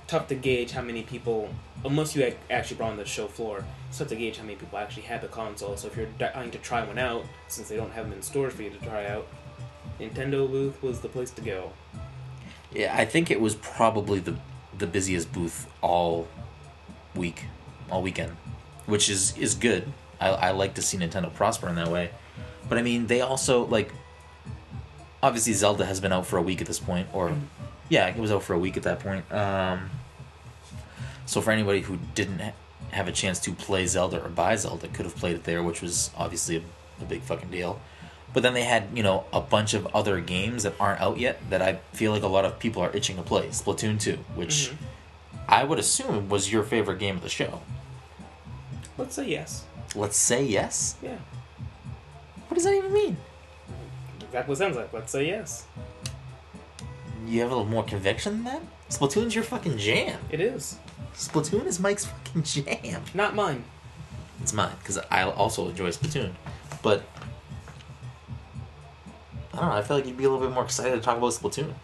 [0.07, 1.51] tough to gauge how many people
[1.85, 4.79] unless you actually brought on the show floor it's tough to gauge how many people
[4.79, 7.93] actually had the console so if you're dying to try one out since they don't
[7.93, 9.27] have them in stores for you to try out
[10.01, 11.73] nintendo booth was the place to go
[12.73, 14.37] Yeah, I think it was probably the
[14.77, 16.29] the busiest booth all
[17.15, 17.45] week,
[17.91, 18.37] all weekend,
[18.87, 19.93] which is is good.
[20.21, 22.11] I, I like to see Nintendo prosper in that way,
[22.69, 23.93] but I mean they also like.
[25.21, 27.41] Obviously, Zelda has been out for a week at this point, or mm.
[27.89, 29.31] Yeah, it was out for a week at that point.
[29.33, 29.91] Um,
[31.27, 32.53] so for anybody who didn't ha-
[32.91, 35.83] have a chance to play Zelda or buy Zelda, could have played it there, which
[35.83, 36.63] was obviously a,
[37.03, 37.81] a big fucking deal.
[38.35, 41.39] But then they had, you know, a bunch of other games that aren't out yet
[41.51, 43.49] that I feel like a lot of people are itching to play.
[43.49, 44.71] Splatoon 2, which
[45.49, 47.63] I would assume was your favorite game of the show.
[48.99, 49.65] let's say yes
[49.95, 50.97] Let's say yes?
[51.03, 51.17] yeah
[52.49, 53.17] What does that even mean?
[54.21, 55.65] exactly what it sounds like let's say yes
[57.29, 58.63] You have a little more conviction than that?
[58.89, 60.19] Splatoon's your fucking jam.
[60.31, 60.79] it is
[61.15, 63.03] Splatoon is Mike's fucking jam.
[63.13, 63.65] not mine
[64.41, 66.33] It's mine, because I also enjoy Splatoon.
[66.83, 67.03] But,
[69.53, 71.19] I don't know, I feel like you'd be a little bit more excited to talk
[71.19, 71.75] about Splatoon.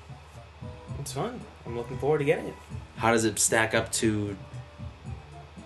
[1.01, 2.55] it's fun i'm looking forward to getting it
[2.97, 4.37] How does it stack up to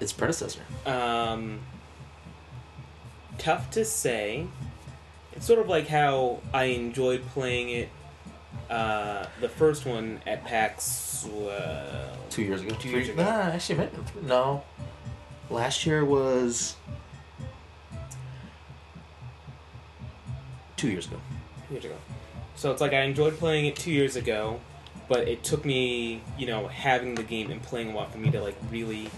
[0.01, 0.61] its predecessor?
[0.87, 1.61] Um,
[3.37, 4.47] tough to say.
[5.33, 7.89] It's sort of like how I enjoyed playing it.
[8.71, 11.27] Uh, the first one at PAX.
[11.27, 12.75] Uh, Two years ago.
[12.79, 13.23] Two years ago.
[13.23, 14.63] Nah, actually, maybe- no.
[15.51, 16.77] Last year was
[20.77, 21.17] two years ago.
[21.69, 21.97] Two years ago.
[22.57, 24.61] So it's like I enjoyed playing it two years ago,
[25.09, 28.31] but it took me, you know, having the game and playing a lot for me
[28.33, 29.09] to like really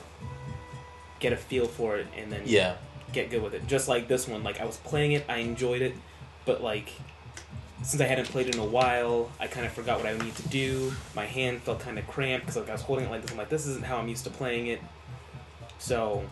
[1.19, 2.75] get a feel for it and then Yeah,
[3.13, 3.67] get good with it.
[3.67, 5.95] Just like this one, like I was playing it, I enjoyed it,
[6.45, 6.91] but like
[7.83, 10.49] since I hadn't played in a while, I kind of forgot what I need to
[10.49, 10.93] do.
[11.15, 13.31] My hand felt kind of cramped because like I was holding it like this.
[13.31, 14.81] I'm like, this isn't how I'm used to playing it.
[15.79, 16.25] So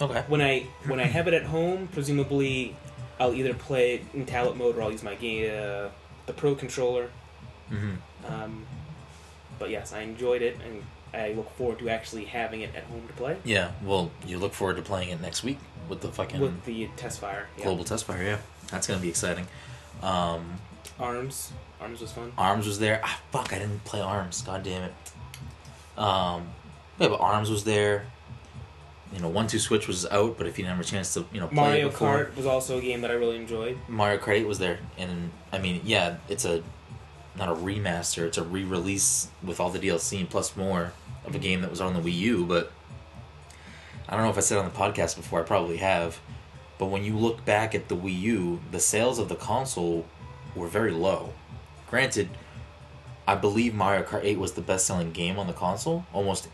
[0.00, 0.24] okay.
[0.28, 2.76] when I when I have it at home, presumably
[3.18, 5.88] I'll either play it in tablet mode or I'll use my game, uh,
[6.26, 7.10] the Pro controller.
[7.68, 7.94] hmm
[8.26, 8.66] Um,
[9.58, 10.82] but yes, I enjoyed it, and
[11.12, 14.54] I look forward to actually having it at home to play Yeah, well, you look
[14.54, 17.48] forward to playing it next week with the fucking with the test fire.
[17.58, 17.64] Yeah.
[17.64, 18.22] global test fire.
[18.22, 18.38] Yeah,
[18.70, 19.46] that's gonna be exciting.
[20.02, 20.60] Um,
[21.00, 22.32] Arms, Arms was fun.
[22.36, 23.00] Arms was there.
[23.02, 24.42] Ah, fuck, I didn't play Arms.
[24.42, 24.92] God damn it.
[25.96, 26.48] Um,
[26.98, 28.06] yeah, but Arms was there.
[29.12, 31.24] You know, One Two Switch was out, but if you didn't have a chance to,
[31.32, 33.76] you know, play Mario it before, Kart was also a game that I really enjoyed.
[33.88, 36.62] Mario Kart 8 was there, and I mean, yeah, it's a
[37.36, 40.92] not a remaster; it's a re-release with all the DLC and plus more
[41.24, 42.46] of a game that was on the Wii U.
[42.46, 42.72] But
[44.08, 45.40] I don't know if I said on the podcast before.
[45.40, 46.20] I probably have.
[46.78, 50.06] But when you look back at the Wii U, the sales of the console
[50.54, 51.32] were very low.
[51.88, 52.28] Granted,
[53.26, 56.06] I believe Mario Kart 8 was the best-selling game on the console.
[56.12, 56.48] Almost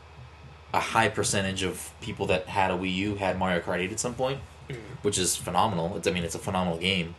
[0.72, 4.01] a high percentage of people that had a Wii U had Mario Kart 8 at
[4.01, 4.80] some point mm-hmm.
[5.03, 5.97] which is phenomenal.
[5.97, 7.14] It's, I mean, it's a phenomenal game.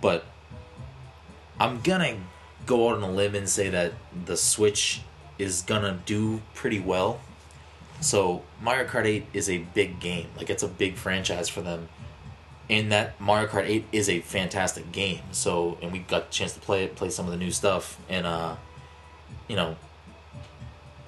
[0.00, 0.24] But
[1.58, 2.18] I'm gonna
[2.66, 3.92] go out on a limb and say that
[4.24, 5.02] the Switch
[5.38, 7.20] is gonna do pretty well.
[8.00, 10.28] So Mario Kart 8 is a big game.
[10.36, 11.88] Like it's a big franchise for them.
[12.68, 15.20] And that Mario Kart 8 is a fantastic game.
[15.30, 17.98] So and we got a chance to play it, play some of the new stuff,
[18.08, 18.56] and uh,
[19.48, 19.76] you know,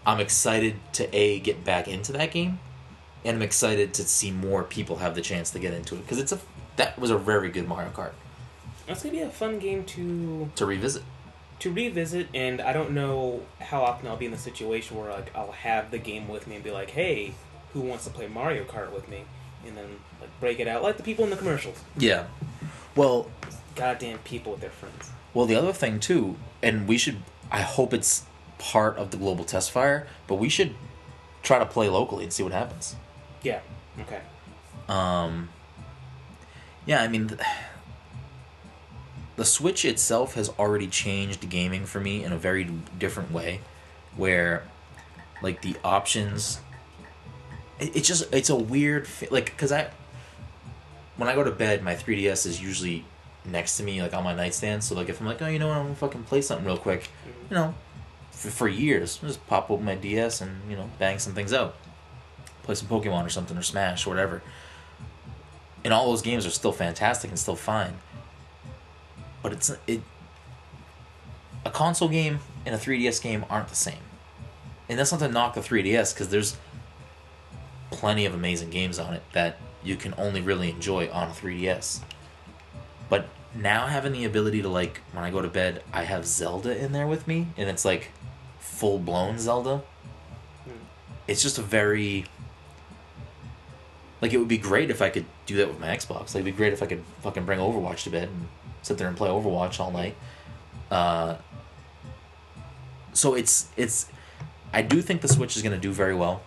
[0.06, 2.60] I'm excited to a get back into that game
[3.24, 6.18] and I'm excited to see more people have the chance to get into it because
[6.18, 6.38] it's a
[6.76, 8.12] that was a very good Mario Kart
[8.86, 11.02] That's gonna be a fun game to to revisit.
[11.58, 15.34] to revisit, and I don't know how often I'll be in the situation where like
[15.34, 17.34] I'll have the game with me and be like, "Hey,
[17.72, 19.24] who wants to play Mario Kart with me?"
[19.66, 19.86] And then
[20.20, 21.78] like break it out like the people in the commercials.
[21.96, 22.26] Yeah.
[22.96, 23.30] Well,
[23.74, 25.10] Goddamn people with their friends.
[25.34, 27.18] well, the other thing too, and we should.
[27.50, 28.24] I hope it's
[28.58, 30.74] part of the global test fire, but we should
[31.42, 32.96] try to play locally and see what happens.
[33.42, 33.60] Yeah.
[34.00, 34.20] Okay.
[34.88, 35.48] Um,
[36.86, 37.40] yeah, I mean, th-
[39.36, 42.64] the Switch itself has already changed gaming for me in a very
[42.98, 43.60] different way,
[44.16, 44.64] where,
[45.42, 46.60] like, the options.
[47.80, 49.90] It, it's just it's a weird like because I.
[51.16, 53.04] When I go to bed, my 3DS is usually
[53.44, 54.84] next to me, like on my nightstand.
[54.84, 56.76] So like, if I'm like, oh, you know what, I'm gonna fucking play something real
[56.76, 57.10] quick,
[57.50, 57.74] you know,
[58.30, 61.52] for, for years, I'll just pop open my DS and you know, bang some things
[61.52, 61.74] out,
[62.62, 64.42] play some Pokemon or something or Smash or whatever
[65.84, 67.94] and all those games are still fantastic and still fine.
[69.42, 70.02] But it's it
[71.64, 74.02] a console game and a 3DS game aren't the same.
[74.88, 76.56] And that's not to knock the 3DS because there's
[77.90, 82.00] plenty of amazing games on it that you can only really enjoy on a 3DS.
[83.08, 86.76] But now having the ability to like when I go to bed, I have Zelda
[86.76, 88.10] in there with me and it's like
[88.58, 89.82] full blown Zelda.
[91.26, 92.26] It's just a very
[94.20, 96.34] like it would be great if I could do that with my Xbox.
[96.34, 98.48] Like, it'd be great if I could fucking bring Overwatch to bed and
[98.82, 100.16] sit there and play Overwatch all night.
[100.90, 101.36] Uh,
[103.12, 104.08] so it's it's,
[104.72, 106.42] I do think the Switch is going to do very well.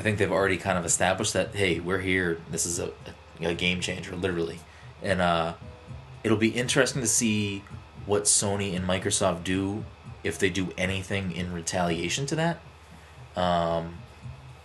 [0.00, 2.38] I think they've already kind of established that hey, we're here.
[2.50, 2.90] This is a,
[3.38, 4.58] a, game changer, literally,
[5.02, 5.52] and uh,
[6.24, 7.62] it'll be interesting to see
[8.06, 9.84] what Sony and Microsoft do
[10.24, 12.60] if they do anything in retaliation to that.
[13.36, 13.96] Um,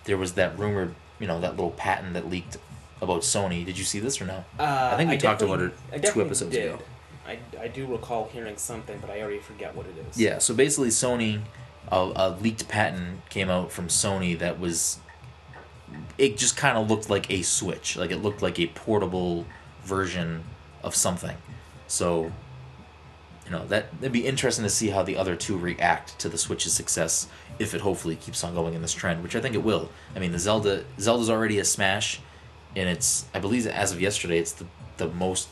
[0.06, 2.56] there was that rumored, you know, that little patent that leaked
[3.02, 3.66] about Sony.
[3.66, 4.46] Did you see this or no?
[4.58, 6.76] Uh, I think we talked about it I two episodes did.
[6.76, 6.84] ago.
[7.28, 10.18] I, I do recall hearing something, but I already forget what it is.
[10.18, 11.42] Yeah, so basically, Sony,
[11.92, 15.00] a, a leaked patent came out from Sony that was.
[16.18, 17.98] It just kind of looked like a Switch.
[17.98, 19.46] Like it looked like a portable
[19.84, 20.44] version
[20.84, 21.38] of something.
[21.88, 22.32] So,
[23.46, 26.38] you know, that it'd be interesting to see how the other two react to the
[26.38, 27.28] Switch's success
[27.60, 29.90] if it hopefully keeps on going in this trend, which I think it will.
[30.16, 32.20] I mean, the Zelda Zelda's already a smash,
[32.76, 34.66] and it's I believe as of yesterday, it's the
[34.98, 35.50] the most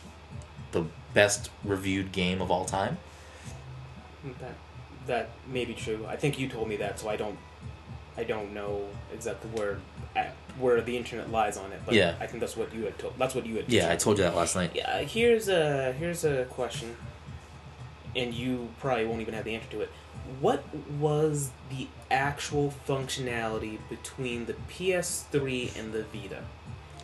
[0.72, 2.98] the best reviewed game of all time.
[4.40, 4.56] That
[5.08, 6.06] that may be true.
[6.08, 7.38] I think you told me that, so I don't
[8.18, 9.80] I don't know exactly where
[10.60, 11.82] where the internet lies on it.
[11.86, 12.16] But Yeah.
[12.20, 13.14] I think that's what you had told.
[13.18, 13.70] That's what you had.
[13.72, 14.72] Yeah, I told you that last night.
[14.76, 16.96] Yeah, here's a here's a question,
[18.16, 19.90] and you probably won't even have the answer to it.
[20.40, 20.64] What
[21.00, 26.44] was the actual functionality between the PS3 and the Vita?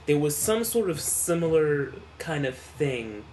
[0.05, 3.25] There was some sort of similar kind of thing,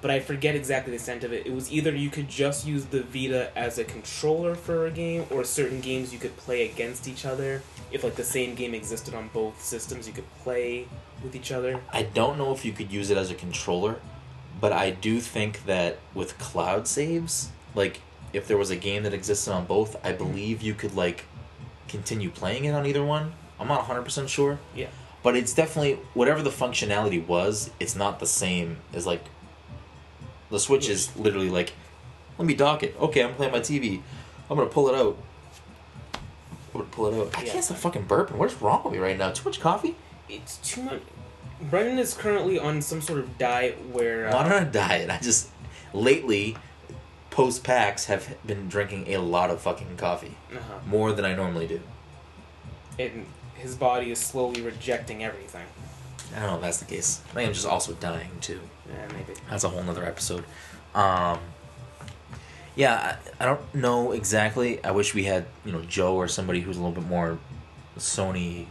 [0.00, 1.46] but I forget exactly the extent of it.
[1.46, 5.26] It was either you could just use the Vita as a controller for a game,
[5.30, 7.62] or certain games you could play against each other.
[7.90, 10.86] If like the same game existed on both systems, you could play
[11.22, 11.80] with each other.
[11.92, 13.96] I don't know if you could use it as a controller,
[14.60, 18.00] but I do think that with cloud saves, like
[18.32, 20.18] if there was a game that existed on both, I mm-hmm.
[20.18, 21.24] believe you could like
[21.88, 23.32] continue playing it on either one.
[23.58, 24.86] I'm not 100% sure, Yeah.
[25.22, 29.24] but it's definitely whatever the functionality was, it's not the same as like
[30.50, 31.72] the Switch is literally like
[32.38, 32.94] let me dock it.
[33.00, 34.00] Okay, I'm playing my TV.
[34.48, 35.18] I'm to pull it out.
[36.74, 37.36] I'm to pull it out.
[37.36, 37.52] I Yeah.
[37.52, 38.36] can't stop fucking burping.
[38.36, 39.30] What is wrong with me right now?
[39.32, 39.96] Too much coffee?
[40.28, 41.00] It's too much.
[41.60, 44.28] Brendan is currently on some sort of diet where.
[44.28, 45.10] Uh, not on a diet.
[45.10, 45.48] I just
[45.92, 46.56] lately,
[47.30, 50.78] post PAX, have been drinking a lot of fucking coffee, uh-huh.
[50.86, 51.80] more than I normally do.
[52.98, 55.66] And his body is slowly rejecting everything.
[56.36, 57.20] I don't know if that's the case.
[57.30, 58.60] I think I'm just also dying too.
[58.88, 59.34] Yeah, maybe.
[59.50, 60.44] That's a whole nother episode.
[60.94, 61.38] Um,
[62.74, 64.82] yeah, I, I don't know exactly.
[64.84, 67.38] I wish we had you know Joe or somebody who's a little bit more
[67.98, 68.66] Sony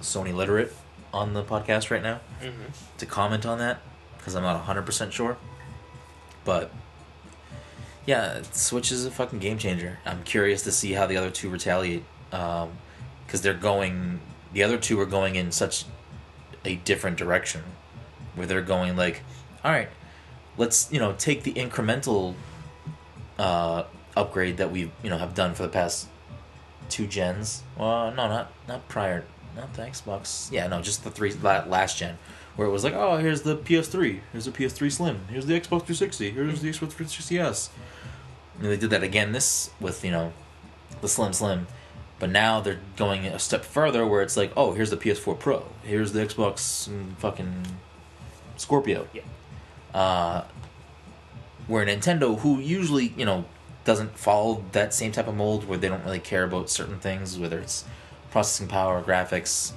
[0.00, 0.74] Sony literate
[1.12, 2.20] on the podcast right now.
[2.42, 2.72] Mm-hmm.
[2.98, 3.80] to comment on that
[4.16, 5.36] because I'm not 100% sure.
[6.44, 6.70] But
[8.06, 9.98] yeah, Switch is a fucking game changer.
[10.06, 14.20] I'm curious to see how the other two retaliate because they're going,
[14.52, 15.84] the other two are going in such
[16.64, 17.62] a different direction
[18.34, 19.22] where they're going like,
[19.64, 19.88] all right,
[20.56, 22.34] let's, you know, take the incremental
[23.38, 23.84] uh,
[24.16, 26.08] upgrade that we, you know, have done for the past
[26.90, 27.62] two gens.
[27.78, 29.24] Well, no, not not prior,
[29.56, 30.52] not the Xbox.
[30.52, 32.18] Yeah, no, just the three last gen,
[32.56, 35.86] where it was like, oh, here's the PS3, here's the PS3 Slim, here's the Xbox
[35.86, 37.70] 360, here's the Xbox 360s.
[38.58, 40.32] And they did that again this with you know,
[41.00, 41.66] the Slim Slim,
[42.18, 45.64] But now they're going a step further where it's like, oh, here's the PS4 Pro,
[45.82, 47.64] here's the Xbox mm, fucking
[48.60, 49.08] Scorpio.
[49.12, 49.22] Yeah.
[49.94, 50.44] Uh,
[51.66, 53.44] where Nintendo, who usually you know
[53.84, 57.38] doesn't follow that same type of mold, where they don't really care about certain things,
[57.38, 57.84] whether it's
[58.30, 59.72] processing power, or graphics,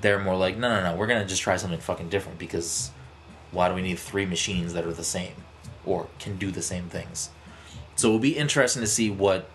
[0.00, 2.90] they're more like, no, no, no, we're gonna just try something fucking different because
[3.52, 5.34] why do we need three machines that are the same
[5.84, 7.30] or can do the same things?
[7.96, 9.50] So it'll be interesting to see what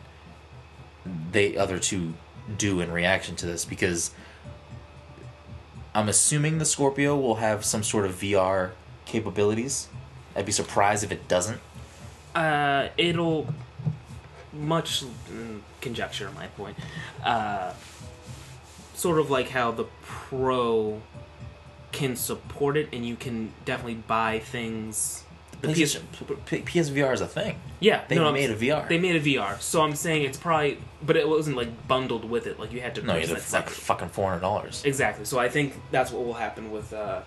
[1.32, 2.14] they other two
[2.58, 4.12] do in reaction to this because
[5.96, 8.72] I'm assuming the Scorpio will have some sort of VR
[9.06, 9.88] capabilities.
[10.36, 11.62] I'd be surprised if it doesn't.
[12.36, 13.48] Uh, it'll
[14.52, 15.06] much
[15.80, 16.76] conjecture my point.
[17.24, 17.72] Uh,
[18.94, 21.02] sort of like how the Pro
[21.94, 25.24] can support it, and you can definitely buy things.
[25.68, 27.60] The PS, PSVR is a thing.
[27.80, 28.88] yeah, They no, I'm- made a VR.
[28.88, 32.48] They made a VR, so I'm saying it's probably, but it wasn't like bundled with
[32.48, 32.60] it.
[32.60, 34.84] Like you had to no, you're like fucking four hundred dollars.
[34.86, 35.26] Exactly.
[35.26, 37.22] So I think that's what will happen with uh,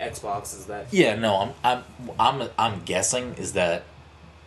[0.00, 1.84] Xbox is that Yeah, no, I'm
[2.18, 3.84] I'm I'm I'm guessing is that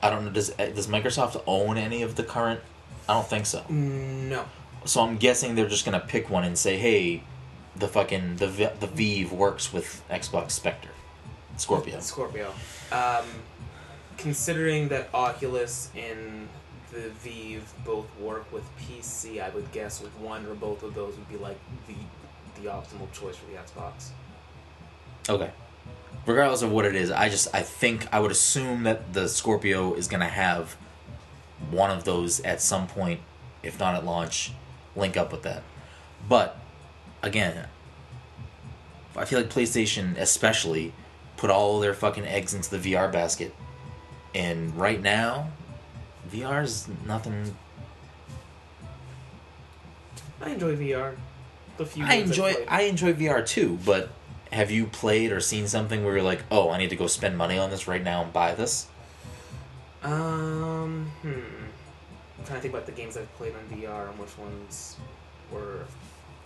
[0.02, 2.60] I don't know does does Microsoft own any of the current?
[3.10, 3.64] I don't think so.
[3.70, 4.46] no.
[4.86, 7.24] So I'm guessing they're just gonna pick one and say, hey,
[7.76, 8.48] the fucking the
[8.80, 10.90] the Vive works with Xbox Spectre,
[11.62, 12.00] Scorpio.
[12.00, 12.54] Scorpio.
[12.92, 13.26] Um,
[14.18, 16.48] considering that Oculus and
[16.92, 21.16] the Vive both work with PC, I would guess with one or both of those
[21.16, 21.58] would be like
[21.88, 21.96] the
[22.62, 24.10] the optimal choice for the Xbox.
[25.30, 25.52] Okay.
[26.26, 29.94] Regardless of what it is, I just I think I would assume that the Scorpio
[29.94, 30.76] is gonna have
[31.70, 33.22] one of those at some point,
[33.64, 34.52] if not at launch,
[34.96, 35.64] link up with that.
[36.28, 36.58] But
[37.24, 37.68] again,
[39.16, 40.94] I feel like PlayStation especially
[41.42, 43.52] put all their fucking eggs into the VR basket.
[44.36, 45.50] And right now,
[46.32, 47.56] VR is nothing
[50.40, 51.16] I enjoy VR.
[51.78, 52.54] The few I enjoy.
[52.68, 54.10] I enjoy VR too, but
[54.52, 57.36] have you played or seen something where you're like, oh, I need to go spend
[57.38, 58.88] money on this right now and buy this?
[60.04, 61.30] Um, hmm.
[61.30, 64.98] I'm trying to think about the games I've played on VR and which ones
[65.52, 65.86] were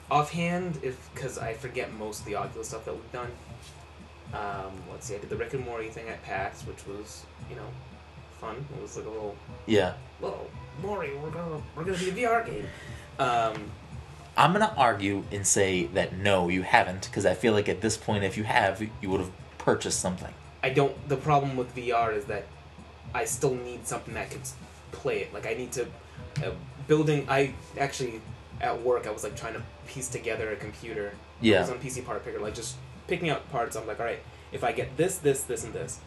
[0.10, 0.80] offhand.
[0.82, 3.32] If because I forget most of the Oculus stuff that we've done.
[4.36, 5.15] Um, let's see.
[5.15, 7.67] I did the Rick and Morty thing at PAX, which was you know
[8.39, 8.65] fun.
[8.75, 9.93] It was like a little Yeah.
[10.21, 10.49] little
[10.81, 11.13] Morty.
[11.15, 12.67] We're gonna we're gonna be a VR game.
[13.19, 13.71] Um,
[14.38, 17.95] I'm gonna argue and say that no, you haven't, because I feel like at this
[17.95, 20.33] point, if you have, you would have purchased something.
[20.61, 21.07] I don't.
[21.07, 22.45] The problem with VR is that
[23.13, 24.41] I still need something that could
[24.91, 25.33] play it.
[25.33, 25.83] Like I need to
[26.45, 26.51] uh,
[26.88, 27.25] building.
[27.29, 28.19] I actually
[28.61, 31.11] at work I was like trying to piece together a computer.
[31.13, 31.61] I Yeah.
[31.61, 32.75] was on PC Part Picker, like just
[33.08, 33.76] picking out parts.
[33.76, 34.20] I'm like, all right,
[34.51, 35.99] if I get this, this, this, and this,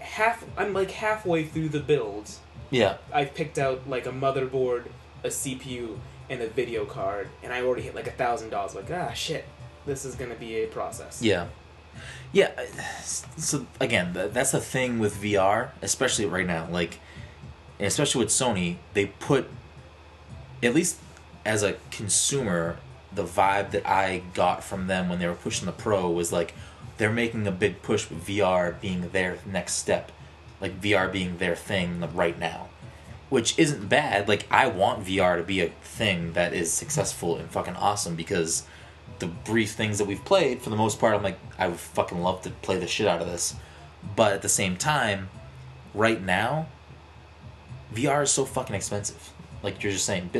[0.00, 0.44] half.
[0.56, 2.30] I'm like halfway through the build.
[2.70, 2.96] Yeah.
[3.12, 4.86] I've picked out like a motherboard,
[5.22, 8.74] a CPU, and a video card, and I already hit like a thousand dollars.
[8.74, 9.44] Like ah shit,
[9.84, 11.22] this is gonna be a process.
[11.22, 11.46] Yeah.
[12.32, 12.50] Yeah.
[13.36, 16.68] So again, that's the thing with VR, especially right now.
[16.70, 16.98] Like,
[17.80, 19.48] especially with Sony, they put,
[20.62, 20.98] at least
[21.44, 22.78] as a consumer,
[23.16, 26.54] the vibe that I got from them when they were pushing the Pro was like,
[26.98, 30.12] they're making a big push with VR being their next step,
[30.60, 32.68] like VR being their thing right now,
[33.28, 34.28] which isn't bad.
[34.28, 38.62] Like I want VR to be a thing that is successful and fucking awesome because
[39.18, 42.20] the brief things that we've played, for the most part, I'm like, I would fucking
[42.20, 43.54] love to play the shit out of this.
[44.14, 45.30] But at the same time,
[45.94, 46.66] right now,
[47.94, 49.32] VR is so fucking expensive.
[49.62, 50.30] Like you're just saying,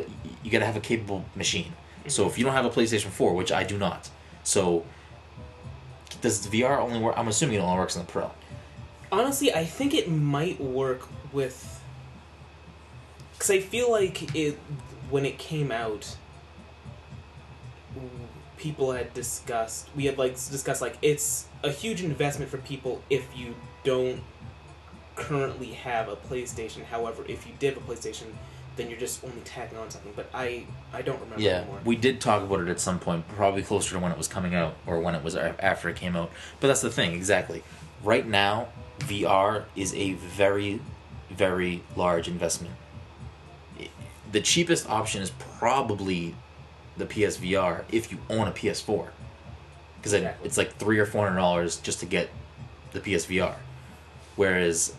[0.43, 1.73] you gotta have a capable machine.
[2.07, 2.11] Mm-hmm.
[2.11, 4.09] So if you don't have a PlayStation 4, which I do not,
[4.43, 4.85] so
[6.21, 7.17] does VR only work?
[7.17, 8.31] I'm assuming it only works on the Pro.
[9.13, 11.81] Honestly, I think it might work with.
[13.33, 14.59] Because I feel like it,
[15.11, 16.17] when it came out,
[18.57, 19.89] people had discussed.
[19.95, 23.55] We had like discussed like it's a huge investment for people if you
[23.85, 24.23] don't
[25.15, 26.85] currently have a PlayStation.
[26.85, 28.27] However, if you did have a PlayStation,
[28.77, 30.13] then you're just only tagging on something.
[30.15, 31.81] But I I don't remember Yeah, anymore.
[31.85, 34.55] we did talk about it at some point, probably closer to when it was coming
[34.55, 36.31] out or when it was after it came out.
[36.61, 37.63] But that's the thing, exactly.
[38.05, 38.69] Right now,
[39.01, 40.81] VR is a very,
[41.31, 42.75] very large investment.
[44.33, 46.35] The cheapest option is probably
[46.97, 49.09] the PSVR if you own a PS4,
[49.97, 50.47] because Exactly.
[50.47, 52.29] it's like three or four hundred dollars just to get
[52.93, 53.55] the PSVR.
[54.35, 54.95] Whereas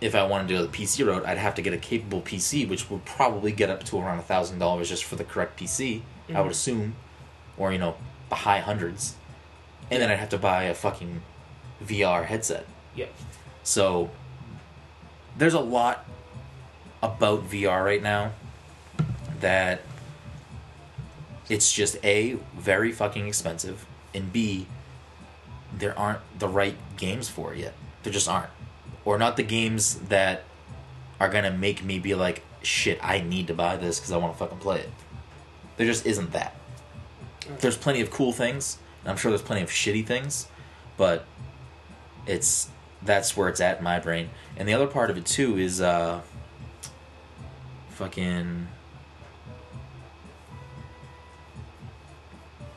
[0.00, 2.68] if I wanted to go the PC route, I'd have to get a capable PC,
[2.68, 6.02] which would probably get up to around a thousand dollars just for the correct PC.
[6.34, 6.50] I would Mhm.
[6.50, 6.96] assume,
[7.56, 7.96] or you know,
[8.28, 9.14] the high hundreds,
[9.90, 11.22] and then I'd have to buy a fucking
[11.82, 12.66] VR headset.
[12.94, 13.12] Yep.
[13.64, 14.10] So
[15.36, 16.04] there's a lot
[17.02, 18.32] about VR right now
[19.40, 19.82] that
[21.50, 24.66] It's just A, very fucking expensive, and B,
[25.72, 27.72] there aren't the right games for it yet.
[28.02, 28.50] There just aren't.
[29.08, 30.44] Or not the games that
[31.18, 34.34] are gonna make me be like, shit, I need to buy this because I want
[34.34, 34.90] to fucking play it.
[35.78, 36.54] There just isn't that.
[37.60, 40.48] There's plenty of cool things, and I'm sure there's plenty of shitty things,
[40.98, 41.24] but
[42.26, 42.68] it's
[43.00, 44.28] that's where it's at in my brain.
[44.58, 46.20] And the other part of it too is uh
[47.88, 48.68] fucking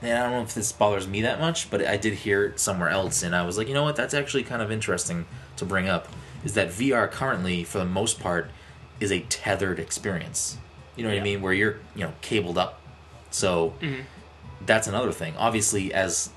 [0.01, 2.59] and I don't know if this bothers me that much, but I did hear it
[2.61, 5.25] somewhere else, and I was like, you know what, that's actually kind of interesting
[5.57, 6.07] to bring up.
[6.43, 8.49] Is that VR currently, for the most part,
[8.99, 10.57] is a tethered experience.
[10.95, 11.41] You know what I mean?
[11.41, 12.79] Where you're, you know, cabled up.
[13.31, 14.03] So Mhm.
[14.65, 15.35] that's another thing.
[15.37, 16.29] Obviously, as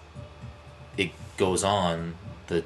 [0.96, 2.14] it goes on,
[2.46, 2.64] the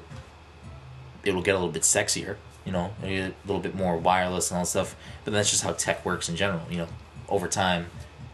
[1.23, 2.35] it'll get a little bit sexier.
[2.65, 4.95] You know, a little bit more wireless and all that stuff.
[5.25, 6.61] But that's just how tech works in general.
[6.69, 6.87] You know,
[7.27, 7.87] over time,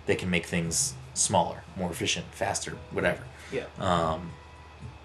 [0.07, 3.21] they can make things smaller, more efficient, faster, whatever.
[3.51, 3.63] Yeah.
[3.79, 4.31] Um,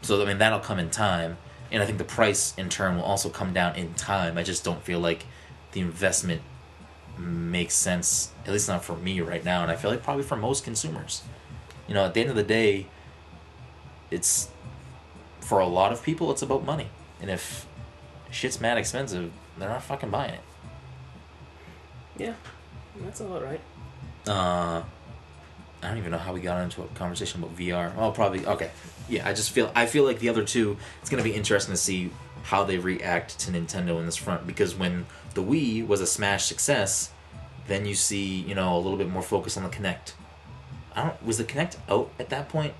[0.02, 1.36] so I mean that'll come in time,
[1.70, 4.36] and I think the price in turn will also come down in time.
[4.38, 5.24] I just don't feel like
[5.72, 6.42] the investment
[7.18, 10.36] makes sense, at least not for me right now, and I feel like probably for
[10.36, 11.22] most consumers.
[11.86, 12.86] You know, at the end of the day,
[14.10, 14.48] it's
[15.40, 16.88] for a lot of people, it's about money,
[17.20, 17.66] and if
[18.30, 20.40] shit's mad expensive, they're not fucking buying it.
[22.16, 22.34] Yeah.
[23.02, 23.60] That's all right.
[24.26, 24.82] Uh,
[25.82, 27.92] I don't even know how we got into a conversation about VR.
[27.96, 28.70] Oh, probably okay.
[29.10, 30.76] Yeah, I just feel I feel like the other two.
[31.00, 32.10] It's gonna be interesting to see
[32.44, 36.46] how they react to Nintendo in this front because when the Wii was a smash
[36.46, 37.10] success,
[37.66, 40.12] then you see you know a little bit more focus on the Kinect.
[40.94, 42.74] I don't was the Kinect out at that point.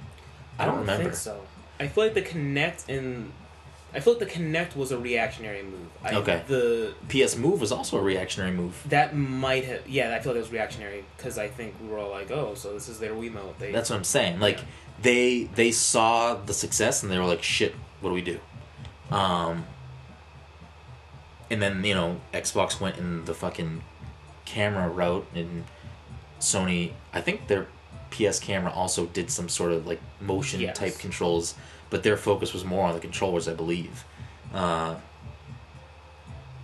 [0.59, 1.05] I don't, remember.
[1.05, 1.41] think so.
[1.79, 3.33] I feel like the Kinect and
[3.93, 5.89] I feel like the Kinect was a reactionary move.
[6.03, 6.43] I, Okay.
[6.47, 8.81] The PS Move was also a reactionary move.
[8.89, 10.15] that might have yeah.
[10.15, 12.73] I feel like it was reactionary because I think we were all like, oh, so
[12.73, 13.59] this is their Wiimote.
[13.59, 14.39] They That's what I'm saying.
[14.39, 14.65] Like Yeah.
[15.03, 18.39] They they saw the success and they were like, "Shit, what do we do?"
[19.11, 19.65] Um,
[21.51, 23.83] and then you know Xbox went in the fucking
[24.45, 25.65] camera route, and
[26.41, 26.93] Sony.
[27.13, 27.67] I think their
[28.11, 30.77] PS camera also did some sort of like motion Yes.
[30.77, 31.55] type controls,
[31.91, 34.05] but their focus was more on the controllers, I believe.
[34.53, 34.97] Uh,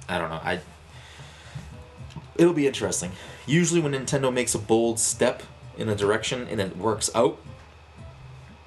[0.08, 0.40] I don't know.
[0.42, 0.60] I
[2.36, 3.12] it'll be interesting.
[3.46, 5.42] Usually, when Nintendo makes a bold step
[5.78, 7.38] in a direction and it works out,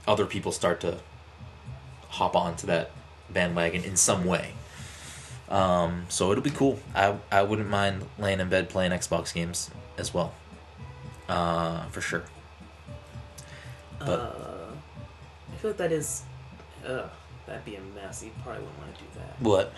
[0.10, 0.98] other people start to
[2.10, 2.90] hop onto that
[3.30, 4.54] bandwagon in some way.
[5.48, 6.80] Um, so it'll be cool.
[6.96, 10.34] I I wouldn't mind laying in bed playing Xbox games as well,
[11.28, 12.24] uh, for sure.
[14.00, 14.72] But uh,
[15.54, 16.24] I feel like that is,
[16.88, 17.10] ugh,
[17.46, 18.24] that'd be a mess.
[18.24, 19.42] You probably wouldn't want to do that.
[19.42, 19.74] what?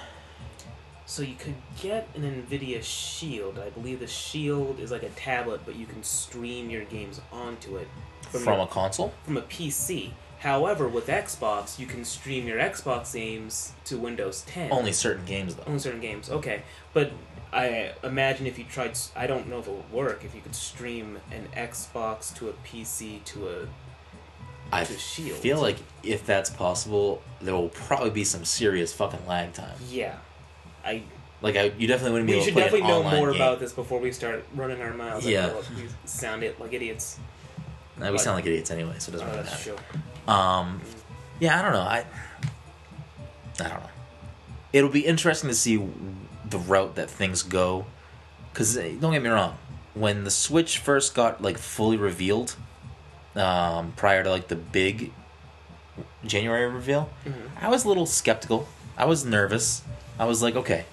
[1.12, 3.59] So you could get an Nvidia Shield.
[3.59, 7.76] I believe the Shield is like a tablet, but you can stream your games onto
[7.76, 7.89] it
[8.30, 9.14] From, your- a console?
[9.26, 10.12] from a PC.
[10.39, 14.72] However, with Xbox, you can stream your Xbox games to Windows 10.
[14.72, 15.66] Only certain games though.
[15.68, 16.30] Only certain games.
[16.30, 17.12] Okay, but
[17.51, 20.55] I imagine if you tried, I don't know if it would work if you could
[20.55, 23.68] stream an Xbox to a PC to a.
[24.72, 25.39] I to Shield.
[25.39, 29.76] I feel like if that's possible, there will probably be some serious fucking lag time.
[29.89, 30.16] Yeah,
[30.86, 31.04] I.
[31.44, 33.42] Like I, you definitely wouldn't be We able should to play definitely know more game.
[33.42, 35.26] about this before we start running our mouths.
[35.26, 35.52] Yeah.
[35.76, 37.18] We sound it like idiots.
[37.98, 39.80] Nah, we sound like idiots anyway, so it doesn't Oh, really that's matter.
[40.28, 40.34] true.
[40.34, 40.82] Um,
[41.40, 41.80] yeah, I don't know.
[41.82, 42.06] I,
[43.60, 43.90] I don't know.
[44.72, 45.78] It'll be interesting to see
[46.48, 47.86] the route that things go.
[48.54, 49.58] Because don't get me wrong,
[49.96, 52.56] when the Switch first got like fully revealed,
[53.36, 55.12] um, prior to like the big
[56.26, 57.50] January reveal, Mhm.
[57.60, 58.68] I was a little skeptical.
[58.98, 59.82] I was nervous.
[60.22, 60.86] I was like, okay,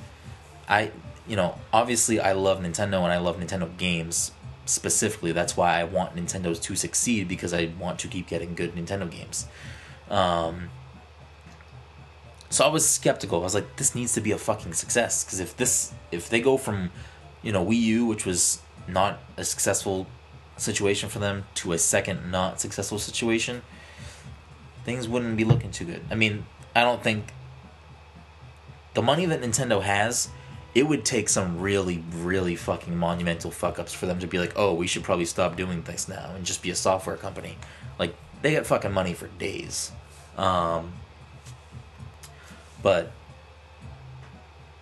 [0.71, 0.91] I,
[1.27, 4.33] you know, obviously I love Nintendo and I love Nintendo games
[4.65, 5.33] specifically.
[5.33, 9.09] That's why I want Nintendo's to succeed because I want to keep getting good Nintendo
[9.11, 9.47] games.
[10.09, 10.71] Um,
[12.49, 13.41] so I was skeptical.
[13.41, 16.41] I was like, this needs to be a fucking success because if this, if they
[16.41, 16.91] go from,
[17.43, 20.07] you know, Wii U, which was not a successful
[20.57, 23.61] situation for them, to a second not successful situation,
[24.87, 26.01] things wouldn't be looking too good.
[26.11, 27.35] I mean, I don't think
[28.99, 30.29] the money that Nintendo has,
[30.75, 34.53] it would take some really, really fucking monumental fuck ups for them to be like,
[34.57, 37.57] oh, we should probably stop doing things now and just be a software company.
[37.97, 39.93] Like, they got fucking money for days.
[40.37, 40.95] Um,
[42.83, 43.13] but,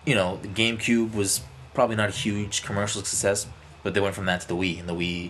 [0.03, 1.41] you know, the GameCube was
[1.75, 3.45] probably not a huge commercial success,
[3.83, 5.29] but they went from that to the Wii, and the Wii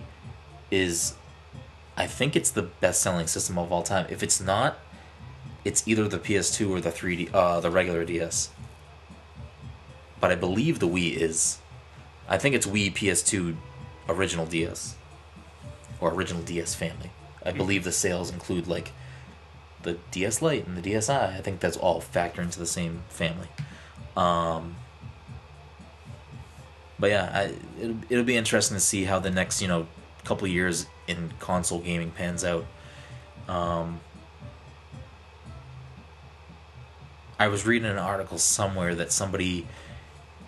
[0.70, 1.12] is,
[1.94, 4.06] I think it's the best selling system of all time.
[4.08, 4.78] If it's not,
[5.62, 8.48] it's either the PS2 or the 3D, uh, the regular DS.
[10.20, 11.58] But I believe the Wii is.
[12.28, 13.56] I think it's Wii, PS2,
[14.08, 14.96] original DS,
[16.00, 17.10] or original DS family.
[17.44, 18.92] I believe the sales include like
[19.82, 21.36] the DS Lite and the DSi.
[21.36, 23.48] I think that's all factor into the same family.
[24.16, 24.76] Um,
[26.98, 29.86] but yeah, I, it'll, it'll be interesting to see how the next you know
[30.24, 32.66] couple years in console gaming pans out.
[33.48, 34.00] Um,
[37.38, 39.66] I was reading an article somewhere that somebody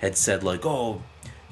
[0.01, 1.03] had said like, "Oh,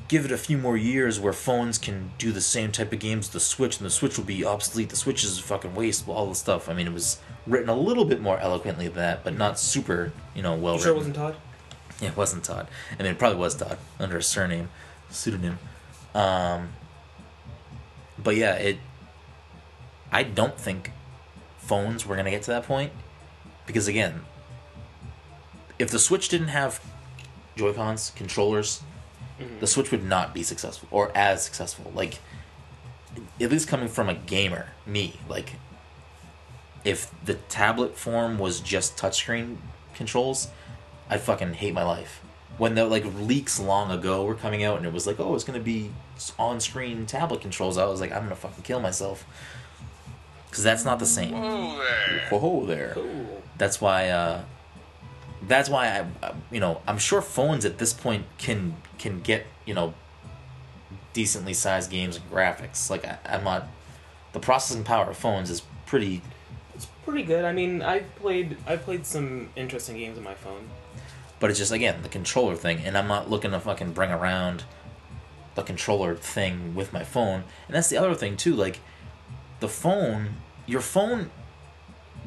[0.08, 3.28] give it a few more years where phones can do the same type of games
[3.28, 4.88] the Switch, and the Switch will be obsolete.
[4.88, 6.08] The Switch is a fucking waste.
[6.08, 6.68] All the stuff.
[6.68, 10.12] I mean, it was written a little bit more eloquently than that, but not super,
[10.34, 11.36] you know, well You sure it wasn't Todd?
[12.00, 12.68] Yeah, it wasn't Todd.
[12.98, 14.70] I mean, it probably was Todd under a surname,
[15.10, 15.58] pseudonym.
[16.14, 16.70] Um,
[18.18, 18.78] but yeah, it.
[20.10, 20.92] I don't think
[21.58, 22.92] phones were gonna get to that point
[23.66, 24.22] because again,
[25.78, 26.80] if the Switch didn't have
[27.58, 28.82] Joy Cons controllers,
[29.60, 31.92] the Switch would not be successful or as successful.
[31.94, 32.20] Like,
[33.40, 35.54] at least coming from a gamer, me, like,
[36.84, 39.56] if the tablet form was just touchscreen
[39.94, 40.48] controls,
[41.10, 42.20] I'd fucking hate my life.
[42.56, 45.44] When the like leaks long ago were coming out and it was like, oh, it's
[45.44, 45.90] gonna be
[46.38, 49.24] on-screen tablet controls, I was like, I'm gonna fucking kill myself.
[50.48, 51.32] Because that's not the same.
[51.32, 52.28] Whoa there.
[52.30, 52.92] Whoa there.
[52.94, 53.42] Cool.
[53.58, 54.08] That's why.
[54.08, 54.42] Uh,
[55.48, 59.46] that's why I, I, you know, I'm sure phones at this point can can get
[59.64, 59.94] you know
[61.12, 62.90] decently sized games and graphics.
[62.90, 63.66] Like I, I'm not.
[64.32, 66.22] The processing power of phones is pretty.
[66.74, 67.44] It's pretty good.
[67.44, 70.68] I mean, I've played I've played some interesting games on my phone.
[71.40, 74.64] But it's just again the controller thing, and I'm not looking to fucking bring around
[75.54, 77.44] the controller thing with my phone.
[77.66, 78.54] And that's the other thing too.
[78.54, 78.80] Like
[79.60, 80.34] the phone,
[80.66, 81.30] your phone,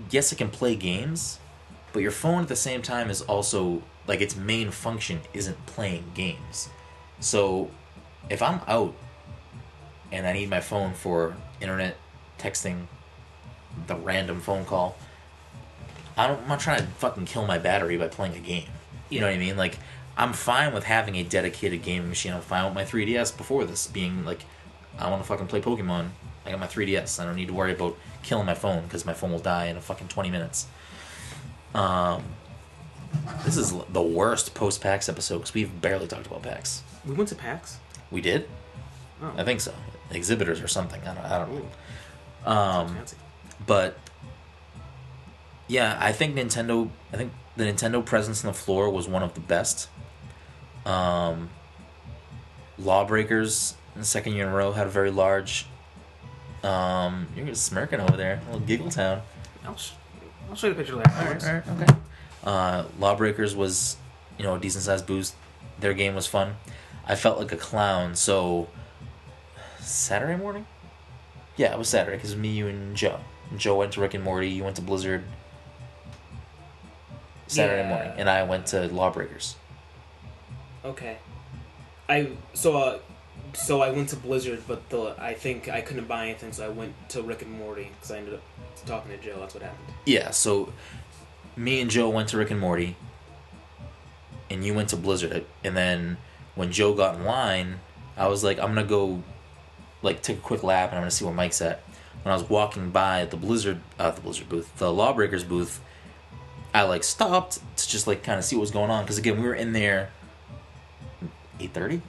[0.09, 1.39] yes, it can play games,
[1.93, 6.05] but your phone at the same time is also like its main function isn't playing
[6.13, 6.69] games.
[7.19, 7.69] So
[8.29, 8.95] if I'm out
[10.11, 11.97] and I need my phone for internet
[12.39, 12.85] texting,
[13.87, 14.97] the random phone call,
[16.17, 18.69] I don't, I'm not trying to fucking kill my battery by playing a game.
[19.09, 19.57] You know what I mean?
[19.57, 19.77] Like,
[20.17, 22.33] I'm fine with having a dedicated gaming machine.
[22.33, 24.45] I'm fine with my 3DS before this being like,
[24.99, 26.09] I want to fucking play Pokemon.
[26.45, 27.19] I got my 3DS.
[27.19, 29.77] I don't need to worry about killing my phone because my phone will die in
[29.77, 30.67] a fucking 20 minutes.
[31.73, 32.23] Um,
[33.45, 36.83] this is the worst post PAX episode because we've barely talked about PAX.
[37.05, 37.77] We went to PAX.
[38.09, 38.49] We did?
[39.21, 39.33] Oh.
[39.37, 39.73] I think so.
[40.11, 41.01] Exhibitors or something.
[41.01, 41.51] I don't, I don't
[42.45, 42.49] Ooh.
[42.49, 42.97] Um,
[43.65, 43.97] but
[45.67, 46.89] yeah, I think Nintendo.
[47.13, 49.89] I think the Nintendo presence on the floor was one of the best.
[50.85, 51.49] Um,
[52.79, 55.65] Lawbreakers in the second year in a row had a very large.
[56.63, 59.21] Um, you're just smirking over there, a little giggle town.
[59.77, 59.91] Sh-
[60.49, 61.11] I'll show you the picture later.
[61.17, 61.95] All right, all right, okay.
[62.43, 63.97] Uh, Lawbreakers was,
[64.37, 65.35] you know, a decent sized boost.
[65.79, 66.55] Their game was fun.
[67.07, 68.15] I felt like a clown.
[68.15, 68.67] So
[69.79, 70.65] Saturday morning,
[71.57, 73.19] yeah, it was Saturday because it was me, you, and Joe.
[73.57, 74.49] Joe went to Rick and Morty.
[74.49, 75.23] You went to Blizzard.
[77.47, 77.89] Saturday Yeah.
[77.89, 79.55] morning, and I went to Lawbreakers.
[80.85, 81.17] Okay.
[82.07, 82.99] I so uh,
[83.53, 86.69] so I went to Blizzard, but the I think I couldn't buy anything, so I
[86.69, 88.41] went to Rick and Morty because I ended up
[88.87, 89.37] talking to Joe.
[89.39, 89.93] That's what happened.
[90.05, 90.73] Yeah, so
[91.55, 92.95] me and Joe went to Rick and Morty,
[94.49, 95.45] and you went to Blizzard.
[95.63, 96.17] And then
[96.55, 97.79] when Joe got in line,
[98.17, 99.23] I was like, I'm gonna go,
[100.01, 101.81] like, take a quick lap, and I'm gonna see where Mike's at.
[102.23, 105.81] When I was walking by the Blizzard, uh, the Blizzard booth, the Lawbreakers booth,
[106.73, 109.41] I like stopped to just like kind of see what was going on because again
[109.41, 110.11] we were in there.
[111.59, 112.01] Eight thirty.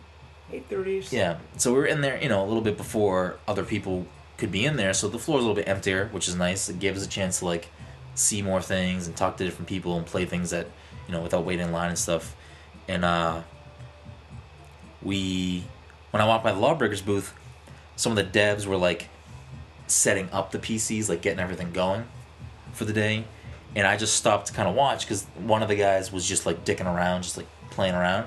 [0.52, 1.02] Eight thirty.
[1.10, 4.06] Yeah, so we were in there, you know, a little bit before other people
[4.42, 6.68] could be in there, so the floor's a little bit emptier, which is nice.
[6.68, 7.68] It gave us a chance to like
[8.16, 10.66] see more things and talk to different people and play things that,
[11.06, 12.34] you know, without waiting in line and stuff.
[12.88, 13.42] And uh
[15.00, 15.62] we
[16.10, 17.32] when I walked by the Lawbreakers booth,
[17.94, 19.08] some of the devs were like
[19.86, 22.04] setting up the PCs, like getting everything going
[22.72, 23.22] for the day.
[23.76, 26.46] And I just stopped to kind of watch because one of the guys was just
[26.46, 28.26] like dicking around, just like playing around.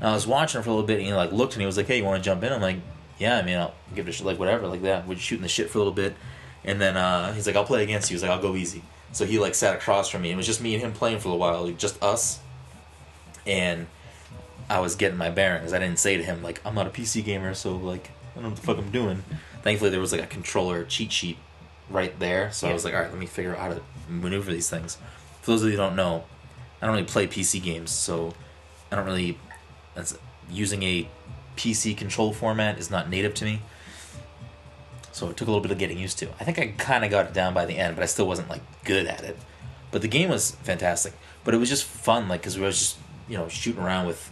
[0.00, 1.76] And I was watching for a little bit, and he like looked and he was
[1.76, 2.80] like, "Hey, you want to jump in?" I'm like,
[3.18, 5.48] "Yeah, I mean, I'll give it a shit, like whatever, like that." We're shooting the
[5.48, 6.14] shit for a little bit,
[6.64, 8.82] and then uh, he's like, "I'll play against you." He's like, "I'll go easy."
[9.12, 10.30] So he like sat across from me.
[10.30, 12.40] It was just me and him playing for a while, like, just us.
[13.46, 13.86] And
[14.68, 15.72] I was getting my bearings.
[15.72, 18.42] I didn't say to him like, "I'm not a PC gamer, so like, I don't
[18.42, 19.22] know what the fuck I'm doing."
[19.62, 21.38] Thankfully, there was like a controller cheat sheet
[21.88, 24.52] right there, so I was like, "All right, let me figure out how to maneuver
[24.52, 24.98] these things."
[25.42, 26.24] For those of you who don't know,
[26.82, 28.34] I don't really play PC games, so
[28.90, 29.38] I don't really.
[29.94, 30.18] That's
[30.50, 31.08] using a
[31.56, 33.60] PC control format is not native to me.
[35.12, 36.28] So it took a little bit of getting used to.
[36.38, 38.50] I think I kind of got it down by the end, but I still wasn't
[38.50, 39.38] like good at it.
[39.90, 41.14] But the game was fantastic.
[41.42, 44.30] But it was just fun, like because we was just you know shooting around with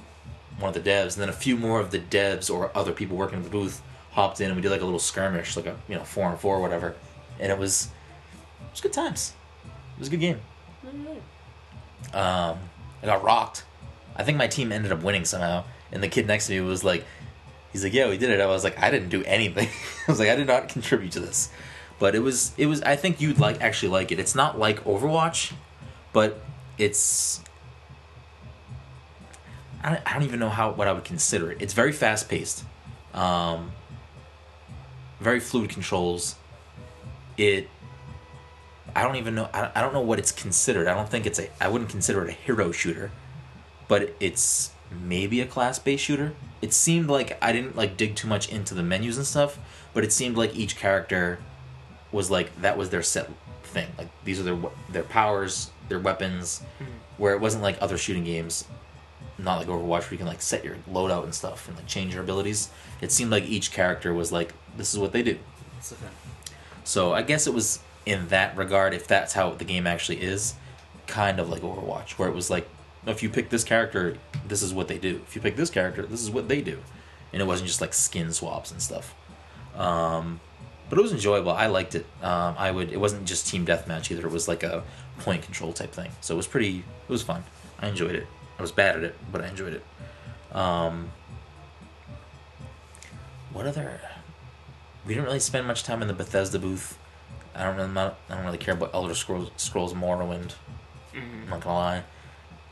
[0.58, 3.16] one of the devs, and then a few more of the devs or other people
[3.16, 3.80] working in the booth
[4.12, 6.38] hopped in, and we did like a little skirmish, like a you know four and
[6.38, 6.94] four or whatever.
[7.40, 7.86] and it was
[8.60, 9.32] it was good times.
[9.96, 10.40] It was a good game.
[12.12, 12.58] Um,
[13.02, 13.64] I got rocked.
[14.16, 16.84] I think my team ended up winning somehow, and the kid next to me was
[16.84, 17.04] like,
[17.72, 19.68] "He's like, yeah, we did it." I was like, "I didn't do anything."
[20.08, 21.50] I was like, "I did not contribute to this,"
[21.98, 22.82] but it was it was.
[22.82, 24.18] I think you'd like actually like it.
[24.18, 25.52] It's not like Overwatch,
[26.12, 26.40] but
[26.78, 27.40] it's.
[29.82, 31.58] I don't, I don't even know how what I would consider it.
[31.60, 32.64] It's very fast paced,
[33.12, 33.72] um,
[35.20, 36.36] very fluid controls.
[37.36, 37.68] It
[38.96, 39.48] I don't even know.
[39.52, 40.86] I, I don't know what it's considered.
[40.86, 41.48] I don't think it's a.
[41.60, 43.10] I wouldn't consider it a hero shooter,
[43.88, 46.34] but it's maybe a class based shooter.
[46.62, 49.58] It seemed like I didn't like dig too much into the menus and stuff,
[49.92, 51.38] but it seemed like each character
[52.12, 53.30] was like that was their set
[53.62, 53.88] thing.
[53.98, 54.58] Like these are their
[54.90, 56.62] their powers, their weapons.
[56.80, 56.92] Mm-hmm.
[57.16, 58.66] Where it wasn't like other shooting games,
[59.38, 62.12] not like Overwatch, where you can like set your loadout and stuff and like change
[62.12, 62.70] your abilities.
[63.00, 65.38] It seemed like each character was like this is what they do.
[65.78, 66.10] It's the thing.
[66.82, 70.54] So I guess it was in that regard, if that's how the game actually is,
[71.06, 72.68] kind of like Overwatch, where it was like,
[73.06, 74.16] if you pick this character,
[74.46, 75.20] this is what they do.
[75.26, 76.78] If you pick this character, this is what they do,
[77.32, 79.14] and it wasn't just like skin swaps and stuff.
[79.76, 80.40] Um,
[80.88, 81.52] but it was enjoyable.
[81.52, 82.06] I liked it.
[82.22, 82.92] Um, I would.
[82.92, 84.26] It wasn't just team deathmatch either.
[84.26, 84.84] It was like a
[85.20, 86.10] point control type thing.
[86.20, 86.78] So it was pretty.
[86.78, 87.44] It was fun.
[87.80, 88.26] I enjoyed it.
[88.58, 89.84] I was bad at it, but I enjoyed it.
[90.56, 91.10] Um,
[93.52, 94.00] what other?
[95.06, 96.98] We didn't really spend much time in the Bethesda booth.
[97.54, 98.14] I don't know.
[98.28, 100.54] I don't really care about Elder Scrolls, Scrolls Morrowind.
[101.14, 102.04] I'm not gonna lie.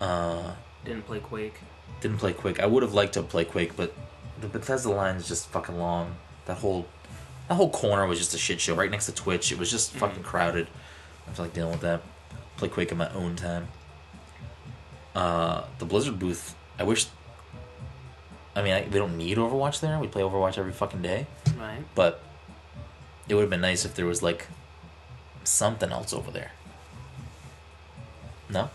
[0.03, 0.55] Uh,
[0.85, 1.55] Didn't play Quake.
[2.01, 2.59] didn't play Quake.
[2.61, 3.95] I would have liked to play Quake, but
[4.41, 6.17] the Bethesda line is just fucking long.
[6.47, 6.87] That whole
[7.49, 8.75] that whole corner was just a shit show.
[8.75, 10.67] Right next to Twitch, it was just fucking crowded.
[11.29, 12.03] I feel like dealing with that.
[12.57, 13.69] Play Quake in my own time.
[15.15, 16.55] Uh, the Blizzard booth.
[16.79, 17.07] I wish.
[18.57, 19.99] I mean, I, we don't need Overwatch there.
[20.01, 21.27] We play Overwatch every fucking day.
[21.57, 21.85] Right.
[21.95, 22.21] But
[23.29, 24.49] it would have been nice if there was like
[25.45, 26.51] something else over there.
[28.51, 28.69] No?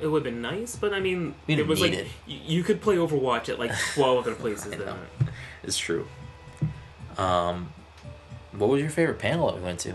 [0.00, 2.06] It would have been nice, but I mean, We it was like it.
[2.26, 4.74] y- you could play Overwatch at like twelve other places.
[4.78, 4.96] Know.
[5.62, 6.08] It's true.
[7.18, 7.72] Um,
[8.52, 9.94] what was your favorite panel that we went to?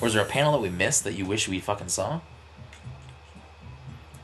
[0.00, 2.20] Was there a panel that we missed that you wish we fucking saw?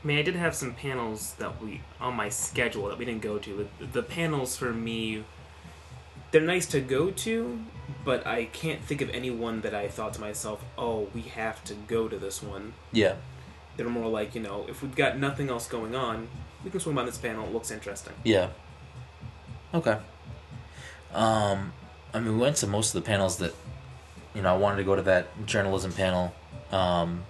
[0.03, 3.21] I mean, I did have some panels that we on my schedule that we didn't
[3.21, 3.67] go to.
[3.79, 5.23] But the panels for me,
[6.31, 7.59] they're nice to go to,
[8.05, 11.63] but I can't think of any one that I thought to myself, "Oh, we have
[11.65, 13.15] to go to this one." Yeah.
[13.79, 16.27] They're more like, you know, if we've got nothing else going on,
[16.65, 17.45] we can swim on this panel.
[17.45, 18.11] It looks interesting.
[18.25, 18.49] Yeah.
[19.73, 19.97] Okay.
[21.13, 21.71] Um,
[22.13, 23.55] I mean, we went to most of the panels that,
[24.35, 26.35] you know, I wanted to go to that journalism panel.
[26.73, 27.23] Um,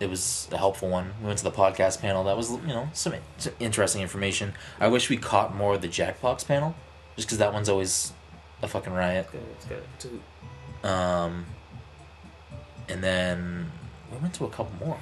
[0.00, 1.14] it was a helpful one.
[1.22, 2.24] We went to the podcast panel.
[2.24, 3.14] That was, you know, some,
[3.58, 4.52] interesting information.
[4.78, 6.74] I wish we caught more of the Jackbox panel,
[7.16, 8.12] just because that one's always
[8.60, 9.28] a fucking riot.
[9.32, 10.90] Good, it's good.
[10.90, 11.46] Um,
[12.88, 13.70] and then
[14.10, 14.98] we went to a couple more.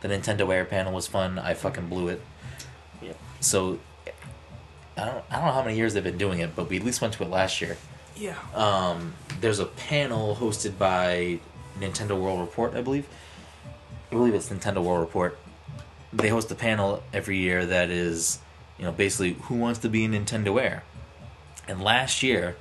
[0.00, 1.38] The Nintendo Air panel was fun.
[1.38, 2.20] I fucking blew it.
[3.00, 3.16] Yep.
[3.40, 3.78] So
[4.96, 6.84] I don't I don't know how many years they've been doing it, but we at
[6.84, 7.76] least went to it last year.
[8.16, 8.36] yeah.
[8.54, 11.38] Um, there's a panel hosted by
[11.80, 13.08] Nintendo World Report, I believe.
[14.10, 15.38] I believe it's Nintendo World Report.
[16.12, 18.38] They host a panel every year that is,
[18.78, 20.82] you know, basically who wants to be a Nintendo Air.
[21.66, 22.56] And last year,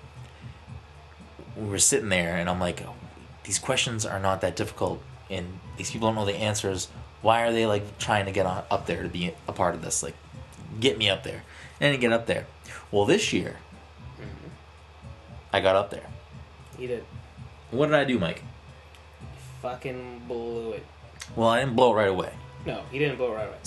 [1.58, 2.82] we were sitting there, and I'm like,
[3.44, 6.88] these questions are not that difficult, and these people don't know the answers.
[7.22, 9.82] Why are they like trying to get on, up there to be a part of
[9.82, 10.04] this?
[10.04, 10.16] Like,
[10.80, 11.44] get me up there,
[11.80, 12.48] and get up there.
[12.92, 13.58] Well, this year,
[14.18, 14.50] mm-hmm.
[15.54, 16.08] I got up there.
[16.78, 17.06] You did.
[17.72, 18.44] What did I do, Mike?
[19.62, 20.86] Fucking blew it.
[21.36, 22.34] Well, I didn't blow it right away.
[22.66, 23.58] No, he didn't blow it right away.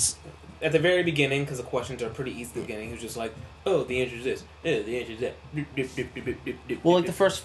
[0.60, 3.02] At the very beginning, because the questions are pretty easy at the beginning, he was
[3.02, 3.34] just like,
[3.66, 4.42] "Oh, the answer is this.
[4.64, 7.44] Oh, the answer is that." Well, like the first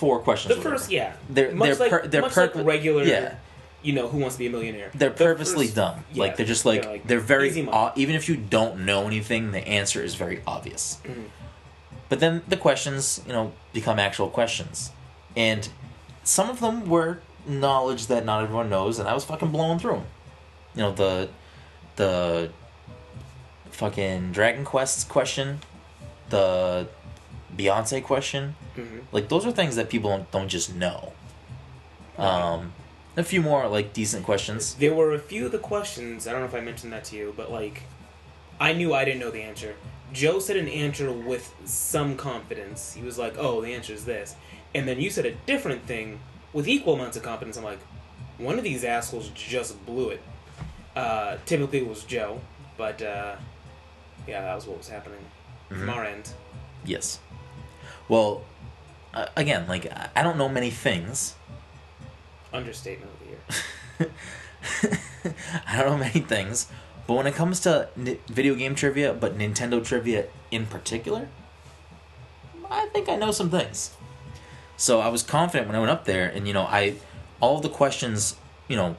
[0.00, 0.54] four questions.
[0.56, 3.34] the first, yeah, They're- much they're like per- they're much purpo- like regular, yeah.
[3.82, 4.90] you know, Who Wants to Be a Millionaire.
[4.94, 6.04] They're The purposely first- dumb.
[6.12, 9.52] yeah, like they're just like they're they're, very o- even if you don't know anything,
[9.52, 10.98] the answer is very obvious.
[11.04, 11.24] Mhm.
[12.08, 14.90] But then the questions, you know, become actual questions,
[15.36, 15.68] and
[16.24, 19.92] some of them were knowledge that not everyone knows, and I was fucking blowing through
[20.00, 20.06] them.
[20.74, 21.28] You know the
[21.96, 22.50] the
[23.70, 25.60] fucking Dragon Quest question,
[26.30, 26.88] the
[27.56, 28.54] Beyonce question.
[28.76, 29.02] Mhm.
[29.12, 31.12] Like those are things that people don't, don't just know.
[32.18, 32.72] Um,
[33.16, 34.74] a few more like decent questions.
[34.74, 36.26] There were a few of the questions.
[36.26, 37.82] I don't know if I mentioned that to you, but like,
[38.60, 39.74] I knew I didn't know the answer.
[40.12, 42.94] Joe said an answer with some confidence.
[42.94, 44.34] He was like, "Oh, the answer is this,"
[44.74, 46.20] and then you said a different thing
[46.52, 47.56] with equal amounts of confidence.
[47.56, 47.78] I'm like,
[48.38, 50.20] one of these assholes just blew it.
[50.96, 52.40] Uh, typically, it was Joe,
[52.76, 53.36] but uh,
[54.26, 55.20] yeah, that was what was happening
[55.68, 55.94] from Mhm.
[55.94, 56.30] our end.
[56.84, 57.20] Yes.
[58.10, 58.42] Well,
[59.14, 61.36] uh, again, like I- don't know many things.
[62.52, 64.10] Understatement of the year.
[65.66, 66.66] I don't know many things,
[67.06, 71.28] but when it comes to ni- video game trivia, but Nintendo trivia in particular,
[72.68, 73.92] I think I know some things.
[74.76, 76.96] So I was confident when I went up there, and you know, I
[77.38, 78.34] all the questions,
[78.66, 78.96] you know,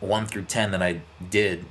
[0.00, 1.66] one through ten that I did,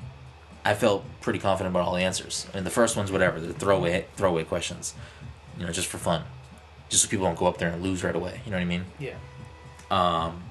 [0.63, 2.45] I felt pretty confident about all the answers.
[2.51, 4.93] I mean, the first one's whatever, the throwaway throwaway questions,
[5.57, 6.23] you know, just for fun,
[6.93, 8.41] just so people don't go up there and lose right away.
[8.45, 8.85] You know what I mean?
[8.99, 9.15] Yeah.
[9.91, 10.43] Um,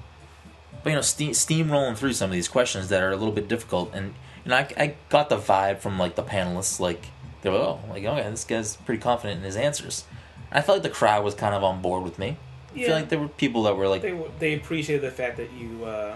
[0.83, 3.47] but you know, steam, steamrolling through some of these questions that are a little bit
[3.47, 4.13] difficult, and
[4.43, 7.07] you know, I, I got the vibe from like the panelists, like
[7.41, 10.03] they were, like, oh, like okay, this guy's pretty confident in his answers.
[10.51, 12.37] I felt like the crowd was kind of on board with me.
[12.73, 12.85] I Yeah.
[12.87, 15.85] feel like there were people that were like, They they appreciated the fact that you.
[15.85, 16.15] Uh,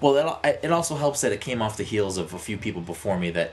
[0.00, 2.80] well, it, it also helps that it came off the heels of a few people
[2.80, 3.52] before me that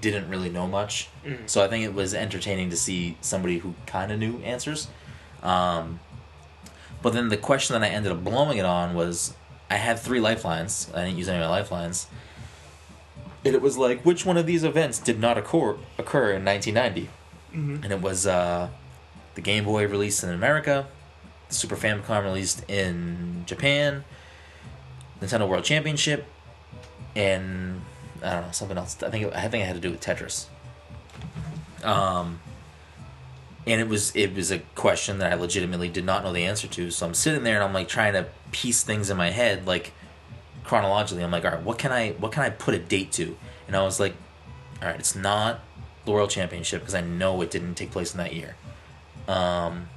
[0.00, 1.08] didn't really know much.
[1.24, 1.48] Mm.
[1.48, 4.88] So I think it was entertaining to see somebody who kind of knew answers.
[5.42, 6.00] Um,
[7.02, 9.34] but then the question that I ended up blowing it on was
[9.70, 10.90] I had three lifelines.
[10.94, 12.06] I didn't use any of my lifelines.
[13.44, 17.08] And it was like, which one of these events did not occur, occur in 1990?
[17.54, 17.84] Mhm.
[17.84, 18.68] And it was uh,
[19.36, 20.86] the Game Boy released in America,
[21.48, 24.04] the Super Famicom released in Japan,
[25.22, 26.26] Nintendo World Championship,
[27.16, 27.80] and
[28.22, 29.00] I don't know something else.
[29.02, 30.46] I think I think it had to do with Tetris.
[31.84, 32.40] Um,
[33.68, 36.66] and it was it was a question that I legitimately did not know the answer
[36.68, 36.90] to.
[36.90, 39.92] So I'm sitting there and I'm like trying to piece things in my head like
[40.64, 41.22] chronologically.
[41.22, 43.36] I'm like, all right, what can I what can I put a date to?
[43.66, 44.14] And I was like,
[44.80, 45.60] all right, it's not
[46.06, 48.56] the World Championship because I know it didn't take place in that year.
[49.28, 49.88] Um,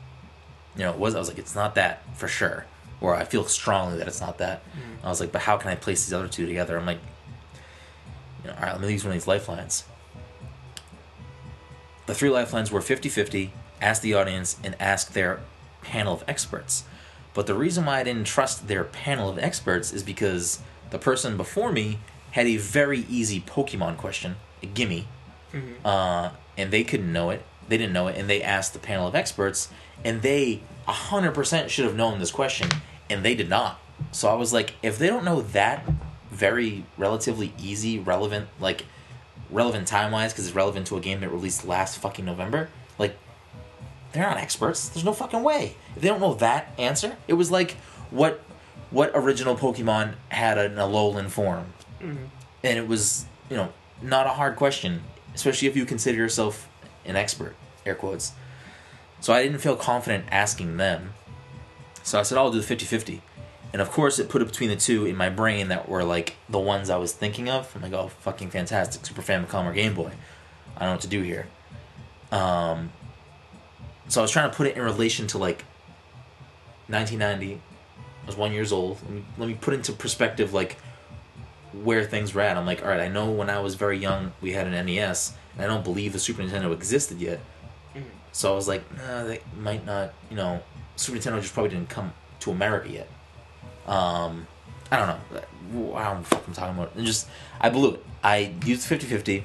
[0.75, 2.65] you know, it was I was like, it's not that for sure,
[2.99, 4.63] or I feel strongly that it's not that.
[5.01, 6.77] I was like, but how can I place these other two together?
[6.77, 6.99] I'm like,
[8.43, 9.85] you know, all right, let me use one of these lifelines.
[12.07, 15.41] The three lifelines were 50 50, ask the audience, and ask their
[15.81, 16.83] panel of experts.
[17.33, 20.59] But the reason why I didn't trust their panel of experts is because
[20.89, 21.99] the person before me
[22.31, 25.07] had a very easy Pokemon question, a gimme,
[25.53, 25.75] Mhm.
[25.83, 27.43] uh, and they couldn't know it.
[27.67, 29.69] They didn't know it, and they asked the panel of experts,
[30.03, 32.69] and they 100% should have known this question,
[33.09, 33.79] and they did not.
[34.11, 35.85] So I was like, if they don't know that
[36.31, 38.85] very relatively easy, relevant, like
[39.49, 43.17] relevant time wise, because it's relevant to a game that released last fucking November, like
[44.11, 44.89] they're not experts.
[44.89, 45.75] There's no fucking way.
[45.95, 47.71] If they don't know that answer, it was like
[48.09, 48.41] what
[48.89, 52.27] what original Pokemon had an Alolan form, Mhm.
[52.63, 53.69] and it was you know
[54.01, 55.03] not a hard question,
[55.35, 56.67] especially if you consider yourself
[57.05, 57.55] an expert,
[57.85, 58.33] air quotes.
[59.21, 61.13] So I didn't feel confident asking them.
[62.03, 63.21] So I said, I'll do the 50 50.
[63.73, 66.35] And of course, it put it between the two in my brain that were like
[66.49, 67.71] the ones I was thinking of.
[67.75, 69.05] I'm like, oh, fucking fantastic.
[69.05, 70.11] Super Famicom or Game Boy.
[70.75, 71.47] I don't know what to do here.
[72.31, 72.91] Um,
[74.11, 75.63] so I was trying to put it in relation to like
[76.87, 77.55] 1990.
[77.55, 79.01] I was one years old.
[79.03, 80.77] Let me, let me put into perspective like
[81.71, 82.57] where things were at.
[82.57, 85.33] I'm like, all right, I know when I was very young we had an NES,
[85.53, 87.39] and I don't believe the Super Nintendo existed yet.
[87.95, 88.03] Mhm.
[88.33, 90.13] So I was like, nah, they might not.
[90.29, 90.61] You know,
[90.97, 92.11] Super Nintendo just probably didn't come
[92.41, 93.09] to America yet.
[93.87, 94.45] Um,
[94.91, 95.19] I don't know.
[95.33, 95.39] I
[95.71, 96.95] don't know what the fuck I'm talking about.
[96.95, 97.27] And just
[97.61, 98.05] I blew it.
[98.23, 99.43] I used 50-50,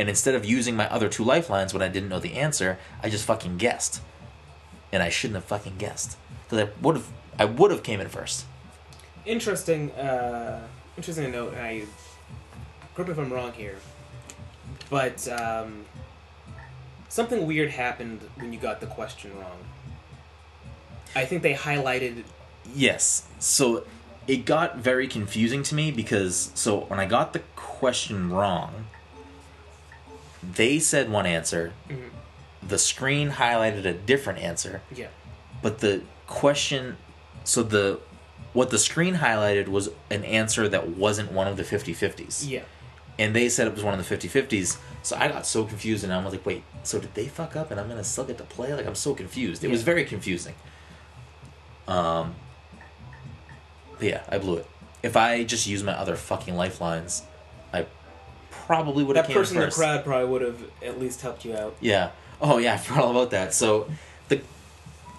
[0.00, 3.10] and instead of using my other two lifelines when I didn't know the answer, I
[3.10, 4.00] just fucking guessed.
[4.90, 7.08] And I shouldn't have fucking guessed because I would have.
[7.38, 8.46] I would have came in first.
[9.26, 9.90] Interesting.
[9.92, 10.66] Uh,
[10.96, 11.52] interesting to note.
[11.52, 11.84] and I
[12.94, 13.76] correct me if I'm wrong here,
[14.88, 15.84] but um,
[17.10, 19.58] something weird happened when you got the question wrong.
[21.14, 22.24] I think they highlighted.
[22.74, 23.26] Yes.
[23.38, 23.84] So
[24.26, 28.86] it got very confusing to me because so when I got the question wrong,
[30.42, 32.10] they said one answer, Mhm.
[32.62, 35.08] the screen highlighted a different answer, Yeah.
[35.62, 36.96] but the question
[37.44, 37.98] so the
[38.52, 42.44] what the screen highlighted was an answer that wasn't one of the 50-50s.
[42.46, 42.62] Yeah.
[43.18, 44.76] And they said it was one of the 50-50s.
[45.02, 47.70] So I got so confused and I was like, wait, so did they fuck up
[47.70, 48.74] and I'm gonna still get to play?
[48.74, 49.62] Like I'm so confused.
[49.62, 50.54] It was very confusing.
[51.88, 52.34] Um
[53.98, 54.66] but yeah, I blew it.
[55.02, 57.22] If I just use my other fucking lifelines,
[58.70, 61.56] probably would have That person in the crowd probably would have at least helped you
[61.56, 61.74] out.
[61.80, 62.10] Yeah.
[62.40, 63.52] Oh yeah, I forgot all about that.
[63.52, 63.90] So
[64.28, 64.42] the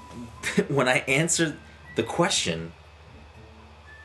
[0.69, 1.57] when I answered
[1.97, 2.71] the question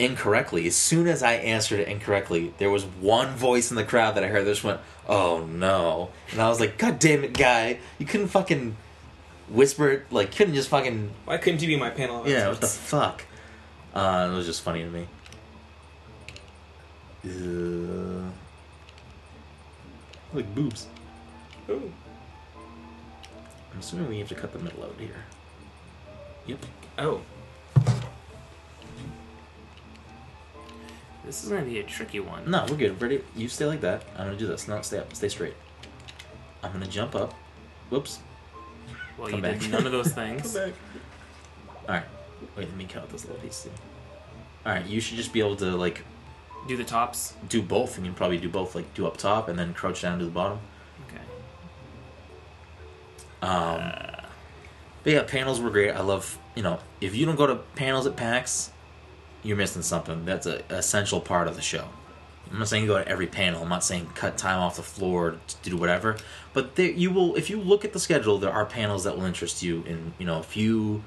[0.00, 4.16] incorrectly, as soon as I answered it incorrectly, there was one voice in the crowd
[4.16, 7.32] that I heard This just went, "Oh no!" And I was like, "God damn it,
[7.32, 7.78] guy!
[8.00, 8.76] You couldn't fucking
[9.48, 10.10] whisper it.
[10.10, 12.22] Like, couldn't just fucking Why couldn't you be my panel?
[12.22, 13.24] of yeah, what the fuck?
[13.94, 15.06] Uh, it was just funny to me.
[17.24, 18.25] Uh,
[20.36, 20.86] like boobs.
[21.68, 21.92] Ooh.
[23.72, 25.24] I'm assuming we have to cut the middle out here.
[26.46, 26.64] Yep.
[26.98, 27.20] Oh.
[31.24, 32.48] This is gonna be a tricky one.
[32.48, 33.02] No, we're good.
[33.02, 33.20] Ready?
[33.34, 34.04] You stay like that.
[34.16, 34.68] I'm gonna do this.
[34.68, 35.12] No, stay up.
[35.14, 35.54] Stay straight.
[36.62, 37.34] I'm gonna jump up.
[37.90, 38.20] Whoops.
[39.18, 39.58] well, come you back.
[39.58, 40.52] did none of those things.
[40.54, 40.74] Come back.
[41.88, 42.04] All right.
[42.56, 43.64] Wait, let me count this little piece.
[43.64, 43.70] too.
[44.64, 44.86] All right.
[44.86, 46.04] You should just be able to like
[46.66, 47.34] Do the tops.
[47.48, 48.74] do both, and you can probably do both.
[48.74, 50.58] Like do up top and then crouch down to the bottom.
[51.08, 51.22] Okay.
[53.42, 54.22] Um, Uh,
[55.04, 55.92] but yeah, panels were great.
[55.92, 58.70] I love you know if you don't go to panels at PAX,
[59.42, 60.24] you're missing something.
[60.24, 61.88] That's a essential part of the show.
[62.50, 63.62] I'm not saying go to every panel.
[63.62, 66.16] I'm not saying cut time off the floor to do whatever.
[66.52, 69.24] But there, you will, if you look at the schedule, there are panels that will
[69.24, 69.82] interest you.
[69.84, 71.02] in you know, if you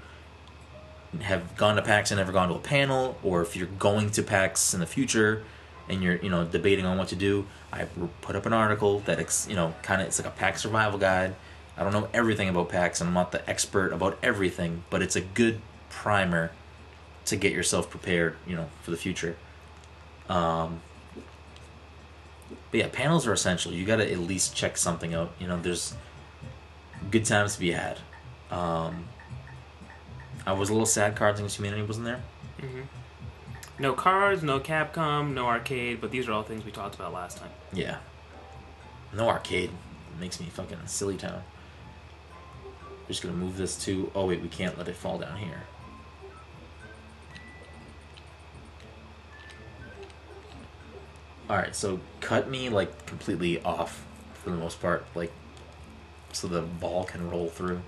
[1.22, 4.24] have gone to PAX and never gone to a panel, or if you're going to
[4.24, 5.44] PAX in the future
[5.88, 7.86] and you're you know debating on what to do, I
[8.22, 11.00] put up an article that ex, you know kind of it's like a PAX survival
[11.00, 11.36] guide.
[11.78, 15.16] I don't know everything about PAX, and I'm not the expert about everything, but it's
[15.16, 16.52] a good primer
[17.26, 19.38] to get yourself prepared, you know, for the future.
[20.28, 20.82] Um,
[22.72, 23.72] but yeah, panels are essential.
[23.72, 25.32] You got to at least check something out.
[25.40, 25.96] You know, there's
[27.10, 28.00] good times to be had.
[28.52, 29.06] Um,
[30.46, 32.22] I was a little sad Cards Against Humanity wasn't there.
[32.60, 32.82] Mm-hmm.
[33.80, 37.38] No cards, no Capcom, no arcade, but these are all things we talked about last
[37.38, 37.50] time.
[37.72, 37.98] Yeah.
[39.14, 39.70] No arcade.
[39.70, 41.44] It makes me fucking silly town.
[42.84, 44.12] We're Just gonna move this to.
[44.14, 45.64] Oh wait, we can't let it fall down here.
[51.50, 55.32] Alright, so cut me like completely off for the most part, like
[56.32, 57.82] so the ball can roll through.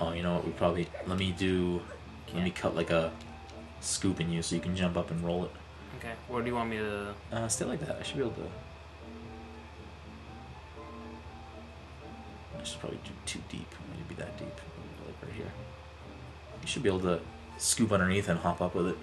[0.00, 0.46] Oh, you know what?
[0.46, 1.82] We probably let me do.
[2.34, 3.12] Let me cut like a
[3.80, 5.50] scoop in you so you can jump up and roll it.
[5.98, 7.14] Okay, where do you want me to?
[7.30, 7.96] Uh, stay like that.
[8.00, 8.46] I should be able to.
[12.58, 13.68] I should probably do too deep.
[13.94, 14.48] Maybe that deep.
[15.06, 15.52] Like right here.
[16.62, 17.20] You should be able to
[17.58, 18.96] scoop underneath and hop up with it.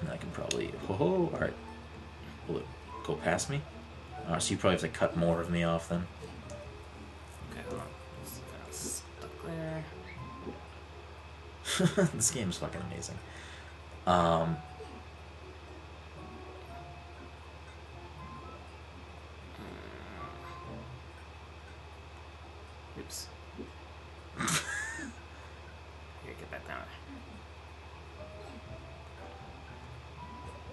[0.00, 0.72] And I can probably.
[0.88, 1.54] Oh, all right.
[2.48, 2.66] Will it
[3.04, 3.60] go past me?
[4.28, 6.06] Uh, so you probably have to cut more of me off then.
[7.52, 7.86] Okay, hold on.
[8.72, 9.84] Stuck there.
[12.14, 13.18] this game is fucking amazing.
[14.06, 14.56] Um,
[22.98, 23.26] Oops.
[26.24, 26.78] Here, get back down.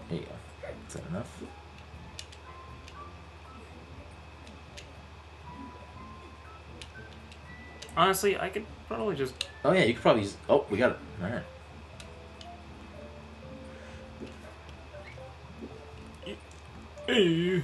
[0.09, 0.31] there you go.
[0.87, 1.43] Is that enough?
[7.95, 9.33] Honestly, I could probably just.
[9.63, 10.35] Oh yeah, you could probably use.
[10.49, 10.97] Oh, we got it.
[11.21, 11.43] All right.
[17.07, 17.63] Hey.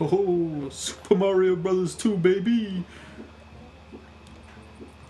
[0.00, 2.84] Oh, Super Mario Brothers 2, baby!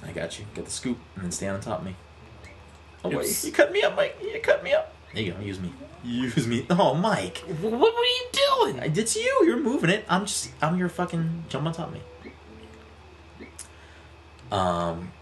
[0.03, 0.45] I got you.
[0.55, 1.95] Get the scoop and then stand on top of me.
[3.05, 3.45] Oh wait, Oops.
[3.45, 4.17] you cut me up, Mike.
[4.23, 4.95] You cut me up.
[5.15, 5.41] There you go.
[5.41, 5.73] Use me.
[6.05, 6.67] Use me.
[6.71, 7.39] Oh, Mike.
[7.61, 8.79] What were you doing?
[8.97, 9.43] It's you.
[9.45, 10.05] You're moving it.
[10.09, 10.51] I'm just.
[10.61, 11.45] I'm your fucking.
[11.49, 12.01] Jump on top of me.
[14.53, 15.13] Um.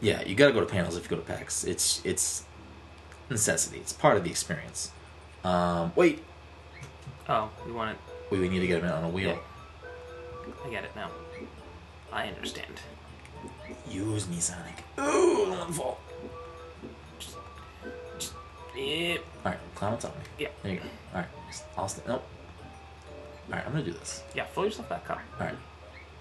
[0.00, 1.64] Yeah, you gotta go to panels if you go to PAX.
[1.64, 2.44] It's it's
[3.28, 3.78] necessity.
[3.78, 4.92] It's part of the experience.
[5.42, 5.92] Um.
[5.96, 6.22] Wait.
[7.28, 7.96] Oh, we want it?
[8.30, 8.40] Wait.
[8.40, 9.38] We need to get him on a wheel.
[10.64, 11.10] I get it now.
[12.12, 12.80] I understand.
[13.90, 14.84] Use me, Sonic.
[14.98, 15.98] Ooh, one fall.
[17.18, 17.36] Just
[18.18, 18.32] just
[18.76, 19.24] yep.
[19.44, 20.24] All right, climb on top of me.
[20.38, 20.48] Yeah.
[20.62, 20.84] There you go.
[21.14, 21.28] All right.
[21.76, 22.02] I'll stay.
[22.06, 22.22] Nope.
[23.48, 24.22] All right, I'm gonna do this.
[24.34, 25.18] Yeah, fill yourself back up.
[25.40, 25.56] All right.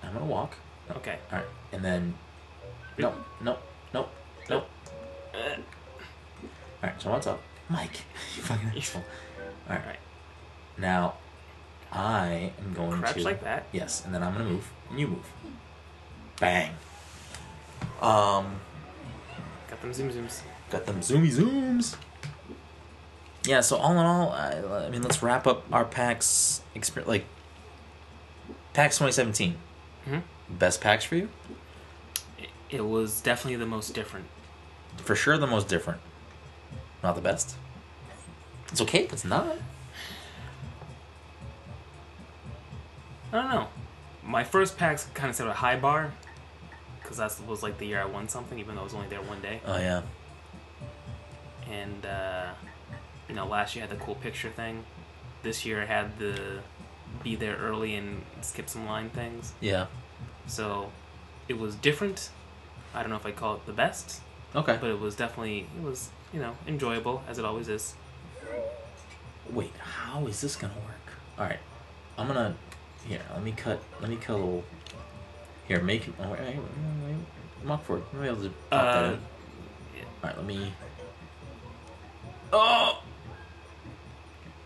[0.03, 0.55] I'm gonna walk.
[0.91, 1.17] Okay.
[1.31, 2.13] All right, and then.
[2.97, 3.15] Nope.
[3.41, 3.59] Nope.
[3.93, 4.09] Nope.
[4.49, 4.69] Nope.
[5.33, 6.49] Uh, All
[6.83, 7.91] right, so what's up, Mike,
[8.37, 9.03] you fucking asshole.
[9.69, 9.99] All right.
[10.77, 11.15] Now,
[11.91, 13.23] I am going crouch to.
[13.23, 13.65] like that.
[13.71, 15.25] Yes, and then I'm gonna move, and you move.
[16.39, 16.71] Bang.
[18.01, 18.59] Um,
[19.69, 20.41] Got them zoom zooms.
[20.69, 21.95] got them zoomy zooms.
[23.45, 23.61] Yeah.
[23.61, 27.07] So all in all, I, I mean, let's wrap up our PAX experience.
[27.09, 27.25] Like,
[28.73, 29.55] PAX 2017.
[30.05, 30.17] hmm
[30.49, 31.29] Best PAX for you?
[32.69, 34.25] It, was definitely the most different.
[34.97, 36.01] For sure, the most different.
[37.03, 37.55] Not the best.
[38.69, 39.57] It's okay if it's not.
[43.31, 43.67] I don't know.
[44.23, 46.13] My first PAX kind of set a high bar
[47.01, 49.21] because that was like the year I won something, even though I was only there
[49.21, 49.61] one day.
[49.65, 50.01] Oh yeah.
[51.69, 52.49] And uh,
[53.29, 54.83] you know, last year I had the cool picture thing.
[55.43, 56.59] This year I had the
[57.23, 59.53] be there early and skip some line things.
[59.61, 59.87] Yeah.
[60.47, 60.91] So
[61.47, 62.29] it was different.
[62.93, 64.21] I don't know if I call it the best,
[64.55, 64.77] Okay.
[64.79, 67.93] but it was definitely it was you know enjoyable as it always is.
[69.51, 71.13] Wait, how is this gonna work?
[71.37, 71.59] All right,
[72.17, 72.55] I'm gonna
[73.05, 73.21] here.
[73.33, 73.81] Let me cut.
[74.01, 74.63] Let me cut a little.
[75.67, 76.07] Here, make.
[76.19, 76.57] Oh, wait, wait, wait,
[77.07, 78.03] wait, walk forward.
[78.13, 79.19] Let me be able to pop that Uh, in.
[80.23, 80.73] All right, let me.
[82.53, 83.01] Oh.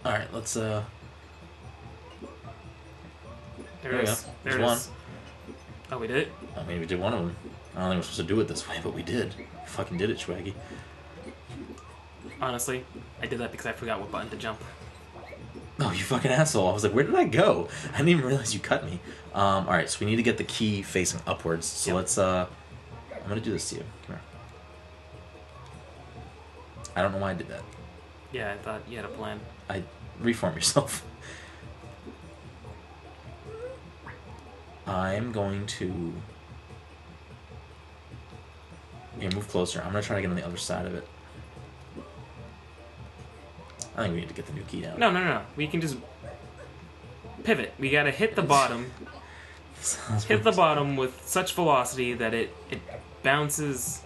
[0.05, 0.55] All right, let's.
[0.57, 0.83] Uh.
[3.81, 4.15] There There it we go.
[4.43, 4.77] There's it one.
[4.77, 4.89] is.
[5.91, 6.31] Oh, we did it.
[6.57, 7.35] I mean, we did one of them.
[7.75, 9.33] I don't think we're supposed to do it this way, but we did.
[9.65, 10.53] fucking did it, Swaggy.
[12.41, 12.85] Honestly,
[13.21, 14.61] I did that because I forgot what button to jump.
[15.81, 16.67] Oh, you fucking asshole.
[16.67, 17.69] I was like, where did I go?
[17.93, 18.99] I didn't even realize you cut me.
[19.33, 21.65] Um, alright, so we need to get the key facing upwards.
[21.65, 21.95] So Yep.
[21.95, 22.47] let's, uh,
[23.15, 23.83] I'm gonna do this to you.
[24.05, 24.21] Come here.
[26.95, 27.61] I don't know why I did that.
[28.31, 29.39] Yeah, I thought you had a plan.
[29.69, 29.83] I,
[30.19, 31.05] reform yourself.
[34.89, 36.13] I'm going to,
[39.19, 39.81] here, move closer.
[39.81, 41.07] I'm gonna try to get on the other side of it.
[43.95, 44.97] I think we need to get the new key down.
[44.99, 45.41] No, no, no.
[45.55, 45.97] We can just
[47.43, 47.73] pivot.
[47.79, 48.91] We gotta hit the bottom.
[50.27, 52.81] Hit the bottom with such velocity that it it
[53.23, 54.01] bounces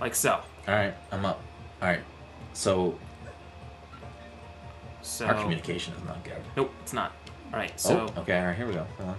[0.00, 0.40] like so.
[0.66, 1.40] All right, I'm up.
[1.80, 2.00] All right,
[2.54, 2.98] so
[5.00, 6.42] So our communication is not good.
[6.56, 7.12] nope, it's not.
[7.52, 8.40] All right, oh, so oh, okay.
[8.40, 8.84] All right, here we go.
[8.98, 9.16] Hold on.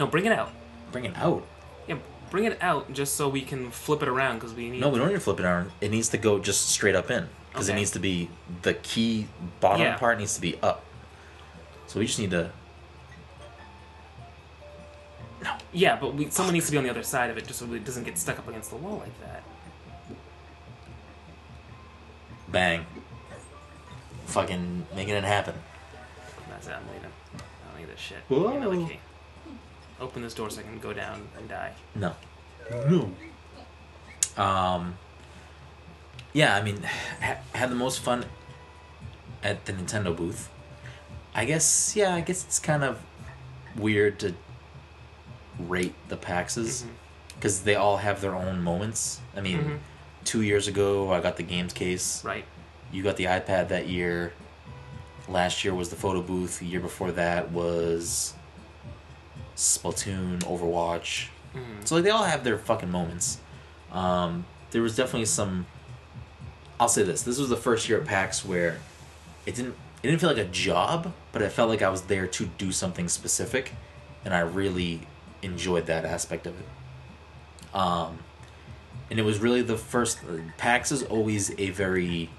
[0.00, 0.50] No, bring it out.
[0.90, 1.46] Bring it out.
[1.86, 1.98] Yeah,
[2.30, 4.80] bring it out just so we can flip it around because we need.
[4.80, 5.70] No, we don't need to flip it around.
[5.80, 8.30] It needs to go just straight up in because it needs to be
[8.62, 9.28] the key
[9.60, 9.96] bottom Yeah.
[9.96, 10.82] part needs to be up.
[11.86, 12.50] So we just need to.
[15.42, 15.52] No.
[15.72, 17.72] Yeah, but we, someone needs to be on the other side of it just so
[17.72, 19.42] it doesn't get stuck up against the wall like that.
[22.48, 22.84] Bang.
[24.26, 25.54] Fucking making it happen.
[26.48, 26.72] That's it.
[26.72, 27.10] I'm leaving.
[27.34, 28.18] I don't need this shit.
[28.28, 28.42] Whoa.
[28.42, 29.00] Give me another key.
[30.00, 31.72] Open this door so I can go down and die.
[31.94, 32.14] No.
[32.88, 33.12] No.
[34.42, 34.96] Um.
[36.32, 36.82] Yeah, I mean,
[37.20, 38.24] ha- had the most fun
[39.42, 40.48] at the Nintendo booth.
[41.34, 43.00] I guess, yeah, I guess it's kind of
[43.76, 44.34] weird to
[45.58, 46.88] rate the PAXs Mhm.
[47.34, 49.20] because they all have their own moments.
[49.36, 49.78] I mean, Mhm.
[50.24, 52.24] two years ago, I got the games case.
[52.24, 52.44] Right.
[52.92, 54.32] You got the iPad that year.
[55.28, 56.60] Last year was the photo booth.
[56.60, 58.34] The year before that was
[59.60, 61.28] Splatoon, Overwatch.
[61.54, 61.86] Mhm.
[61.86, 63.38] So like they all have their fucking moments.
[63.92, 65.66] Um, there was definitely some.
[66.78, 68.78] I'll say this: this was the first year at PAX where
[69.46, 72.26] it didn't it didn't feel like a job, but it felt like I was there
[72.26, 73.74] to do something specific,
[74.24, 75.06] and I really
[75.42, 77.76] enjoyed that aspect of it.
[77.76, 78.18] Um,
[79.10, 80.20] and it was really the first.
[80.56, 82.30] PAX is always a very.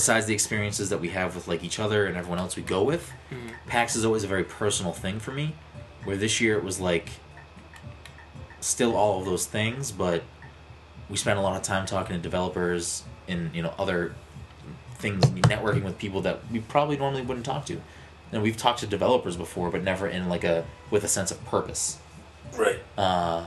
[0.00, 2.82] Besides the experiences that we have with like each other and everyone else we go
[2.82, 3.52] with, Mhm.
[3.66, 5.54] PAX is always a very personal thing for me.
[6.04, 7.10] Where this year it was like
[8.60, 10.22] still all of those things, but
[11.10, 14.14] we spent a lot of time talking to developers and you know other
[14.94, 17.82] things, networking with people that we probably normally wouldn't talk to.
[18.32, 21.44] And we've talked to developers before, but never in like a with a sense of
[21.44, 21.98] purpose.
[22.56, 22.78] Right.
[22.96, 23.44] Uh,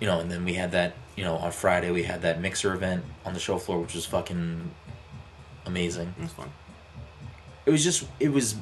[0.00, 0.94] you know, and then we had that.
[1.18, 4.06] You know, on Friday we had that mixer event on the show floor, which was
[4.06, 4.70] fucking
[5.66, 6.50] amazing That's fun.
[7.66, 8.54] it was just it was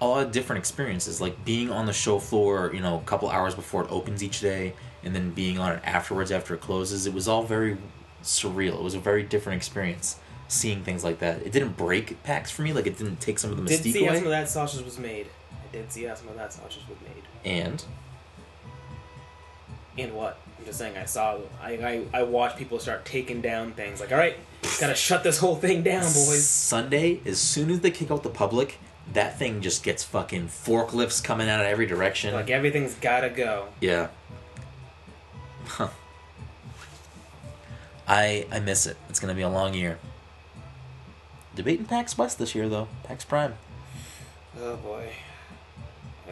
[0.00, 3.28] a lot of different experiences like being on the show floor you know a couple
[3.28, 4.72] hours before it opens each day
[5.04, 7.76] and then being on it afterwards after it closes it was all very
[8.24, 10.18] surreal it was a very different experience
[10.48, 13.50] seeing things like that it didn't break PAX for me like it didn't take some
[13.52, 15.26] of the mystique Did mystique see how away some of that sausage was made.
[15.52, 17.22] I did see how some of that sausage was made.
[17.44, 17.84] and
[19.96, 20.38] And what?
[20.60, 20.96] I'm just saying.
[20.96, 21.38] I saw.
[21.60, 24.00] I I, I watched people start taking down things.
[24.00, 24.36] Like, all right,
[24.78, 26.46] gotta shut this whole thing down, boys.
[26.46, 28.78] Sunday as soon as they kick out the public
[29.12, 33.68] that thing just gets fucking forklifts coming out of every direction Like everything's gotta go.
[33.80, 34.08] Yeah.
[35.66, 35.88] Huh.
[38.06, 38.96] I I miss it.
[39.08, 39.98] It's gonna be a long year.
[41.54, 42.88] Debating PAX West this year though.
[43.04, 43.54] PAX Prime.
[44.60, 45.10] Oh boy.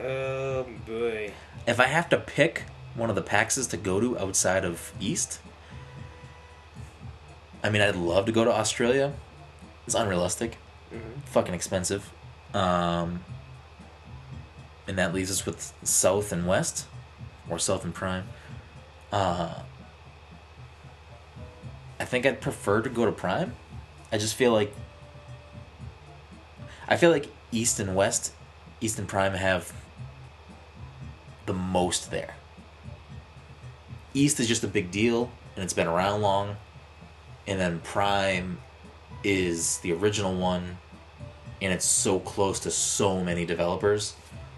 [0.01, 1.33] Oh boy.
[1.67, 2.65] If I have to pick
[2.99, 5.41] one of the PAXs to go to outside of East,
[7.62, 9.15] I mean I'd love to go to Australia.
[9.87, 10.57] It's unrealistic.
[10.91, 12.12] hmm Fucking expensive.
[12.53, 13.25] Um
[14.87, 16.87] and that leaves us with South and West.
[17.49, 18.25] Or South and Prime.
[19.12, 19.62] Uh
[22.01, 23.55] I think I'd prefer to go to Prime.
[24.12, 24.75] I just feel like
[26.89, 28.33] I feel like East and West,
[28.81, 29.73] East and Prime have
[31.47, 32.35] the most there.
[34.14, 36.56] East is just a big deal and it's been around long.
[37.47, 38.59] And then Prime
[39.24, 40.78] is the original one
[41.60, 44.14] and it's so close to so many developers.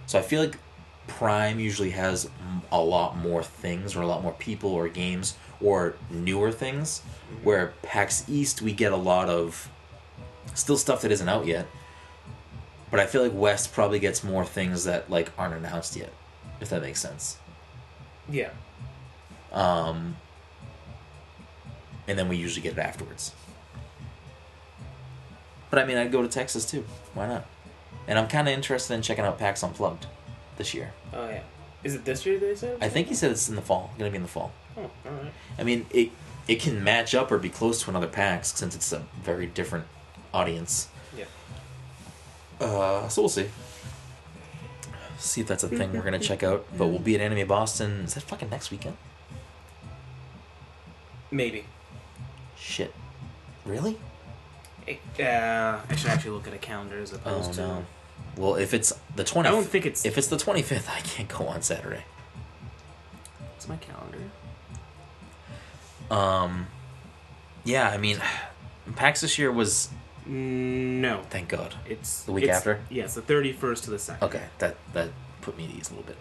[0.07, 0.59] So I feel like
[1.07, 2.29] Prime usually has
[2.71, 7.01] a lot more things or a lot more people or games or newer things.
[7.01, 7.45] Mm-hmm.
[7.45, 9.71] Where PAX East we get a lot of
[10.55, 11.67] still stuff that isn't out yet.
[12.91, 16.13] But I feel like West probably gets more things that like aren't announced yet,
[16.61, 17.39] if that makes sense.
[18.29, 18.51] Yeah.
[19.53, 20.17] Um,
[22.07, 23.33] and then we usually get it afterwards.
[25.71, 26.85] But I mean, I'd go to Texas too.
[27.15, 27.47] Why not?
[28.09, 30.07] And I'm kind of interested in checking out PAX Unplugged
[30.57, 30.93] this year.
[31.13, 31.43] Oh yeah.
[31.85, 32.79] Is it this year that they said?
[32.81, 33.93] I think he said it's in the fall.
[33.99, 34.53] Gonna be in the fall.
[34.77, 35.33] Oh, all right.
[35.59, 36.11] I mean, it
[36.49, 39.87] it can match up or be close to another PAX since it's a very different
[40.35, 40.89] audience.
[41.17, 41.25] Yeah.
[42.61, 43.47] Uh, so we'll see.
[45.19, 46.67] See if that's a thing we're gonna check out.
[46.77, 48.01] But we'll be at Anime Boston.
[48.01, 48.97] Is that fucking next weekend?
[51.31, 51.65] Maybe.
[52.57, 52.95] Shit.
[53.65, 53.99] Really?
[54.89, 57.61] Uh, I should actually look at a calendar as Oh opposed to.
[57.61, 57.87] no.
[58.37, 60.05] Well, if it's the twenty, I don't think it's.
[60.05, 62.05] if it's the twenty fifth, I can't go on Saturday.
[63.57, 64.19] It's my calendar.
[66.11, 66.67] Um,
[67.65, 68.21] yeah, I mean,
[68.97, 69.89] PAX this year was
[70.27, 71.75] No, thank God.
[71.89, 72.81] it's The week it's- after?
[72.91, 74.27] Yes, the thirty first to the second.
[74.27, 75.11] Okay, that that
[75.43, 76.17] put me at ease a little bit.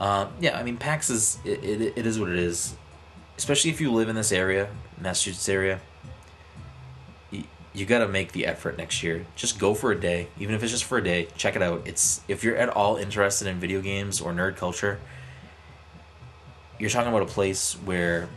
[0.00, 2.74] Um, yeah, I mean, PAX is it, it, it is what it is.
[3.36, 4.68] Especially if you live in this area,
[5.00, 5.80] Massachusetts area.
[7.30, 9.26] You, you got to make the effort next year.
[9.34, 11.28] Just go for a day, even if it's just for a day.
[11.36, 11.82] Check it out.
[11.86, 15.00] It's if you're at all interested in video games or nerd culture.
[16.78, 18.28] You're talking about a place where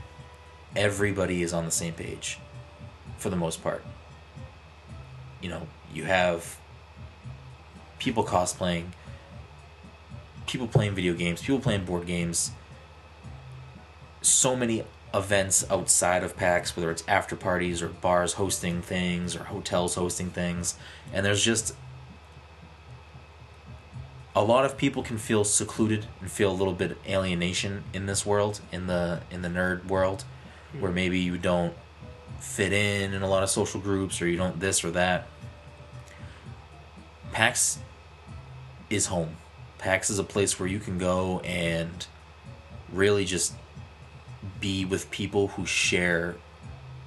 [0.76, 2.38] everybody is on the same page,
[3.18, 3.84] for the most part.
[5.42, 6.58] You know, you have
[8.00, 8.86] people cosplaying,
[10.46, 12.52] people playing video games, people playing board games.
[14.22, 14.84] So many
[15.14, 20.30] events outside of PAX, whether it's after parties or bars hosting things or hotels hosting
[20.30, 20.76] things,
[21.14, 21.76] and there's just
[24.36, 28.24] a lot of people can feel secluded and feel a little bit alienation in this
[28.24, 30.26] world, in the in the nerd world,
[30.80, 30.96] where hmm.
[30.96, 31.74] maybe you don't
[32.40, 35.28] fit in in a lot of social groups or you don't this or that.
[37.32, 37.80] PAX
[38.90, 39.38] is home.
[39.80, 42.06] PAX is a place where you can go and
[42.92, 43.54] really just
[44.60, 46.36] be with people who share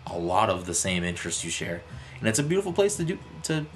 [0.06, 1.82] a lot of the same interests you share.
[2.18, 3.66] And it's a beautiful place to do to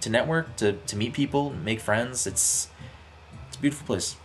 [0.00, 2.26] to network, to, to meet people, make friends.
[2.26, 2.68] It's
[3.48, 4.16] it's a beautiful place.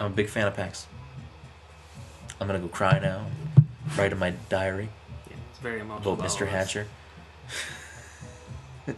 [0.00, 0.86] I'm a big fan of PAX.
[2.40, 3.26] I'm gonna go cry now.
[3.96, 4.88] Write in my diary
[5.28, 6.14] Yeah, it's very emotional.
[6.14, 6.42] about Mr.
[6.42, 6.74] all of us.
[6.74, 6.86] Hatcher.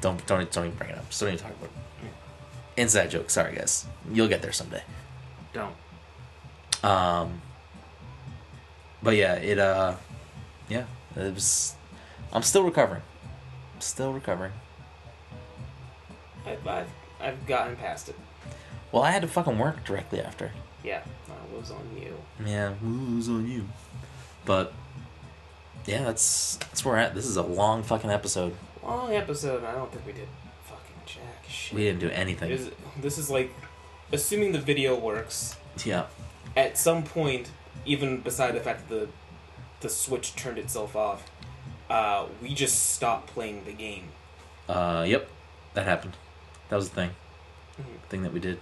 [0.00, 1.10] don't don't don't even bring it up.
[1.18, 1.72] Don't even talk about it.
[2.80, 3.28] Inside joke.
[3.30, 3.86] Sorry, guys.
[4.12, 4.82] You'll get there someday.
[5.52, 5.74] Don't.
[6.84, 7.42] Um.
[9.02, 9.94] But yeah, it uh,
[10.68, 10.84] yeah,
[11.16, 11.74] it was.
[12.32, 13.02] I'm still recovering.
[13.78, 14.52] Still recovering.
[16.46, 16.88] I've, I've
[17.20, 18.16] I've gotten past it.
[18.92, 20.52] Well, I had to fucking work directly after.
[20.82, 22.14] Yeah, that was on you.
[22.44, 23.68] Yeah, who's on you?
[24.44, 24.72] But
[25.86, 27.14] yeah, that's that's where we're at.
[27.14, 28.54] This is a long fucking episode.
[28.82, 29.64] Long episode.
[29.64, 30.28] I don't think we did
[30.64, 31.76] fucking jack shit.
[31.76, 32.50] We didn't do anything.
[32.50, 32.70] Is,
[33.00, 33.52] this is like,
[34.12, 35.56] assuming the video works.
[35.84, 36.06] Yeah.
[36.56, 37.50] At some point,
[37.86, 39.08] even beside the fact that the
[39.80, 41.30] the switch turned itself off,
[41.88, 44.04] uh, we just stopped playing the game.
[44.68, 45.04] Uh.
[45.06, 45.28] Yep.
[45.74, 46.14] That happened.
[46.68, 47.10] That was the thing.
[47.80, 48.08] Mhm.
[48.08, 48.58] Thing that we did.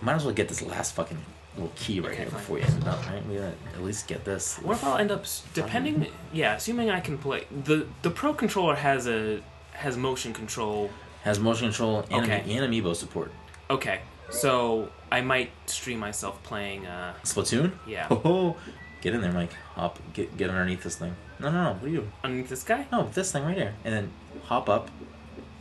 [0.00, 1.18] Might as well get this last fucking
[1.56, 2.38] little key right Okay, here fine.
[2.40, 3.26] before we end it up, right?
[3.26, 4.56] We gotta at least get this.
[4.58, 6.06] What if I'll end up s- depending?
[6.32, 9.40] Yeah, assuming I can play the the pro controller has a
[9.72, 10.90] has motion control.
[11.24, 12.40] Has motion control and, Okay.
[12.56, 13.32] and amiibo support.
[13.70, 14.00] Okay,
[14.30, 16.86] so I might stream myself playing.
[16.86, 17.72] Uh, Splatoon?
[17.86, 18.56] yeah, Oh,
[19.00, 19.52] get in there, Mike.
[19.74, 21.14] Hop, get get underneath this thing.
[21.40, 21.72] No, no, no.
[21.74, 22.86] What are you underneath this guy.
[22.90, 24.10] No, this thing right here, and then
[24.44, 24.90] hop up,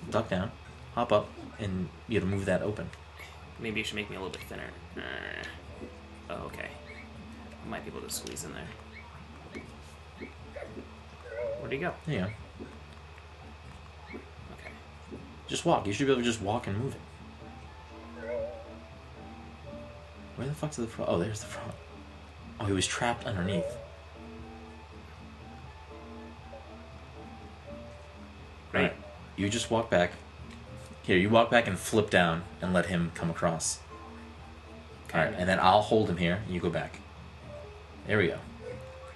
[0.10, 0.52] duck down,
[0.96, 1.30] hop up,
[1.60, 2.90] and you have to move that open.
[3.60, 4.70] Maybe you should make me a little bit thinner.
[4.96, 6.70] Uh, oh, okay.
[7.66, 8.68] I might be able to squeeze in there.
[11.60, 11.94] Where'd he go?
[12.06, 12.28] There you go.
[14.54, 14.72] Okay.
[15.48, 15.88] Just walk.
[15.88, 17.02] You should be able to just walk and move it.
[20.38, 21.10] Where the fuck's the frog?
[21.12, 21.74] Oh, there's the frog.
[22.60, 23.66] Oh, he was trapped underneath.
[28.72, 28.82] Right.
[28.84, 28.96] Alright,
[29.36, 30.12] You just walk back.
[31.04, 33.80] Here, you walk back and flip down and let him come across.
[35.14, 37.00] Alright, and then I'll hold him here and you go back.
[38.06, 38.38] There we go.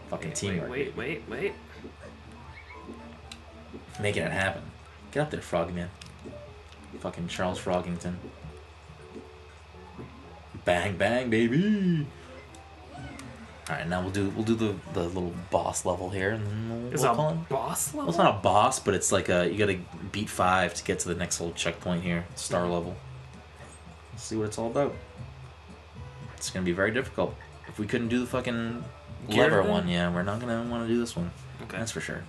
[0.10, 0.70] Fucking Wait, teamwork.
[0.70, 1.54] wait, wait, wait, wait.
[4.00, 4.64] Making it happen.
[5.12, 5.90] Get up there, Froggy Man.
[7.00, 8.16] Fucking Charles Froggington.
[10.66, 12.08] Bang bang baby.
[13.70, 16.94] Alright, now we'll do we'll do the, the little boss level here and then we'll,
[16.94, 18.00] Is we'll a boss level?
[18.02, 19.80] Well, it's not a boss, but it's like a you gotta
[20.12, 22.96] beat five to get to the next little checkpoint here, star level.
[24.18, 24.94] see what it's all about.
[26.36, 27.36] It's gonna be very difficult.
[27.68, 28.84] If we couldn't do the fucking
[29.30, 31.32] Gear lever one, yeah, we're not gonna want to do this one.
[31.62, 31.78] Okay.
[31.78, 32.24] That's for sure.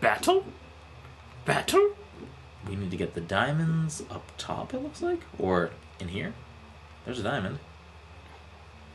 [0.00, 0.44] Battle?
[1.46, 1.94] Battle?
[2.68, 4.72] We need to get the diamonds up top.
[4.74, 5.70] It looks like, or
[6.00, 6.32] in here.
[7.04, 7.58] There's a diamond.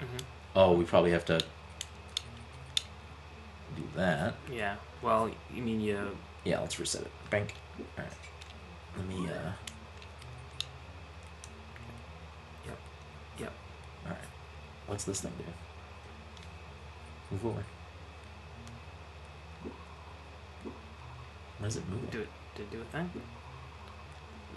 [0.02, 0.22] Mhm.
[0.56, 1.40] Oh, we probably have to
[3.76, 4.34] do that.
[4.52, 4.76] Yeah.
[5.02, 6.18] Well, you mean you.
[6.44, 7.12] Yeah, let's reset it.
[7.30, 7.54] Bank.
[7.98, 8.14] All right.
[8.98, 9.30] Let me.
[9.30, 9.52] uh
[12.66, 12.78] Yep.
[13.40, 13.54] Yep.
[14.06, 14.20] All right.
[14.88, 15.44] What's this thing do?
[17.32, 17.66] Move forward.
[20.64, 22.10] What does it move?
[22.10, 22.30] Do it.
[22.56, 23.12] Did it do a thing?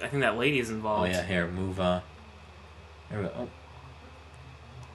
[0.02, 1.08] I think that lady is involved.
[1.08, 1.80] Oh yeah, here, move.
[1.80, 2.00] uh
[3.10, 3.32] There we go.
[3.36, 3.48] Oh.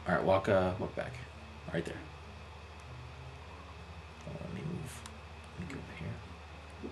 [0.07, 0.49] All right, walk.
[0.49, 1.14] uh Walk back.
[1.74, 1.95] Right there.
[4.28, 5.02] Oh, let me move.
[5.60, 6.91] Let me go over here.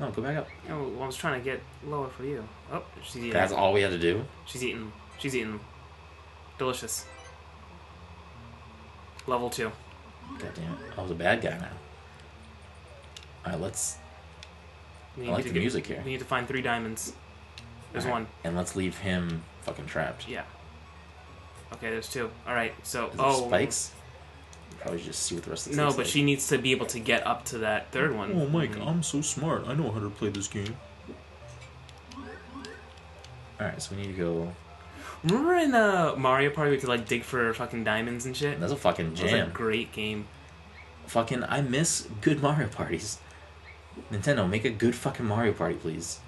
[0.00, 0.48] No, go back up.
[0.68, 2.46] Oh, well, I was trying to get lower for you.
[2.72, 3.32] Oh, she's eating.
[3.32, 4.24] That's all we had to do.
[4.46, 4.92] She's eating.
[5.18, 5.60] She's eating.
[6.58, 7.06] Delicious.
[9.26, 9.70] Level two.
[10.38, 10.78] God damn it!
[10.96, 11.68] I was a bad guy now.
[13.44, 13.96] All right, let's
[15.20, 16.02] We I like to the get- music here.
[16.04, 17.12] We need to find three diamonds.
[17.92, 18.26] There's all right, one.
[18.44, 20.28] and let's leave him fucking trapped.
[20.28, 20.44] Yeah.
[21.74, 22.30] Okay, there's two.
[22.48, 22.72] All right.
[22.84, 23.92] So, Is oh, spikes?
[24.80, 26.06] Probably just see what the rest of the No, but like.
[26.06, 28.32] she needs to be able to get up to that third one.
[28.34, 28.86] Oh, Mike, Mhm.
[28.86, 29.64] I'm so smart.
[29.68, 30.76] I know how to play this game.
[33.60, 34.52] Alright, so we need to go.
[35.24, 38.58] Remember in uh, Mario Party we could like dig for fucking diamonds and shit?
[38.58, 39.50] That's a fucking That was a jam.
[39.52, 40.26] great game.
[41.08, 43.18] Fucking, I miss good Mario parties.
[44.12, 46.20] Nintendo, make a good fucking Mario party, please.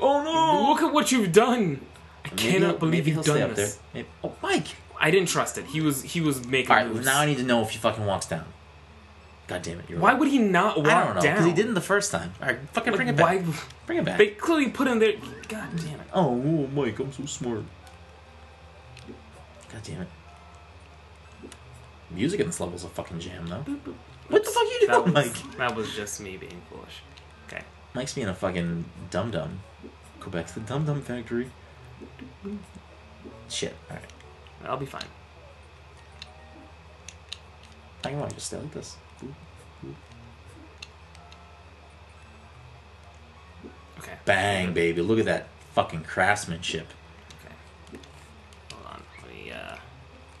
[0.00, 0.68] Oh no!
[0.70, 1.80] Look at what you've done!
[2.24, 3.74] I Maybe cannot believe you've done up this.
[3.76, 3.82] there.
[3.94, 4.66] Maybe- oh, Mike!
[4.98, 5.66] I didn't trust it.
[5.66, 7.04] He was he was making Alright, moves.
[7.06, 8.44] now I need to know if he fucking walks down.
[9.46, 10.18] God damn it, you're Why right.
[10.18, 11.34] would he not walk I don't know, down?
[11.34, 12.32] because he didn't the first time.
[12.40, 13.46] Alright, fucking Like, bring it back.
[13.46, 13.54] why?
[13.86, 14.18] Bring it back.
[14.18, 15.12] They clearly put him there.
[15.48, 16.06] God damn it!
[16.12, 16.34] Oh,
[16.74, 17.62] Mike, I'm so smart.
[19.72, 20.08] God damn it.
[22.10, 23.64] Music in this level is a fucking jam, though.
[24.28, 25.56] What the fuck are you That doing, was, Mike?
[25.58, 27.02] that was just me being foolish.
[27.46, 27.62] Okay.
[27.94, 29.60] Mike's being a fucking dum dum.
[30.20, 31.50] Go back to the dum dum factory.
[33.48, 33.74] Shit.
[33.90, 34.04] Alright.
[34.64, 35.04] I'll be fine.
[38.04, 38.96] I can just stay like this.
[43.98, 44.12] Okay.
[44.24, 45.02] Bang, baby.
[45.02, 46.86] Look at that fucking craftsmanship.
[47.44, 47.98] Okay.
[48.72, 49.02] Hold on.
[49.22, 49.76] Let me uh,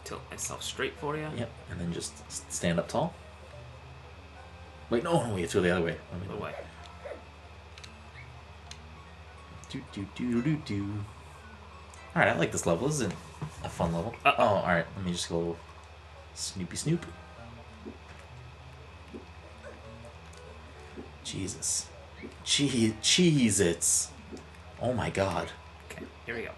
[0.06, 1.28] tilt myself straight for you.
[1.36, 1.50] Yep.
[1.70, 2.12] And then just
[2.52, 3.14] stand up tall.
[4.88, 5.96] Wait, no, no, we have to go the other way.
[6.12, 6.54] Let me- Other way.
[9.68, 10.84] Do do do do do.
[12.14, 12.86] All right, I like this level.
[12.86, 13.12] This is
[13.64, 14.14] a fun level.
[14.24, 14.34] Uh-oh.
[14.38, 14.86] Oh, all right.
[14.96, 15.56] Let me just go.
[16.34, 17.04] Snoopy Snoop.
[21.24, 21.88] Jesus,
[22.44, 24.10] cheese, cheese it's.
[24.80, 25.48] Oh my God!
[25.90, 26.04] Okay.
[26.24, 26.52] Here we go.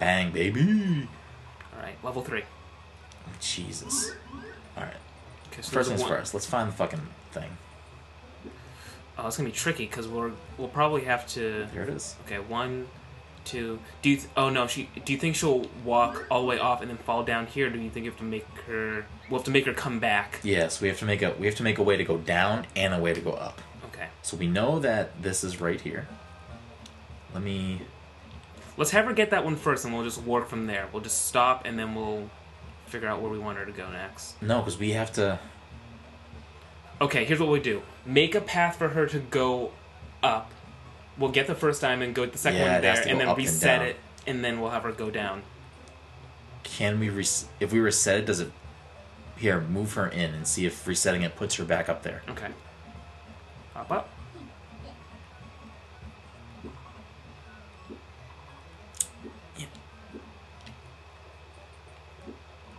[0.00, 1.08] Bang, baby!
[1.86, 2.04] Right.
[2.04, 2.42] Level three.
[2.42, 4.10] Oh, Jesus.
[4.76, 4.92] All right.
[5.52, 5.62] Okay.
[5.62, 6.10] So First things one.
[6.10, 6.34] first.
[6.34, 7.56] Let's find the fucking thing.
[9.16, 11.68] Oh, it's gonna be tricky because we're we'll probably have to.
[11.72, 12.16] Here it is.
[12.26, 12.40] Okay.
[12.40, 12.88] One,
[13.44, 13.78] two.
[14.02, 14.16] Do you?
[14.16, 14.66] Th- oh no.
[14.66, 14.90] She.
[15.04, 17.70] Do you think she'll walk all the way off and then fall down here?
[17.70, 19.06] Do you think you have to make her?
[19.30, 20.40] We'll have to make her come back.
[20.42, 22.66] Yes, we have to make a we have to make a way to go down
[22.74, 23.62] and a way to go up.
[23.94, 24.08] Okay.
[24.22, 26.08] So we know that this is right here.
[27.32, 27.82] Let me.
[28.76, 30.88] Let's have her get that one first, and we'll just work from there.
[30.92, 32.28] We'll just stop, and then we'll
[32.86, 34.40] figure out where we want her to go next.
[34.42, 35.38] No, because we have to.
[37.00, 39.72] Okay, here's what we do: make a path for her to go
[40.22, 40.50] up.
[41.18, 43.46] We'll get the first diamond, go the second Yeah, one there, and then up and
[43.46, 43.96] reset it,
[44.26, 45.42] and then we'll have her go down.
[46.62, 48.26] Can we res- if we reset it?
[48.26, 48.52] Does it?
[49.36, 52.22] Here, move her in and see if resetting it puts her back up there.
[52.28, 52.48] Okay.
[53.74, 54.08] Hop up.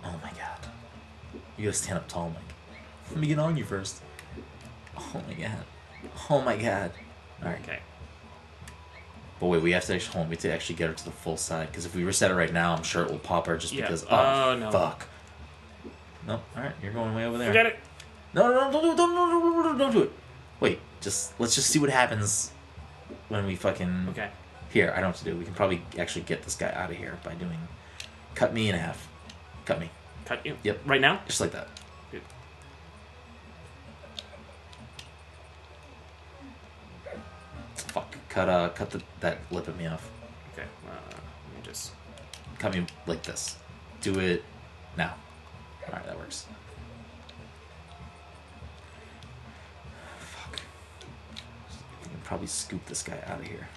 [0.03, 0.59] Oh my god!
[1.57, 2.53] You gotta stand up tall, Mike.
[3.11, 4.01] Let me get on you first.
[4.97, 5.63] Oh my god!
[6.29, 6.91] Oh my god!
[7.43, 7.59] All right.
[7.63, 7.79] Okay.
[9.39, 10.23] But wait, we have to actually hold.
[10.25, 12.31] on, We have to actually get her to the full side because if we reset
[12.31, 13.81] it right now, I'm sure it will pop her just Yeah.
[13.81, 14.03] because.
[14.09, 14.71] Oh, Oh, no.
[14.71, 15.07] Fuck.
[16.25, 16.34] No.
[16.55, 17.47] All right, you're going way over there.
[17.47, 17.79] Forget it.
[18.34, 20.11] No, no, no, don't do it, don't, don't, don't, don't, don't do it.
[20.59, 22.51] Wait, just let's just see what happens
[23.29, 24.07] when we fucking.
[24.09, 24.29] Okay.
[24.69, 25.35] Here, I don't have to do.
[25.38, 27.59] We can probably actually get this guy out of here by doing.
[28.35, 29.07] Cut me in half.
[29.65, 29.89] Cut me,
[30.27, 30.57] Cut you.
[30.63, 30.81] Yep.
[30.85, 31.21] Right now?
[31.25, 31.69] Just like that.
[32.11, 32.21] Good.
[37.75, 38.17] Fuck.
[38.27, 40.11] Cut uh cut the, that lip at me off.
[40.51, 40.67] Okay.
[40.85, 41.93] Uh, let me just
[42.59, 43.55] cut me like this.
[44.01, 44.43] Do it
[44.97, 45.13] now.
[45.87, 46.45] Alright, that works.
[50.19, 50.59] Fuck.
[52.03, 53.69] I can probably scoop this guy out of here.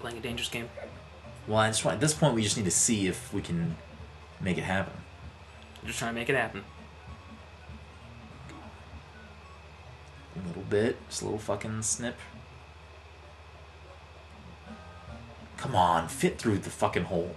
[0.00, 0.68] Playing a dangerous game.
[1.46, 3.76] Well, I just want, at this point, we just need to see if we can
[4.40, 4.92] make it happen.
[5.84, 6.64] Just trying to make it happen.
[10.36, 12.16] A little bit, just a little fucking snip.
[15.56, 17.34] Come on, fit through the fucking hole.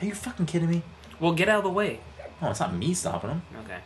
[0.00, 0.82] Are you fucking kidding me?
[1.18, 1.98] Well, get out of the way.
[2.40, 3.42] Oh, it's not me stopping him.
[3.64, 3.78] Okay.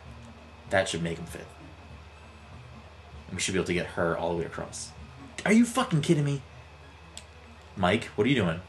[0.69, 1.47] That should make him fit.
[3.27, 4.91] And we should be able to get her all the way across.
[5.45, 6.41] Are you fucking kidding me?
[7.75, 8.59] Mike, what are you doing?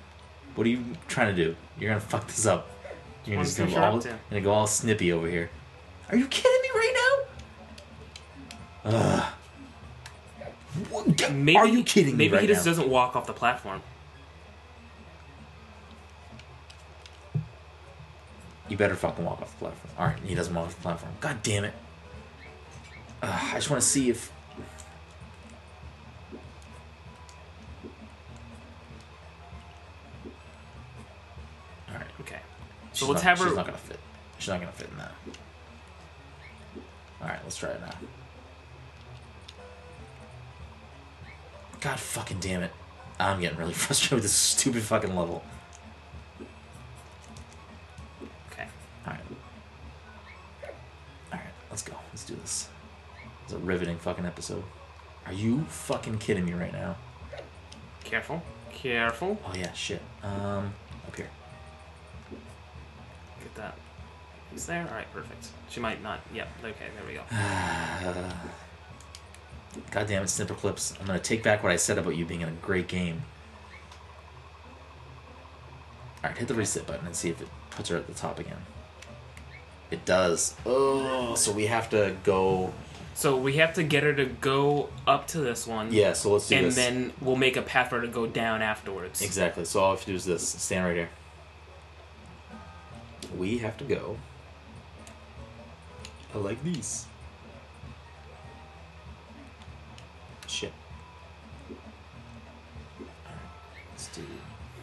[0.55, 1.57] What are you trying to do?
[1.79, 2.69] You're gonna fuck this up.
[3.25, 5.51] You're Well, just gonna go, all, gonna go all snippy over here.
[6.11, 7.27] Are you kidding me right
[8.85, 8.91] now?
[8.91, 9.33] Ugh.
[10.91, 12.73] What- Maybe are you kidding Maybe me right he just now?
[12.73, 13.83] doesn't walk off the platform.
[18.69, 19.95] You better fucking walk off the platform.
[19.99, 21.13] Alright, he doesn't walk off the platform.
[21.21, 21.75] God damn it.
[23.23, 24.33] Ugh, I just want to see if.
[32.95, 33.47] She's So let's not- have her.
[33.49, 34.01] She's not gonna fit.
[34.39, 35.13] She's not gonna fit in that.
[37.21, 37.95] Alright, let's try it now.
[41.81, 42.71] God fucking damn it.
[43.21, 45.45] I'm getting really frustrated with this stupid fucking level.
[48.53, 48.67] Okay.
[49.07, 49.21] Alright.
[51.33, 51.95] Alright, let's go.
[52.13, 52.69] Let's do this.
[53.45, 54.65] It's a riveting fucking episode.
[55.27, 56.97] Are you fucking kidding me right now?
[58.05, 58.43] Careful.
[58.73, 59.39] Careful.
[59.47, 60.03] Oh yeah, shit.
[60.23, 60.75] Um,
[61.07, 61.29] up here.
[64.55, 64.87] Is there?
[64.89, 65.11] All right.
[65.13, 65.49] Perfect.
[65.69, 66.21] She might not.
[66.33, 66.49] Yep.
[66.65, 66.87] Okay.
[66.97, 67.23] There we go.
[69.91, 71.01] God damn it, Snipperclips.
[71.01, 73.23] I'm gonna take back what I said about you being in a great game.
[76.23, 78.59] Alright, hit the reset button and see if it puts her at the top again.
[79.91, 80.55] It does.
[80.65, 82.73] Oh, so we have to go.
[83.15, 85.93] So we have to get her to go up to this one.
[85.93, 86.75] Yeah, so let's do And this.
[86.77, 89.23] then we'll make a path for her to go down afterwards.
[89.23, 89.65] Exactly.
[89.65, 90.49] So all I have to do is this.
[90.49, 91.11] Stand right here.
[93.37, 94.17] We have to go.
[96.35, 97.07] I like these.
[100.49, 100.73] Shit.
[103.93, 104.23] Let's do.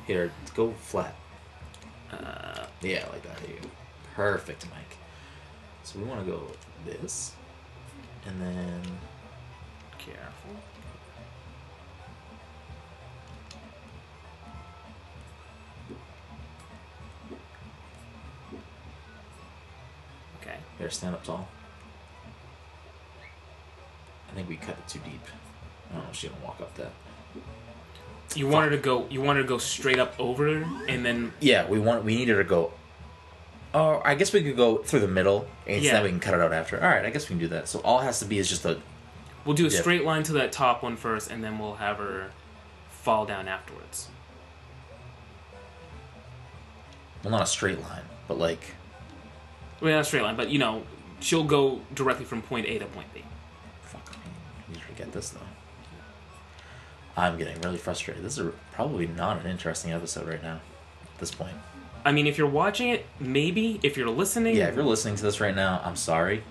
[0.08, 1.16] Here, go flat.
[2.12, 3.38] Uh, Yeah, like that.
[3.38, 3.56] There.
[4.16, 4.98] Perfect, Mike.
[5.84, 6.42] So we want to go
[6.86, 7.34] this,
[8.26, 8.82] and then
[9.98, 10.56] careful.
[20.92, 20.98] Okay.
[20.98, 21.48] stand up tall.
[24.30, 25.22] I think we cut it too deep.
[25.90, 26.92] I don't know if she gonna walk up that.
[28.36, 29.08] You want her to go.
[29.10, 30.48] You want her to go straight up over
[30.88, 32.72] and then Yeah, we want we need her to go.
[33.74, 35.94] Oh, I guess we could go through the middle, and Yeah.
[35.94, 36.82] then we can cut it out after.
[36.82, 37.70] All right, I guess we can do that.
[37.70, 38.80] So all it has to be is just a
[39.46, 39.80] we'll do a Yeah.
[39.80, 42.32] straight line to that top one first, and then we'll have her
[42.90, 44.10] fall down afterwards.
[47.24, 48.76] well, not a straight line, but like
[49.82, 50.84] I mean, not a straight line, but you know,
[51.20, 53.24] she'll go directly from point A to point B.
[53.84, 54.16] fuck.
[54.70, 55.40] I need to get this though.
[57.18, 58.24] I'm getting really frustrated.
[58.24, 60.62] This is probably not an interesting episode right now.
[61.14, 61.54] At this point,
[62.06, 63.80] I mean, if you're watching it, maybe.
[63.84, 64.68] If you're listening, yeah.
[64.70, 66.44] If you're listening to this right now, I'm sorry.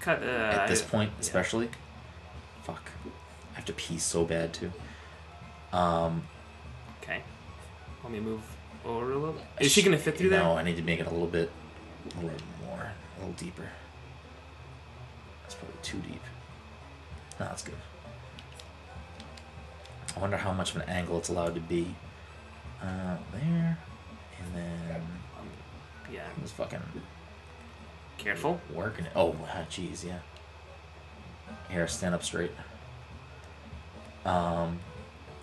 [0.00, 0.22] cut.
[0.22, 1.20] Uh, At this I- point, yeah.
[1.20, 1.68] especially.
[2.62, 2.90] Fuck.
[3.52, 4.72] I have to pee so bad too.
[5.72, 6.22] Um.
[7.02, 7.22] Okay.
[8.02, 8.40] Let me move
[8.84, 9.32] over a little.
[9.34, 9.42] Bit.
[9.60, 10.40] Is she gonna fit through there?
[10.42, 11.50] No, I need to make it a little bit,
[12.12, 12.53] a little bit more, a
[13.24, 13.68] little deeper.
[15.42, 16.22] That's probably too deep.
[17.40, 17.74] No, that's good.
[20.16, 21.94] I wonder how much of an angle it's allowed to be.
[22.82, 23.78] Uh, there,
[24.38, 25.02] and then
[26.12, 26.26] yeah.
[26.42, 26.80] just fucking
[28.18, 28.60] Careful.
[28.72, 29.12] working it.
[29.16, 30.18] Oh, ah, jeez, yeah.
[31.70, 32.52] Here, stand up straight.
[34.24, 34.78] Um.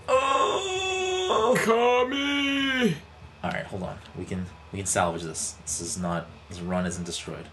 [0.08, 2.95] Oh, Kami.
[3.44, 3.98] All right, hold on.
[4.18, 5.56] We can we can salvage this.
[5.64, 7.48] This is not this run isn't destroyed.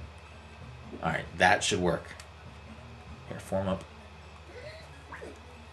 [1.02, 2.04] All right, that should work.
[3.28, 3.84] Here, form up.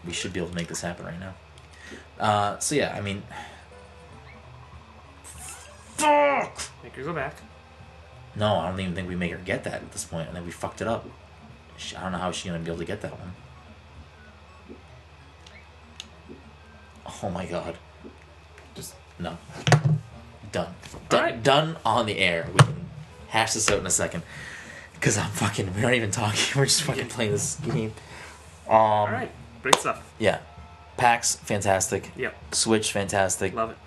[0.05, 1.33] We should be able to make this happen right now.
[2.19, 3.23] Uh, so yeah, I mean,
[5.23, 6.61] fuck.
[6.83, 7.37] Make her go back.
[8.35, 10.29] No, I don't even think we make her get that at this point.
[10.29, 11.05] I think we fucked it up.
[11.97, 13.33] I don't know how she's gonna be able to get that one.
[17.23, 17.77] Oh my god.
[18.75, 19.37] Just No.
[20.51, 20.75] Done.
[21.09, 21.19] Done.
[21.19, 21.43] Alright.
[21.43, 22.47] Done on the air.
[22.51, 22.85] We can
[23.29, 24.23] hash this out in a second.
[24.95, 25.73] Because I'm fucking.
[25.75, 26.39] We're not even talking.
[26.59, 27.93] We're just fucking playing this game.
[28.67, 29.31] Um, all right.
[29.61, 30.11] Great stuff.
[30.19, 30.39] Yeah.
[30.97, 32.11] PAX, fantastic.
[32.15, 32.35] Yep.
[32.55, 33.53] Switch, fantastic.
[33.53, 33.77] Love it.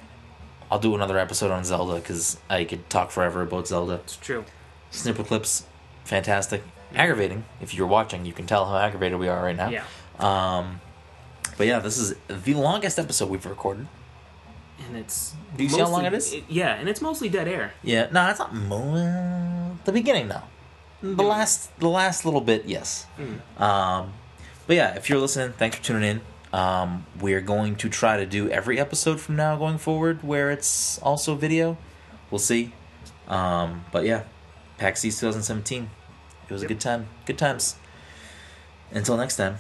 [0.71, 3.95] I'll do another episode on Zelda because I could talk forever about Zelda.
[4.05, 4.45] It's true.
[4.93, 5.63] Snipperclips,
[6.05, 6.63] fantastic.
[6.95, 7.45] Aggravating.
[7.61, 9.71] If you're watching, you can tell how aggravated we are right now.
[9.71, 9.85] Yeah.
[10.19, 10.81] Um,
[11.57, 13.87] but yeah, this is the longest episode we've recorded.
[14.87, 15.35] And it's.
[15.57, 16.51] Do you see how long mostly- it is?
[16.51, 17.73] yeah, and it's mostly dead air.
[17.83, 20.43] Yeah, no, it's not mo- the beginning though.
[21.03, 23.07] The last, the last little bit, yes.
[23.19, 23.61] Mm.
[23.61, 24.13] Um,
[24.67, 26.21] but yeah, if you're listening, thanks for tuning in.
[26.53, 30.99] Um, we're going to try to do every episode from now going forward where it's
[30.99, 31.77] also video.
[32.31, 32.73] We'll see.
[33.29, 34.25] Um, but yeah,
[34.79, 35.91] PAX East 2017.
[36.49, 37.09] It was a good time.
[37.27, 37.77] Good times.
[38.91, 39.59] Until next time.